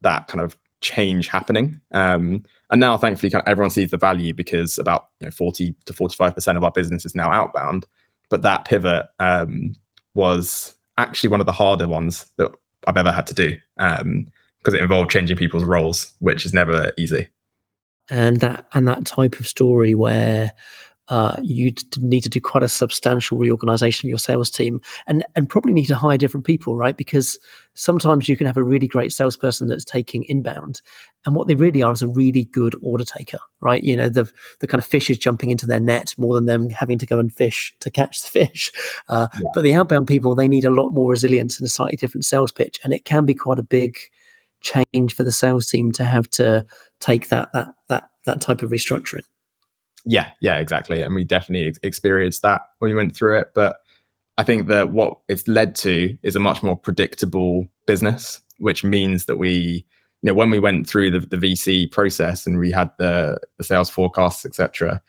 that 0.00 0.26
kind 0.26 0.40
of 0.40 0.56
change 0.84 1.26
happening. 1.26 1.80
Um, 1.90 2.44
and 2.70 2.80
now, 2.80 2.96
thankfully, 2.96 3.30
kind 3.30 3.42
of 3.42 3.48
everyone 3.48 3.70
sees 3.70 3.90
the 3.90 3.96
value 3.96 4.32
because 4.32 4.78
about 4.78 5.08
you 5.18 5.26
know, 5.26 5.30
40 5.30 5.74
to 5.86 5.92
45% 5.92 6.56
of 6.56 6.62
our 6.62 6.70
business 6.70 7.04
is 7.04 7.14
now 7.14 7.32
outbound. 7.32 7.86
But 8.30 8.42
that 8.42 8.64
pivot 8.64 9.06
um, 9.18 9.74
was 10.14 10.74
actually 10.98 11.30
one 11.30 11.40
of 11.40 11.46
the 11.46 11.52
harder 11.52 11.88
ones 11.88 12.26
that 12.36 12.52
I've 12.86 12.96
ever 12.96 13.10
had 13.10 13.26
to 13.28 13.34
do 13.34 13.56
because 13.76 14.02
um, 14.02 14.74
it 14.74 14.80
involved 14.80 15.10
changing 15.10 15.36
people's 15.36 15.64
roles, 15.64 16.12
which 16.20 16.46
is 16.46 16.54
never 16.54 16.92
easy. 16.96 17.28
And 18.10 18.40
that 18.40 18.66
and 18.74 18.86
that 18.86 19.06
type 19.06 19.40
of 19.40 19.48
story 19.48 19.94
where 19.94 20.52
uh, 21.08 21.36
you 21.42 21.72
need 21.98 22.22
to 22.22 22.28
do 22.28 22.40
quite 22.40 22.62
a 22.62 22.68
substantial 22.68 23.38
reorganization 23.38 24.06
of 24.06 24.10
your 24.10 24.18
sales 24.18 24.50
team 24.50 24.80
and 25.06 25.24
and 25.36 25.48
probably 25.48 25.72
need 25.72 25.86
to 25.86 25.94
hire 25.94 26.16
different 26.16 26.46
people 26.46 26.76
right 26.76 26.96
because 26.96 27.38
sometimes 27.74 28.28
you 28.28 28.36
can 28.36 28.46
have 28.46 28.56
a 28.56 28.62
really 28.62 28.86
great 28.86 29.12
salesperson 29.12 29.68
that's 29.68 29.84
taking 29.84 30.24
inbound 30.24 30.80
and 31.26 31.34
what 31.34 31.48
they 31.48 31.54
really 31.54 31.82
are 31.82 31.92
is 31.92 32.02
a 32.02 32.08
really 32.08 32.44
good 32.44 32.74
order 32.82 33.04
taker 33.04 33.38
right 33.60 33.82
you 33.82 33.96
know 33.96 34.08
the 34.08 34.30
the 34.60 34.66
kind 34.66 34.78
of 34.78 34.86
fish 34.86 35.10
is 35.10 35.18
jumping 35.18 35.50
into 35.50 35.66
their 35.66 35.80
net 35.80 36.14
more 36.16 36.34
than 36.34 36.46
them 36.46 36.70
having 36.70 36.98
to 36.98 37.06
go 37.06 37.18
and 37.18 37.34
fish 37.34 37.74
to 37.80 37.90
catch 37.90 38.22
the 38.22 38.28
fish 38.28 38.70
uh, 39.08 39.26
yeah. 39.40 39.48
but 39.54 39.62
the 39.62 39.74
outbound 39.74 40.06
people 40.06 40.34
they 40.34 40.48
need 40.48 40.64
a 40.64 40.70
lot 40.70 40.90
more 40.90 41.10
resilience 41.10 41.58
and 41.58 41.66
a 41.66 41.70
slightly 41.70 41.96
different 41.96 42.24
sales 42.24 42.52
pitch 42.52 42.80
and 42.84 42.92
it 42.92 43.04
can 43.04 43.24
be 43.26 43.34
quite 43.34 43.58
a 43.58 43.62
big 43.62 43.98
change 44.60 45.14
for 45.14 45.24
the 45.24 45.32
sales 45.32 45.66
team 45.66 45.92
to 45.92 46.04
have 46.04 46.28
to 46.30 46.64
take 47.00 47.28
that 47.28 47.52
that 47.52 47.74
that 47.88 48.08
that 48.24 48.40
type 48.40 48.62
of 48.62 48.70
restructuring 48.70 49.24
yeah, 50.06 50.30
yeah, 50.40 50.58
exactly. 50.58 51.00
And 51.00 51.14
we 51.14 51.24
definitely 51.24 51.74
experienced 51.82 52.42
that 52.42 52.62
when 52.78 52.90
we 52.90 52.94
went 52.94 53.16
through 53.16 53.38
it. 53.38 53.48
But 53.54 53.76
I 54.36 54.42
think 54.42 54.68
that 54.68 54.90
what 54.90 55.18
it's 55.28 55.46
led 55.46 55.74
to 55.76 56.16
is 56.22 56.36
a 56.36 56.40
much 56.40 56.62
more 56.62 56.76
predictable 56.76 57.68
business, 57.86 58.40
which 58.58 58.82
means 58.82 59.26
that 59.26 59.36
we, 59.36 59.86
you 60.22 60.26
know, 60.28 60.34
when 60.34 60.50
we 60.50 60.58
went 60.58 60.88
through 60.88 61.10
the, 61.12 61.20
the 61.20 61.36
VC 61.36 61.90
process 61.90 62.46
and 62.46 62.58
we 62.58 62.70
had 62.70 62.90
the, 62.98 63.38
the 63.58 63.64
sales 63.64 63.90
forecasts, 63.90 64.44
etc., 64.44 65.00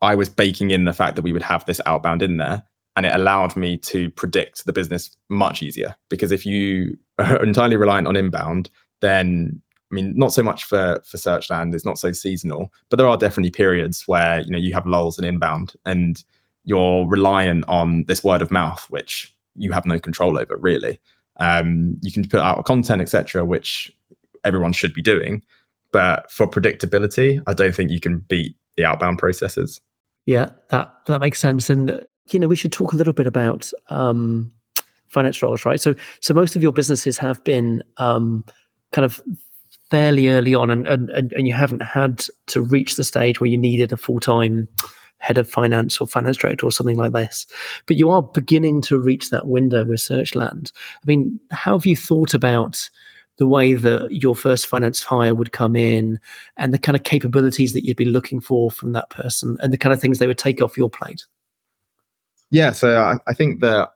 I 0.00 0.16
was 0.16 0.28
baking 0.28 0.72
in 0.72 0.84
the 0.84 0.92
fact 0.92 1.14
that 1.16 1.22
we 1.22 1.32
would 1.32 1.42
have 1.42 1.64
this 1.64 1.80
outbound 1.86 2.22
in 2.22 2.38
there. 2.38 2.64
And 2.96 3.06
it 3.06 3.14
allowed 3.14 3.56
me 3.56 3.78
to 3.78 4.10
predict 4.10 4.66
the 4.66 4.72
business 4.72 5.16
much 5.30 5.62
easier 5.62 5.96
because 6.10 6.30
if 6.30 6.44
you 6.44 6.98
are 7.18 7.42
entirely 7.42 7.76
reliant 7.76 8.06
on 8.06 8.16
inbound, 8.16 8.68
then 9.00 9.62
I 9.90 9.94
mean, 9.94 10.14
not 10.16 10.32
so 10.32 10.42
much 10.42 10.64
for 10.64 11.00
for 11.04 11.18
Searchland. 11.18 11.74
It's 11.74 11.84
not 11.84 11.98
so 11.98 12.12
seasonal, 12.12 12.72
but 12.88 12.96
there 12.96 13.08
are 13.08 13.16
definitely 13.16 13.50
periods 13.50 14.04
where 14.06 14.40
you 14.40 14.50
know 14.50 14.58
you 14.58 14.72
have 14.72 14.86
lulls 14.86 15.18
and 15.18 15.26
inbound, 15.26 15.74
and 15.84 16.22
you're 16.64 17.06
reliant 17.06 17.64
on 17.68 18.04
this 18.04 18.22
word 18.22 18.42
of 18.42 18.50
mouth, 18.50 18.84
which 18.90 19.34
you 19.56 19.72
have 19.72 19.86
no 19.86 19.98
control 19.98 20.38
over 20.38 20.56
really. 20.56 21.00
Um, 21.38 21.98
you 22.02 22.12
can 22.12 22.28
put 22.28 22.40
out 22.40 22.64
content, 22.64 23.02
etc., 23.02 23.44
which 23.44 23.92
everyone 24.44 24.72
should 24.72 24.94
be 24.94 25.02
doing, 25.02 25.42
but 25.92 26.30
for 26.30 26.46
predictability, 26.46 27.42
I 27.46 27.54
don't 27.54 27.74
think 27.74 27.90
you 27.90 28.00
can 28.00 28.18
beat 28.20 28.56
the 28.76 28.84
outbound 28.84 29.18
processes. 29.18 29.80
Yeah, 30.26 30.50
that 30.68 30.92
that 31.06 31.20
makes 31.20 31.40
sense. 31.40 31.68
And 31.68 32.04
you 32.30 32.38
know, 32.38 32.48
we 32.48 32.56
should 32.56 32.72
talk 32.72 32.92
a 32.92 32.96
little 32.96 33.12
bit 33.12 33.26
about 33.26 33.70
um, 33.88 34.52
finance 35.08 35.42
roles, 35.42 35.64
right? 35.64 35.80
So, 35.80 35.94
so 36.20 36.34
most 36.34 36.56
of 36.56 36.62
your 36.62 36.72
businesses 36.72 37.18
have 37.18 37.42
been 37.44 37.82
um, 37.98 38.44
kind 38.92 39.04
of 39.04 39.20
fairly 39.90 40.28
early 40.28 40.54
on 40.54 40.70
and, 40.70 40.86
and, 40.86 41.10
and 41.32 41.46
you 41.46 41.52
haven't 41.52 41.82
had 41.82 42.24
to 42.46 42.62
reach 42.62 42.96
the 42.96 43.04
stage 43.04 43.40
where 43.40 43.50
you 43.50 43.58
needed 43.58 43.92
a 43.92 43.96
full-time 43.96 44.66
head 45.22 45.38
of 45.38 45.48
finance 45.48 46.00
or 46.00 46.06
finance 46.06 46.36
director 46.36 46.66
or 46.66 46.72
something 46.72 46.96
like 46.96 47.12
this. 47.12 47.46
But 47.86 47.96
you 47.96 48.10
are 48.10 48.22
beginning 48.22 48.82
to 48.82 48.98
reach 48.98 49.30
that 49.30 49.46
window 49.46 49.84
with 49.84 50.00
Searchland. 50.00 50.72
I 50.96 51.06
mean, 51.06 51.38
how 51.52 51.78
have 51.78 51.86
you 51.86 51.96
thought 51.96 52.34
about 52.34 52.90
the 53.38 53.46
way 53.46 53.74
that 53.74 54.10
your 54.10 54.34
first 54.34 54.66
finance 54.66 55.02
hire 55.02 55.34
would 55.34 55.52
come 55.52 55.76
in 55.76 56.18
and 56.56 56.74
the 56.74 56.78
kind 56.78 56.96
of 56.96 57.04
capabilities 57.04 57.72
that 57.72 57.86
you'd 57.86 57.96
be 57.96 58.04
looking 58.04 58.40
for 58.40 58.70
from 58.70 58.92
that 58.92 59.10
person 59.10 59.56
and 59.60 59.72
the 59.72 59.78
kind 59.78 59.92
of 59.92 60.00
things 60.00 60.18
they 60.18 60.26
would 60.26 60.38
take 60.38 60.60
off 60.60 60.76
your 60.76 60.90
plate? 60.90 61.24
Yeah, 62.50 62.72
so 62.72 63.00
I, 63.00 63.16
I 63.28 63.32
think 63.32 63.60
that, 63.60 63.90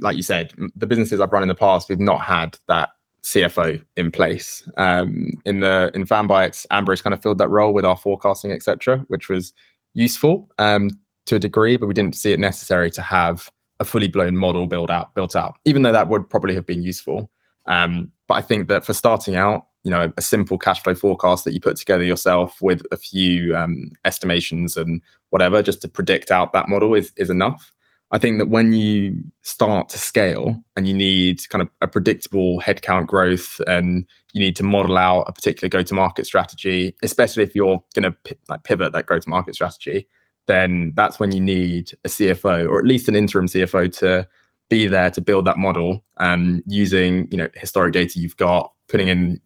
like 0.00 0.16
you 0.16 0.22
said, 0.22 0.52
the 0.76 0.86
businesses 0.86 1.20
I've 1.20 1.32
run 1.32 1.42
in 1.42 1.48
the 1.48 1.54
past, 1.54 1.88
we've 1.88 1.98
not 1.98 2.20
had 2.20 2.58
that 2.68 2.90
CFO 3.22 3.82
in 3.96 4.10
place. 4.10 4.68
Um, 4.76 5.30
in 5.46 5.60
the 5.60 5.90
in 5.94 6.06
FanBytes, 6.06 6.66
Amber 6.70 6.96
kind 6.96 7.14
of 7.14 7.22
filled 7.22 7.38
that 7.38 7.48
role 7.48 7.72
with 7.72 7.84
our 7.84 7.96
forecasting, 7.96 8.52
etc., 8.52 8.98
which 9.08 9.30
was 9.30 9.54
useful 9.96 10.48
um, 10.58 10.90
to 11.26 11.36
a 11.36 11.40
degree, 11.40 11.76
but 11.76 11.86
we 11.86 11.94
didn't 11.94 12.14
see 12.14 12.32
it 12.32 12.38
necessary 12.38 12.90
to 12.92 13.02
have 13.02 13.50
a 13.80 13.84
fully 13.84 14.08
blown 14.08 14.36
model 14.36 14.66
built 14.66 14.90
out. 14.90 15.14
Built 15.14 15.34
out, 15.34 15.56
even 15.64 15.82
though 15.82 15.92
that 15.92 16.08
would 16.08 16.28
probably 16.28 16.54
have 16.54 16.66
been 16.66 16.82
useful. 16.82 17.30
Um, 17.66 18.12
but 18.28 18.34
I 18.34 18.42
think 18.42 18.68
that 18.68 18.84
for 18.84 18.92
starting 18.92 19.36
out, 19.36 19.66
you 19.82 19.90
know, 19.90 20.12
a 20.16 20.22
simple 20.22 20.58
cash 20.58 20.82
flow 20.82 20.94
forecast 20.94 21.44
that 21.44 21.52
you 21.52 21.60
put 21.60 21.76
together 21.76 22.04
yourself 22.04 22.60
with 22.60 22.82
a 22.92 22.96
few 22.96 23.56
um, 23.56 23.90
estimations 24.04 24.76
and 24.76 25.00
whatever, 25.30 25.62
just 25.62 25.82
to 25.82 25.88
predict 25.88 26.30
out 26.30 26.52
that 26.52 26.68
model 26.68 26.94
is 26.94 27.12
is 27.16 27.30
enough. 27.30 27.72
I 28.12 28.18
think 28.18 28.38
that 28.38 28.48
when 28.48 28.72
you 28.72 29.16
start 29.42 29.88
to 29.90 29.98
scale 29.98 30.62
and 30.76 30.86
you 30.86 30.94
need 30.94 31.48
kind 31.48 31.62
of 31.62 31.68
a 31.80 31.88
predictable 31.88 32.60
headcount 32.60 33.08
growth 33.08 33.60
and 33.66 34.06
you 34.36 34.40
need 34.42 34.54
to 34.56 34.62
model 34.62 34.98
out 34.98 35.22
a 35.22 35.32
particular 35.32 35.66
go-to-market 35.70 36.26
strategy, 36.26 36.94
especially 37.02 37.42
if 37.42 37.54
you're 37.54 37.82
going 37.94 38.02
to 38.02 38.12
p- 38.12 38.36
like 38.50 38.64
pivot 38.64 38.92
that 38.92 39.06
go-to-market 39.06 39.54
strategy, 39.54 40.06
then 40.46 40.92
that's 40.94 41.18
when 41.18 41.32
you 41.32 41.40
need 41.40 41.92
a 42.04 42.08
CFO 42.08 42.68
or 42.68 42.78
at 42.78 42.84
least 42.84 43.08
an 43.08 43.16
interim 43.16 43.46
CFO 43.46 43.90
to 44.00 44.28
be 44.68 44.88
there 44.88 45.10
to 45.10 45.22
build 45.22 45.46
that 45.46 45.56
model 45.56 46.04
um, 46.18 46.62
using 46.66 47.26
you 47.30 47.38
know 47.38 47.48
historic 47.54 47.94
data 47.94 48.18
you've 48.18 48.36
got, 48.36 48.70
putting 48.88 49.08
in 49.08 49.40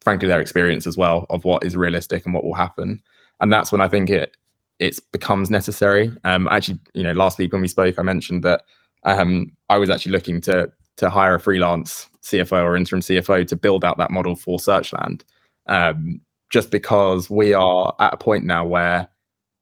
frankly 0.00 0.28
their 0.28 0.40
experience 0.40 0.86
as 0.86 0.96
well 0.96 1.26
of 1.28 1.44
what 1.44 1.62
is 1.62 1.76
realistic 1.76 2.24
and 2.24 2.32
what 2.32 2.42
will 2.42 2.54
happen. 2.54 3.02
And 3.40 3.52
that's 3.52 3.70
when 3.70 3.82
I 3.82 3.88
think 3.88 4.08
it 4.08 4.34
it 4.78 4.98
becomes 5.12 5.50
necessary. 5.50 6.10
Um, 6.24 6.48
actually, 6.48 6.78
you 6.94 7.02
know, 7.02 7.12
last 7.12 7.38
week 7.38 7.52
when 7.52 7.60
we 7.60 7.68
spoke, 7.68 7.98
I 7.98 8.02
mentioned 8.02 8.44
that 8.44 8.62
um, 9.04 9.52
I 9.68 9.76
was 9.76 9.90
actually 9.90 10.12
looking 10.12 10.40
to 10.42 10.72
to 10.96 11.10
hire 11.10 11.34
a 11.34 11.40
freelance 11.40 12.08
CFO 12.22 12.62
or 12.64 12.76
interim 12.76 13.02
CFO 13.02 13.46
to 13.46 13.56
build 13.56 13.84
out 13.84 13.98
that 13.98 14.10
model 14.10 14.36
for 14.36 14.58
Searchland, 14.58 15.22
um, 15.66 16.20
just 16.50 16.70
because 16.70 17.30
we 17.30 17.52
are 17.54 17.94
at 17.98 18.14
a 18.14 18.16
point 18.16 18.44
now 18.44 18.64
where 18.64 19.08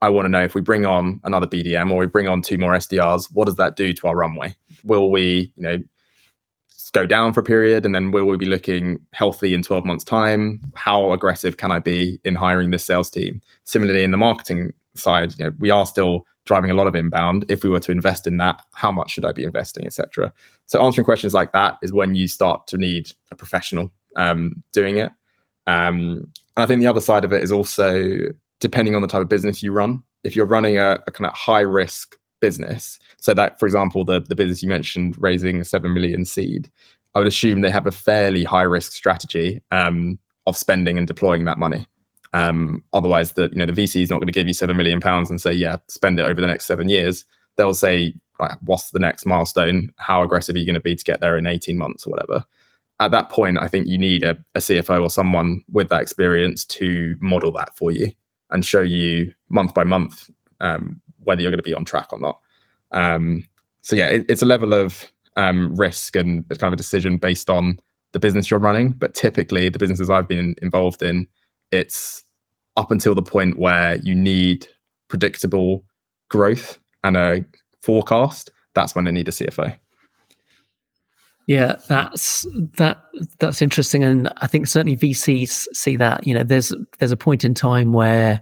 I 0.03 0.09
want 0.09 0.27
to 0.27 0.31
know 0.31 0.43
if 0.43 0.55
we 0.55 0.61
bring 0.61 0.87
on 0.87 1.21
another 1.25 1.47
BDM 1.47 1.91
or 1.91 1.99
we 1.99 2.07
bring 2.07 2.29
on 2.29 2.43
two 2.43 2.59
more 2.59 2.73
SDRs, 2.73 3.29
what 3.33 3.47
does 3.47 3.57
that 3.57 3.77
do 3.77 3.93
to 3.93 4.07
our 4.09 4.17
runway? 4.17 4.55
Will 4.83 5.11
we, 5.11 5.53
you 5.57 5.63
know, 5.63 5.79
go 6.93 7.07
down 7.07 7.33
for 7.33 7.41
a 7.41 7.45
period 7.45 7.87
and 7.87 7.95
then 7.95 8.11
will 8.11 8.25
we 8.25 8.37
be 8.37 8.47
looking 8.47 8.99
healthy 9.13 9.55
in 9.55 9.63
12 9.63 9.85
months 9.85 10.03
time 10.03 10.61
how 10.75 11.13
aggressive 11.13 11.57
can 11.57 11.71
i 11.71 11.79
be 11.79 12.19
in 12.25 12.35
hiring 12.35 12.73
this 12.73 12.85
sales 12.85 13.09
team 13.09 13.41
similarly 13.63 14.03
in 14.03 14.11
the 14.11 14.17
marketing 14.17 14.73
side, 14.95 15.35
you 15.39 15.45
know, 15.45 15.53
we 15.59 15.71
are 15.71 15.87
still 15.87 16.27
driving 16.51 16.73
a 16.73 16.75
lot 16.75 16.89
of 16.89 16.97
inbound. 16.97 17.45
If 17.49 17.63
we 17.63 17.71
were 17.71 17.79
to 17.79 17.93
invest 17.93 18.27
in 18.27 18.37
that, 18.39 18.61
how 18.73 18.91
much 18.91 19.13
should 19.13 19.25
I 19.25 19.31
be 19.31 19.45
investing, 19.45 19.87
etc. 19.87 20.33
So 20.67 20.83
answering 20.83 21.05
questions 21.05 21.33
like 21.33 21.53
that 21.53 21.79
is 21.81 21.93
when 21.93 22.17
you 22.17 22.27
start 22.27 22.67
to 22.67 22.77
need 22.77 23.13
a 23.31 23.37
professional 23.37 23.93
um, 24.17 24.61
doing 24.73 24.97
it. 24.97 25.13
Um, 25.69 26.29
and 26.57 26.65
I 26.65 26.67
think 26.67 26.81
the 26.81 26.89
other 26.89 27.01
side 27.01 27.25
of 27.25 27.33
it 27.33 27.45
is 27.45 27.53
also 27.53 28.17
depending 28.59 28.97
on 28.97 29.03
the 29.03 29.07
type 29.07 29.23
of 29.23 29.29
business 29.29 29.63
you 29.63 29.71
run. 29.71 30.03
If 30.25 30.35
you're 30.35 30.45
running 30.45 30.77
a, 30.77 30.99
a 31.07 31.13
kind 31.13 31.31
of 31.31 31.35
high 31.35 31.61
risk 31.61 32.17
business, 32.41 32.99
so 33.21 33.33
that, 33.33 33.61
for 33.61 33.67
example, 33.67 34.05
the 34.05 34.19
the 34.19 34.35
business 34.35 34.61
you 34.61 34.69
mentioned 34.69 35.15
raising 35.19 35.61
a 35.61 35.65
seven 35.65 35.95
million 35.95 36.25
seed, 36.25 36.69
I 37.15 37.21
would 37.21 37.29
assume 37.29 37.61
they 37.61 37.71
have 37.71 37.87
a 37.87 37.93
fairly 37.93 38.43
high 38.43 38.63
risk 38.63 38.91
strategy 38.91 39.63
um, 39.71 40.19
of 40.49 40.57
spending 40.57 40.99
and 40.99 41.07
deploying 41.07 41.45
that 41.45 41.59
money. 41.59 41.87
Um, 42.33 42.85
otherwise, 42.93 43.33
the 43.33 43.49
you 43.53 43.59
know 43.59 43.67
the 43.67 43.73
VC 43.73 44.03
is 44.03 44.11
not 44.11 44.17
going 44.17 44.29
to 44.29 44.33
give 44.33 44.47
you 44.47 44.55
seven 44.55 44.77
million 44.77 45.01
pounds 45.01 45.31
and 45.31 45.41
say, 45.41 45.53
yeah, 45.53 45.77
spend 45.89 46.21
it 46.21 46.25
over 46.25 46.41
the 46.41 46.47
next 46.47 46.67
seven 46.67 46.89
years. 46.89 47.25
They'll 47.57 47.75
say, 47.75 48.15
right, 48.39 48.57
what's 48.63 48.91
the 48.91 48.99
next 48.99 49.27
milestone? 49.27 49.93
How 49.97 50.23
aggressive 50.23 50.55
are 50.55 50.59
you 50.59 50.67
going 50.67 50.75
to 50.75 50.81
be 50.81 50.97
to 50.97 51.05
get 51.05 51.21
there 51.21 51.37
in 51.37 51.47
18 51.47 51.77
months 51.77 52.07
or 52.07 52.11
whatever? 52.11 52.45
At 53.01 53.11
that 53.11 53.31
point, 53.31 53.59
I 53.59 53.67
think 53.67 53.87
you 53.87 53.99
need 53.99 54.23
a, 54.25 54.39
a 54.55 54.61
CFO 54.61 55.03
or 55.03 55.11
someone 55.11 55.65
with 55.73 55.89
that 55.89 56.03
experience 56.03 56.65
to 56.67 57.17
model 57.21 57.51
that 57.53 57.77
for 57.77 57.91
you 57.91 58.13
and 58.51 58.65
show 58.65 58.83
you 58.83 59.33
month 59.49 59.75
by 59.75 59.85
month 59.85 60.31
um, 60.61 61.01
whether 61.25 61.43
you're 61.43 61.51
going 61.51 61.59
to 61.59 61.63
be 61.63 61.75
on 61.75 61.85
track 61.85 62.13
or 62.13 62.19
not. 62.19 62.41
Um, 62.93 63.45
so 63.83 63.97
yeah, 63.97 64.09
it, 64.09 64.27
it's 64.29 64.43
a 64.43 64.47
level 64.47 64.75
of 64.75 65.11
um, 65.37 65.75
risk 65.77 66.17
and 66.17 66.45
it's 66.51 66.59
kind 66.59 66.73
of 66.73 66.75
a 66.75 66.83
decision 66.83 67.17
based 67.17 67.49
on 67.49 67.79
the 68.13 68.19
business 68.19 68.51
you're 68.51 68.61
running. 68.61 68.91
But 68.91 69.15
typically, 69.15 69.69
the 69.69 69.79
businesses 69.79 70.11
I've 70.11 70.29
been 70.29 70.55
involved 70.63 71.03
in, 71.03 71.27
it's 71.73 72.25
up 72.77 72.91
until 72.91 73.15
the 73.15 73.23
point 73.23 73.59
where 73.59 73.97
you 73.97 74.15
need 74.15 74.67
predictable 75.09 75.85
growth 76.29 76.79
and 77.05 77.17
a 77.17 77.45
forecast. 77.83 78.51
That's 78.75 78.95
when 78.95 79.05
they 79.05 79.13
need 79.13 79.29
a 79.29 79.33
CFO. 79.33 79.77
Yeah, 81.47 81.77
that's 81.89 82.47
that 82.77 83.03
that's 83.41 83.61
interesting, 83.61 84.05
and 84.05 84.33
I 84.37 84.47
think 84.47 84.69
certainly 84.69 84.97
VCs 84.97 85.67
see 85.73 85.97
that. 85.97 86.25
You 86.25 86.35
know, 86.35 86.45
there's 86.45 86.73
there's 86.99 87.11
a 87.11 87.17
point 87.17 87.45
in 87.45 87.55
time 87.55 87.93
where 87.93 88.41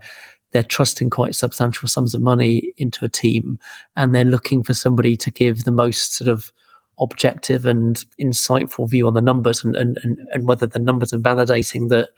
they're 0.52 0.62
trusting 0.62 1.08
quite 1.08 1.34
substantial 1.34 1.88
sums 1.88 2.14
of 2.14 2.20
money 2.20 2.72
into 2.76 3.06
a 3.06 3.08
team, 3.08 3.58
and 3.96 4.14
they're 4.14 4.24
looking 4.24 4.62
for 4.62 4.74
somebody 4.74 5.16
to 5.16 5.30
give 5.30 5.64
the 5.64 5.72
most 5.72 6.16
sort 6.16 6.28
of 6.28 6.52
objective 7.00 7.64
and 7.64 8.04
insightful 8.20 8.88
view 8.90 9.06
on 9.06 9.14
the 9.14 9.22
numbers 9.22 9.64
and, 9.64 9.76
and, 9.76 9.98
and, 10.02 10.18
and 10.32 10.46
whether 10.48 10.66
the 10.66 10.80
numbers 10.80 11.12
are 11.12 11.18
validating 11.18 11.88
that 11.88 12.10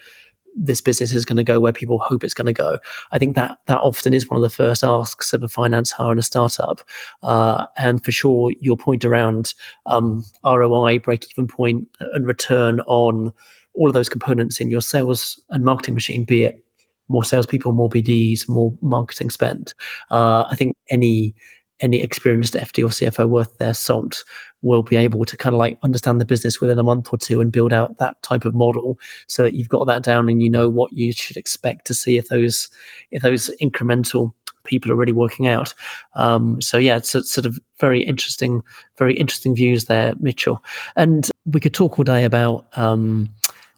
this 0.56 0.80
business 0.80 1.12
is 1.12 1.24
going 1.24 1.36
to 1.36 1.44
go 1.44 1.60
where 1.60 1.72
people 1.72 1.98
hope 1.98 2.24
it's 2.24 2.34
going 2.34 2.46
to 2.46 2.52
go. 2.52 2.78
I 3.12 3.18
think 3.18 3.36
that 3.36 3.58
that 3.66 3.80
often 3.80 4.14
is 4.14 4.28
one 4.28 4.36
of 4.36 4.42
the 4.42 4.50
first 4.50 4.84
asks 4.84 5.32
of 5.32 5.42
a 5.42 5.48
finance 5.48 5.90
hire 5.90 6.12
in 6.12 6.18
a 6.18 6.22
startup. 6.22 6.80
Uh, 7.22 7.66
and 7.76 8.04
for 8.04 8.12
sure, 8.12 8.52
your 8.60 8.76
point 8.76 9.04
around 9.04 9.54
um, 9.86 10.24
ROI, 10.44 10.98
break 11.00 11.26
even 11.32 11.46
point, 11.46 11.88
and 12.00 12.26
return 12.26 12.80
on 12.80 13.32
all 13.74 13.88
of 13.88 13.94
those 13.94 14.08
components 14.08 14.60
in 14.60 14.70
your 14.70 14.82
sales 14.82 15.40
and 15.50 15.64
marketing 15.64 15.94
machine, 15.94 16.24
be 16.24 16.44
it 16.44 16.64
more 17.08 17.24
salespeople, 17.24 17.72
more 17.72 17.88
BDs, 17.88 18.48
more 18.48 18.76
marketing 18.80 19.30
spend. 19.30 19.74
Uh, 20.10 20.44
I 20.48 20.56
think 20.56 20.76
any 20.88 21.34
any 21.80 22.02
experienced 22.02 22.54
FD 22.54 22.84
or 22.84 22.88
CFO 22.88 23.28
worth 23.28 23.56
their 23.56 23.72
salt 23.72 24.22
will 24.62 24.82
be 24.82 24.96
able 24.96 25.24
to 25.24 25.36
kind 25.36 25.54
of 25.54 25.58
like 25.58 25.78
understand 25.82 26.20
the 26.20 26.24
business 26.24 26.60
within 26.60 26.78
a 26.78 26.82
month 26.82 27.08
or 27.12 27.18
two 27.18 27.40
and 27.40 27.52
build 27.52 27.72
out 27.72 27.96
that 27.98 28.20
type 28.22 28.44
of 28.44 28.54
model 28.54 28.98
so 29.26 29.42
that 29.42 29.54
you've 29.54 29.68
got 29.68 29.86
that 29.86 30.02
down 30.02 30.28
and 30.28 30.42
you 30.42 30.50
know 30.50 30.68
what 30.68 30.92
you 30.92 31.12
should 31.12 31.36
expect 31.36 31.86
to 31.86 31.94
see 31.94 32.18
if 32.18 32.28
those 32.28 32.68
if 33.10 33.22
those 33.22 33.50
incremental 33.60 34.32
people 34.64 34.92
are 34.92 34.96
really 34.96 35.12
working 35.12 35.46
out. 35.46 35.74
Um, 36.14 36.60
so 36.60 36.78
yeah, 36.78 36.96
it's 36.96 37.14
a, 37.14 37.22
sort 37.22 37.46
of 37.46 37.58
very 37.78 38.02
interesting, 38.02 38.62
very 38.98 39.14
interesting 39.14 39.54
views 39.54 39.86
there, 39.86 40.14
Mitchell. 40.20 40.62
And 40.96 41.30
we 41.46 41.60
could 41.60 41.74
talk 41.74 41.98
all 41.98 42.04
day 42.04 42.24
about 42.24 42.66
um, 42.76 43.28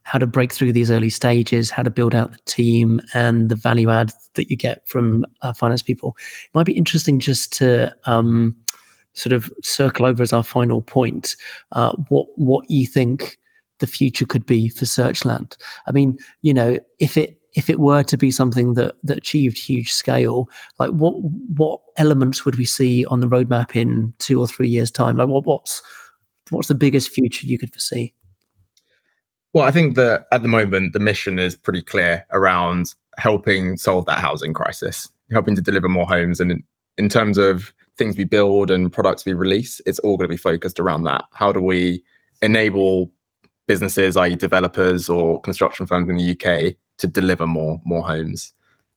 how 0.02 0.18
to 0.18 0.26
break 0.26 0.52
through 0.52 0.72
these 0.72 0.90
early 0.90 1.10
stages, 1.10 1.70
how 1.70 1.82
to 1.82 1.90
build 1.90 2.14
out 2.14 2.32
the 2.32 2.38
team, 2.44 3.00
and 3.14 3.48
the 3.48 3.54
value 3.56 3.90
add 3.90 4.12
that 4.34 4.50
you 4.50 4.56
get 4.56 4.86
from 4.88 5.24
uh, 5.42 5.52
finance 5.52 5.82
people. 5.82 6.16
It 6.44 6.54
might 6.54 6.66
be 6.66 6.72
interesting 6.72 7.18
just 7.18 7.52
to 7.54 7.94
um, 8.04 8.56
sort 9.14 9.32
of 9.32 9.52
circle 9.62 10.06
over 10.06 10.22
as 10.22 10.32
our 10.32 10.42
final 10.42 10.82
point 10.82 11.36
uh, 11.72 11.92
what 12.08 12.26
what 12.36 12.70
you 12.70 12.86
think 12.86 13.38
the 13.78 13.86
future 13.86 14.24
could 14.24 14.46
be 14.46 14.68
for 14.68 14.84
Searchland. 14.84 15.56
I 15.86 15.92
mean, 15.92 16.18
you 16.42 16.54
know, 16.54 16.78
if 16.98 17.16
it 17.16 17.38
if 17.54 17.68
it 17.68 17.80
were 17.80 18.02
to 18.04 18.16
be 18.16 18.30
something 18.30 18.74
that 18.74 18.94
that 19.02 19.18
achieved 19.18 19.58
huge 19.58 19.92
scale, 19.92 20.48
like 20.78 20.90
what 20.90 21.14
what 21.20 21.80
elements 21.98 22.44
would 22.44 22.56
we 22.56 22.64
see 22.64 23.04
on 23.06 23.20
the 23.20 23.28
roadmap 23.28 23.76
in 23.76 24.14
two 24.18 24.40
or 24.40 24.46
three 24.46 24.68
years' 24.68 24.90
time? 24.90 25.16
Like 25.16 25.28
what 25.28 25.44
what's 25.44 25.82
what's 26.50 26.68
the 26.68 26.74
biggest 26.74 27.10
future 27.10 27.46
you 27.46 27.58
could 27.58 27.72
foresee? 27.72 28.14
Well, 29.52 29.64
I 29.64 29.70
think 29.70 29.96
that 29.96 30.26
at 30.32 30.42
the 30.42 30.48
moment 30.48 30.94
the 30.94 31.00
mission 31.00 31.38
is 31.38 31.56
pretty 31.56 31.82
clear 31.82 32.24
around 32.30 32.94
helping 33.18 33.76
solve 33.76 34.06
that 34.06 34.18
housing 34.18 34.54
crisis, 34.54 35.10
helping 35.30 35.54
to 35.56 35.60
deliver 35.60 35.88
more 35.88 36.06
homes, 36.06 36.40
and 36.40 36.52
in, 36.52 36.62
in 36.96 37.08
terms 37.10 37.36
of 37.36 37.74
things 37.98 38.16
we 38.16 38.24
build 38.24 38.70
and 38.70 38.92
products 38.92 39.24
we 39.24 39.32
release, 39.32 39.80
it's 39.86 39.98
all 40.00 40.16
going 40.16 40.28
to 40.28 40.32
be 40.32 40.36
focused 40.36 40.80
around 40.80 41.04
that. 41.04 41.24
How 41.32 41.52
do 41.52 41.60
we 41.60 42.02
enable 42.40 43.10
businesses, 43.66 44.16
i.e., 44.16 44.34
developers 44.34 45.08
or 45.08 45.40
construction 45.40 45.86
firms 45.86 46.08
in 46.08 46.16
the 46.16 46.30
UK, 46.32 46.74
to 46.98 47.06
deliver 47.06 47.46
more 47.46 47.80
more 47.84 48.06
homes? 48.06 48.52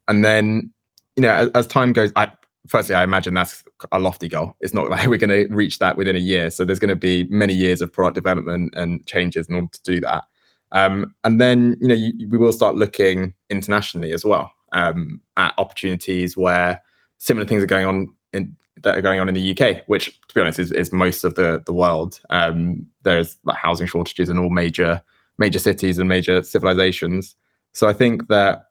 And 0.07 0.23
then, 0.23 0.71
you 1.15 1.21
know, 1.21 1.33
as, 1.33 1.49
as 1.49 1.67
time 1.67 1.93
goes, 1.93 2.11
I, 2.15 2.31
firstly, 2.67 2.95
I 2.95 3.03
imagine 3.03 3.33
that's 3.33 3.63
a 3.91 3.99
lofty 3.99 4.27
goal. 4.27 4.55
It's 4.59 4.73
not 4.73 4.89
like 4.89 5.07
we're 5.07 5.17
going 5.17 5.47
to 5.47 5.53
reach 5.53 5.79
that 5.79 5.97
within 5.97 6.15
a 6.15 6.19
year. 6.19 6.49
So 6.49 6.65
there's 6.65 6.79
going 6.79 6.89
to 6.89 6.95
be 6.95 7.25
many 7.29 7.53
years 7.53 7.81
of 7.81 7.91
product 7.91 8.15
development 8.15 8.73
and 8.75 9.05
changes 9.05 9.47
in 9.47 9.55
order 9.55 9.67
to 9.71 9.83
do 9.83 9.99
that. 10.01 10.23
Um, 10.71 11.13
and 11.23 11.39
then, 11.39 11.77
you 11.79 11.87
know, 11.87 11.95
you, 11.95 12.27
we 12.29 12.37
will 12.37 12.51
start 12.51 12.75
looking 12.75 13.33
internationally 13.49 14.11
as 14.11 14.25
well 14.25 14.51
um, 14.73 15.21
at 15.37 15.53
opportunities 15.57 16.35
where 16.35 16.81
similar 17.17 17.45
things 17.45 17.63
are 17.63 17.67
going 17.67 17.85
on 17.85 18.13
in 18.33 18.55
that 18.85 18.97
are 18.97 19.01
going 19.01 19.19
on 19.19 19.27
in 19.27 19.35
the 19.35 19.51
UK, 19.51 19.83
which, 19.87 20.17
to 20.27 20.35
be 20.35 20.39
honest, 20.39 20.59
is, 20.59 20.71
is 20.71 20.93
most 20.93 21.25
of 21.25 21.35
the 21.35 21.61
the 21.65 21.73
world. 21.73 22.21
Um, 22.29 22.87
there's 23.03 23.37
like 23.43 23.57
housing 23.57 23.87
shortages 23.87 24.29
in 24.29 24.37
all 24.37 24.49
major 24.49 25.01
major 25.37 25.59
cities 25.59 25.99
and 25.99 26.07
major 26.07 26.41
civilizations. 26.43 27.35
So 27.73 27.89
I 27.89 27.93
think 27.93 28.29
that 28.29 28.67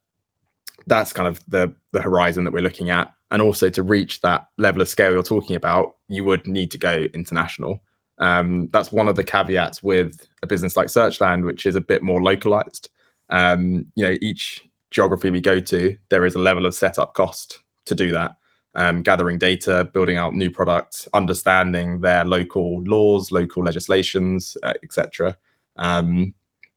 that's 0.87 1.13
kind 1.13 1.29
of 1.29 1.45
the 1.47 1.75
the 1.93 2.01
horizon 2.01 2.45
that 2.45 2.53
we're 2.53 2.63
looking 2.63 2.89
at, 2.89 3.13
and 3.31 3.43
also 3.43 3.69
to 3.69 3.83
reach 3.83 4.23
that 4.23 4.47
level 4.57 4.81
of 4.81 4.89
scale 4.89 5.13
you're 5.13 5.23
talking 5.23 5.57
about, 5.57 5.97
you 6.09 6.25
would 6.25 6.47
need 6.47 6.71
to 6.71 6.79
go 6.79 7.07
international. 7.13 7.83
Um, 8.19 8.69
that's 8.73 8.93
one 8.93 9.09
of 9.09 9.17
the 9.17 9.25
caveats 9.25 9.83
with 9.83 10.29
a 10.43 10.47
business 10.47 10.77
like 10.77 10.87
Searchland, 10.87 11.45
which 11.45 11.67
is 11.67 11.75
a 11.75 11.81
bit 11.81 12.03
more 12.03 12.23
localized. 12.23 12.89
Um, 13.31 13.87
you 13.97 14.07
know, 14.07 14.17
each 14.23 14.65
geography 14.93 15.31
we 15.31 15.41
go 15.41 15.59
to, 15.59 15.97
there 16.11 16.25
is 16.25 16.37
a 16.37 16.39
level 16.39 16.67
of 16.67 16.75
setup 16.77 17.15
cost 17.15 17.59
to 17.87 17.97
do 17.97 18.13
that 18.13 18.37
um, 18.75 19.03
gathering 19.03 19.39
data, 19.39 19.89
building 19.93 20.17
out 20.17 20.35
new 20.35 20.51
products, 20.51 21.09
understanding 21.15 22.01
their 22.01 22.25
local 22.25 22.83
laws, 22.85 23.31
local 23.31 23.63
legislations, 23.63 24.57
uh, 24.63 24.75
etc. 24.83 25.37
Um, 25.77 26.35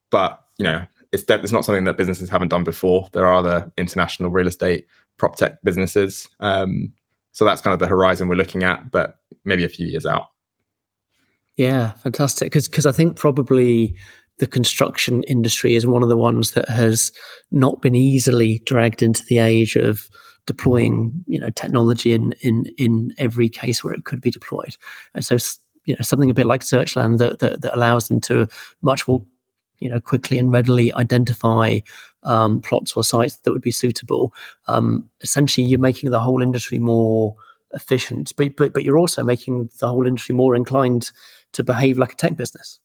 but 0.10 0.43
you 0.58 0.64
know, 0.64 0.86
it's 1.12 1.24
de- 1.24 1.39
it's 1.39 1.52
not 1.52 1.66
something 1.66 1.86
that 1.86 1.98
businesses 1.98 2.30
haven't 2.30 2.50
done 2.50 2.64
before. 2.64 3.10
There 3.14 3.26
are 3.26 3.36
other 3.36 3.72
international 3.78 4.30
real 4.30 4.48
estate 4.48 4.88
prop 5.18 5.36
tech 5.36 5.62
businesses, 5.64 6.28
um, 6.39 6.93
so 7.32 7.45
that's 7.45 7.62
kind 7.62 7.74
of 7.74 7.80
the 7.80 7.88
horizon 7.88 8.28
we're 8.28 8.36
looking 8.36 8.64
at, 8.64 8.91
but 8.91 9.20
maybe 9.45 9.64
a 9.64 9.70
few 9.70 9.88
years 9.88 10.06
out. 10.06 10.28
Yeah, 11.56 11.91
fantastic. 11.93 12.48
Because 12.48 12.68
because 12.68 12.86
I 12.86 12.91
think 12.91 13.16
probably 13.16 13.95
the 14.38 14.48
construction 14.48 15.24
industry 15.24 15.76
is 15.76 15.88
one 15.88 16.04
of 16.04 16.10
the 16.10 16.18
ones 16.18 16.52
that 16.52 16.70
has 16.70 17.12
not 17.52 17.82
been 17.82 17.95
easily 17.95 18.60
dragged 18.66 19.02
into 19.02 19.24
the 19.26 19.39
age 19.39 19.76
of 19.76 20.10
deploying 20.48 21.24
you 21.28 21.39
know 21.39 21.52
technology 21.52 22.14
in 22.14 22.34
in 22.41 22.66
in 22.78 23.14
every 23.20 23.50
case 23.50 23.84
where 23.84 23.93
it 23.93 24.06
could 24.06 24.22
be 24.22 24.32
deployed. 24.32 24.76
And 25.14 25.24
so 25.24 25.38
you 25.86 25.95
know 25.95 26.02
something 26.02 26.30
a 26.30 26.34
bit 26.34 26.48
like 26.48 26.62
searchland 26.62 27.20
that 27.20 27.39
that, 27.39 27.62
that 27.62 27.76
allows 27.76 28.08
them 28.08 28.20
to 28.22 28.48
much 28.82 29.08
more 29.08 29.24
you 29.78 29.89
know 29.89 30.00
quickly 30.00 30.39
and 30.39 30.52
readily 30.52 30.91
identify 30.93 31.80
um, 32.24 32.62
plots 32.62 32.98
or 32.98 33.04
sites 33.04 33.38
that 33.38 33.52
would 33.52 33.62
be 33.62 33.72
suitable. 33.72 34.34
Um, 34.68 35.08
essentially 35.22 35.68
you're 35.68 35.80
making 35.80 36.10
the 36.10 36.20
whole 36.20 36.41
industry 36.41 36.80
more 36.80 37.36
efficient 37.74 38.34
but, 38.38 38.56
but 38.56 38.74
but 38.74 38.84
you're 38.84 38.98
also 38.98 39.24
making 39.24 39.70
the 39.80 39.88
whole 39.89 40.08
industry 40.08 40.34
more 40.34 40.56
inclined 40.56 41.12
to 41.52 41.64
behave 41.64 41.98
like 41.98 42.14
a 42.14 42.16
tech 42.16 42.36
business. 42.38 42.80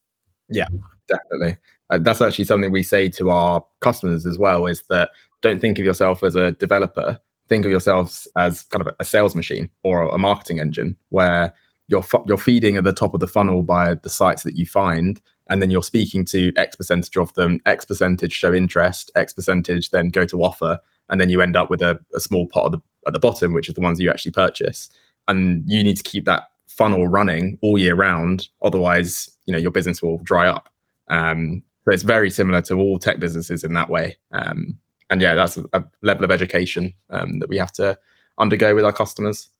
Yeah 0.50 0.66
definitely. 1.12 1.56
Uh, 1.90 1.98
that's 1.98 2.20
actually 2.20 2.44
something 2.44 2.72
we 2.72 2.82
say 2.82 3.08
to 3.08 3.30
our 3.30 3.64
customers 3.80 4.26
as 4.26 4.38
well 4.38 4.66
is 4.66 4.82
that 4.88 5.10
don't 5.42 5.60
think 5.60 5.78
of 5.78 5.84
yourself 5.84 6.22
as 6.22 6.36
a 6.36 6.52
developer 6.52 7.18
think 7.52 7.64
of 7.64 7.70
yourselves 7.70 8.26
as 8.36 8.62
kind 8.62 8.86
of 8.86 8.94
a 8.98 9.04
sales 9.04 9.34
machine 9.34 9.68
or 9.82 10.08
a 10.08 10.18
marketing 10.18 10.60
engine 10.60 10.96
where 11.10 11.52
you're 11.88 12.04
you're 12.26 12.38
feeding 12.38 12.76
at 12.76 12.84
the 12.84 12.92
top 12.92 13.14
of 13.14 13.20
the 13.20 13.28
funnel 13.28 13.62
by 13.62 13.94
the 13.94 14.10
sites 14.10 14.42
that 14.42 14.56
you 14.56 14.66
find 14.66 15.20
and 15.48 15.60
then 15.60 15.70
you're 15.70 15.82
speaking 15.82 16.24
to 16.24 16.52
x 16.56 16.76
percentage 16.76 17.16
of 17.16 17.32
them 17.34 17.60
x 17.66 17.84
percentage 17.84 18.32
show 18.32 18.54
interest 18.54 19.10
x 19.16 19.32
percentage 19.32 19.90
then 19.90 20.08
go 20.08 20.24
to 20.24 20.42
offer 20.42 20.78
and 21.10 21.20
then 21.20 21.28
you 21.28 21.42
end 21.42 21.56
up 21.56 21.68
with 21.68 21.82
a, 21.82 21.98
a 22.14 22.20
small 22.20 22.46
pot 22.46 22.66
of 22.66 22.72
the 22.72 22.82
at 23.06 23.12
the 23.12 23.18
bottom, 23.18 23.52
which 23.52 23.68
is 23.68 23.74
the 23.74 23.80
ones 23.80 24.00
you 24.00 24.10
actually 24.10 24.32
purchase. 24.32 24.90
And 25.28 25.62
you 25.66 25.82
need 25.82 25.96
to 25.96 26.02
keep 26.02 26.24
that 26.24 26.44
funnel 26.68 27.08
running 27.08 27.58
all 27.62 27.78
year 27.78 27.94
round. 27.94 28.48
Otherwise, 28.62 29.30
you 29.46 29.52
know, 29.52 29.58
your 29.58 29.70
business 29.70 30.02
will 30.02 30.18
dry 30.18 30.48
up. 30.48 30.68
Um, 31.08 31.62
so 31.84 31.92
it's 31.92 32.02
very 32.02 32.30
similar 32.30 32.62
to 32.62 32.74
all 32.74 32.98
tech 32.98 33.18
businesses 33.18 33.64
in 33.64 33.74
that 33.74 33.88
way. 33.90 34.16
Um, 34.32 34.78
and 35.12 35.20
yeah, 35.20 35.34
that's 35.34 35.58
a, 35.58 35.64
a 35.74 35.84
level 36.00 36.24
of 36.24 36.30
education 36.30 36.94
um, 37.10 37.38
that 37.38 37.50
we 37.50 37.58
have 37.58 37.70
to 37.72 37.98
undergo 38.38 38.74
with 38.74 38.84
our 38.84 38.94
customers. 38.94 39.50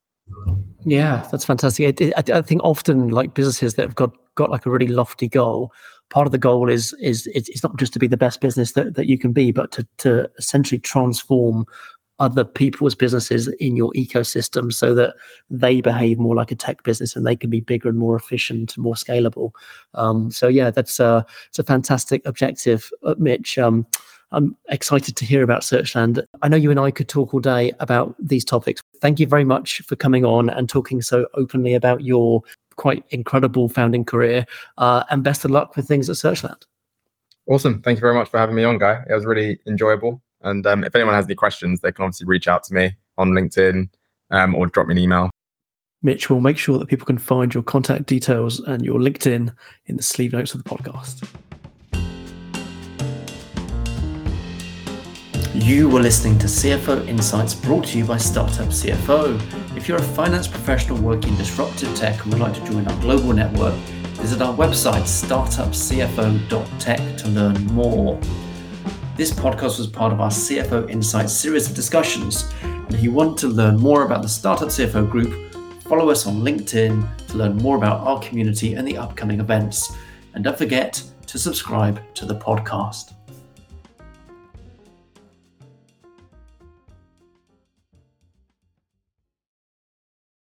Yeah, 0.83 1.27
that's 1.31 1.45
fantastic. 1.45 2.01
I, 2.01 2.23
I, 2.33 2.41
think 2.41 2.61
often 2.63 3.09
like 3.09 3.35
businesses 3.35 3.75
that 3.75 3.83
have 3.83 3.95
got 3.95 4.15
got 4.33 4.49
like 4.49 4.65
a 4.65 4.71
really 4.71 4.87
lofty 4.87 5.27
goal, 5.27 5.71
part 6.09 6.25
of 6.25 6.31
the 6.31 6.39
goal 6.39 6.69
is 6.69 6.93
is 6.99 7.27
it's 7.27 7.61
not 7.61 7.77
just 7.77 7.93
to 7.93 7.99
be 7.99 8.07
the 8.07 8.17
best 8.17 8.41
business 8.41 8.71
that, 8.71 8.95
that 8.95 9.05
you 9.05 9.19
can 9.19 9.31
be, 9.31 9.51
but 9.51 9.71
to 9.73 9.87
to 9.99 10.27
essentially 10.39 10.79
transform 10.79 11.65
other 12.17 12.43
people's 12.43 12.95
businesses 12.95 13.47
in 13.59 13.75
your 13.75 13.91
ecosystem 13.93 14.73
so 14.73 14.95
that 14.95 15.13
they 15.49 15.81
behave 15.81 16.17
more 16.17 16.35
like 16.35 16.51
a 16.51 16.55
tech 16.55 16.81
business 16.83 17.15
and 17.15 17.27
they 17.27 17.35
can 17.35 17.49
be 17.49 17.59
bigger 17.59 17.89
and 17.89 17.97
more 17.97 18.15
efficient 18.15 18.75
and 18.75 18.83
more 18.83 18.93
scalable. 18.95 19.51
Um, 19.93 20.31
so 20.31 20.47
yeah, 20.47 20.71
that's 20.71 20.99
a 20.99 21.25
it's 21.49 21.59
a 21.59 21.63
fantastic 21.63 22.25
objective, 22.25 22.89
uh, 23.03 23.13
Mitch. 23.19 23.59
Um, 23.59 23.85
I'm 24.33 24.57
excited 24.69 25.15
to 25.15 25.25
hear 25.25 25.43
about 25.43 25.61
Searchland. 25.61 26.25
I 26.41 26.47
know 26.47 26.57
you 26.57 26.71
and 26.71 26.79
I 26.79 26.91
could 26.91 27.07
talk 27.07 27.33
all 27.33 27.39
day 27.39 27.71
about 27.79 28.15
these 28.19 28.43
topics. 28.43 28.81
Thank 28.99 29.19
you 29.19 29.27
very 29.27 29.45
much 29.45 29.81
for 29.81 29.95
coming 29.95 30.25
on 30.25 30.49
and 30.49 30.67
talking 30.67 31.01
so 31.01 31.27
openly 31.35 31.75
about 31.75 32.01
your 32.03 32.41
quite 32.75 33.05
incredible 33.11 33.69
founding 33.69 34.03
career. 34.03 34.45
Uh, 34.77 35.03
and 35.11 35.23
best 35.23 35.45
of 35.45 35.51
luck 35.51 35.75
with 35.75 35.87
things 35.87 36.09
at 36.09 36.15
Searchland. 36.15 36.63
Awesome. 37.47 37.81
Thank 37.81 37.97
you 37.97 38.01
very 38.01 38.15
much 38.15 38.29
for 38.29 38.39
having 38.39 38.55
me 38.55 38.63
on, 38.63 38.79
Guy. 38.79 39.03
It 39.07 39.13
was 39.13 39.25
really 39.25 39.59
enjoyable. 39.67 40.21
And 40.41 40.65
um, 40.65 40.83
if 40.83 40.95
anyone 40.95 41.13
has 41.13 41.25
any 41.25 41.35
questions, 41.35 41.81
they 41.81 41.91
can 41.91 42.03
obviously 42.03 42.25
reach 42.25 42.47
out 42.47 42.63
to 42.65 42.73
me 42.73 42.95
on 43.17 43.31
LinkedIn 43.31 43.89
um, 44.31 44.55
or 44.55 44.67
drop 44.67 44.87
me 44.87 44.93
an 44.93 44.97
email. 44.97 45.29
Mitch, 46.01 46.29
we'll 46.29 46.41
make 46.41 46.57
sure 46.57 46.77
that 46.77 46.87
people 46.87 47.05
can 47.05 47.17
find 47.17 47.53
your 47.53 47.63
contact 47.63 48.07
details 48.07 48.59
and 48.59 48.83
your 48.83 48.99
LinkedIn 48.99 49.53
in 49.85 49.95
the 49.95 50.03
sleeve 50.03 50.33
notes 50.33 50.53
of 50.53 50.61
the 50.63 50.69
podcast. 50.69 51.25
You 55.53 55.87
were 55.87 55.99
listening 55.99 56.39
to 56.39 56.47
CFO 56.47 57.07
Insights 57.07 57.53
brought 57.53 57.85
to 57.85 57.99
you 57.99 58.05
by 58.05 58.17
Startup 58.17 58.69
CFO. 58.69 59.39
If 59.77 59.87
you're 59.87 59.99
a 59.99 60.01
finance 60.01 60.47
professional 60.47 60.97
working 60.97 61.33
in 61.33 61.37
disruptive 61.37 61.95
tech 61.95 62.23
and 62.23 62.33
would 62.33 62.41
like 62.41 62.55
to 62.55 62.65
join 62.65 62.87
our 62.87 63.01
global 63.01 63.33
network, 63.33 63.75
visit 64.15 64.41
our 64.41 64.55
website 64.55 65.03
startupcfo.tech 65.03 67.17
to 67.17 67.27
learn 67.27 67.63
more. 67.67 68.19
This 69.15 69.31
podcast 69.31 69.77
was 69.77 69.85
part 69.85 70.11
of 70.11 70.21
our 70.21 70.31
CFO 70.31 70.89
Insights 70.89 71.33
series 71.33 71.69
of 71.69 71.75
discussions. 71.75 72.51
And 72.63 72.91
if 72.91 73.03
you 73.03 73.11
want 73.11 73.37
to 73.37 73.47
learn 73.47 73.77
more 73.77 74.05
about 74.05 74.23
the 74.23 74.29
Startup 74.29 74.69
CFO 74.69 75.07
group, 75.07 75.53
follow 75.83 76.09
us 76.09 76.25
on 76.25 76.37
LinkedIn 76.37 77.27
to 77.27 77.37
learn 77.37 77.57
more 77.57 77.77
about 77.77 77.99
our 77.99 78.19
community 78.21 78.73
and 78.73 78.87
the 78.87 78.97
upcoming 78.97 79.39
events. 79.39 79.95
And 80.33 80.43
don't 80.43 80.57
forget 80.57 81.03
to 81.27 81.37
subscribe 81.37 82.01
to 82.15 82.25
the 82.25 82.37
podcast. 82.37 83.13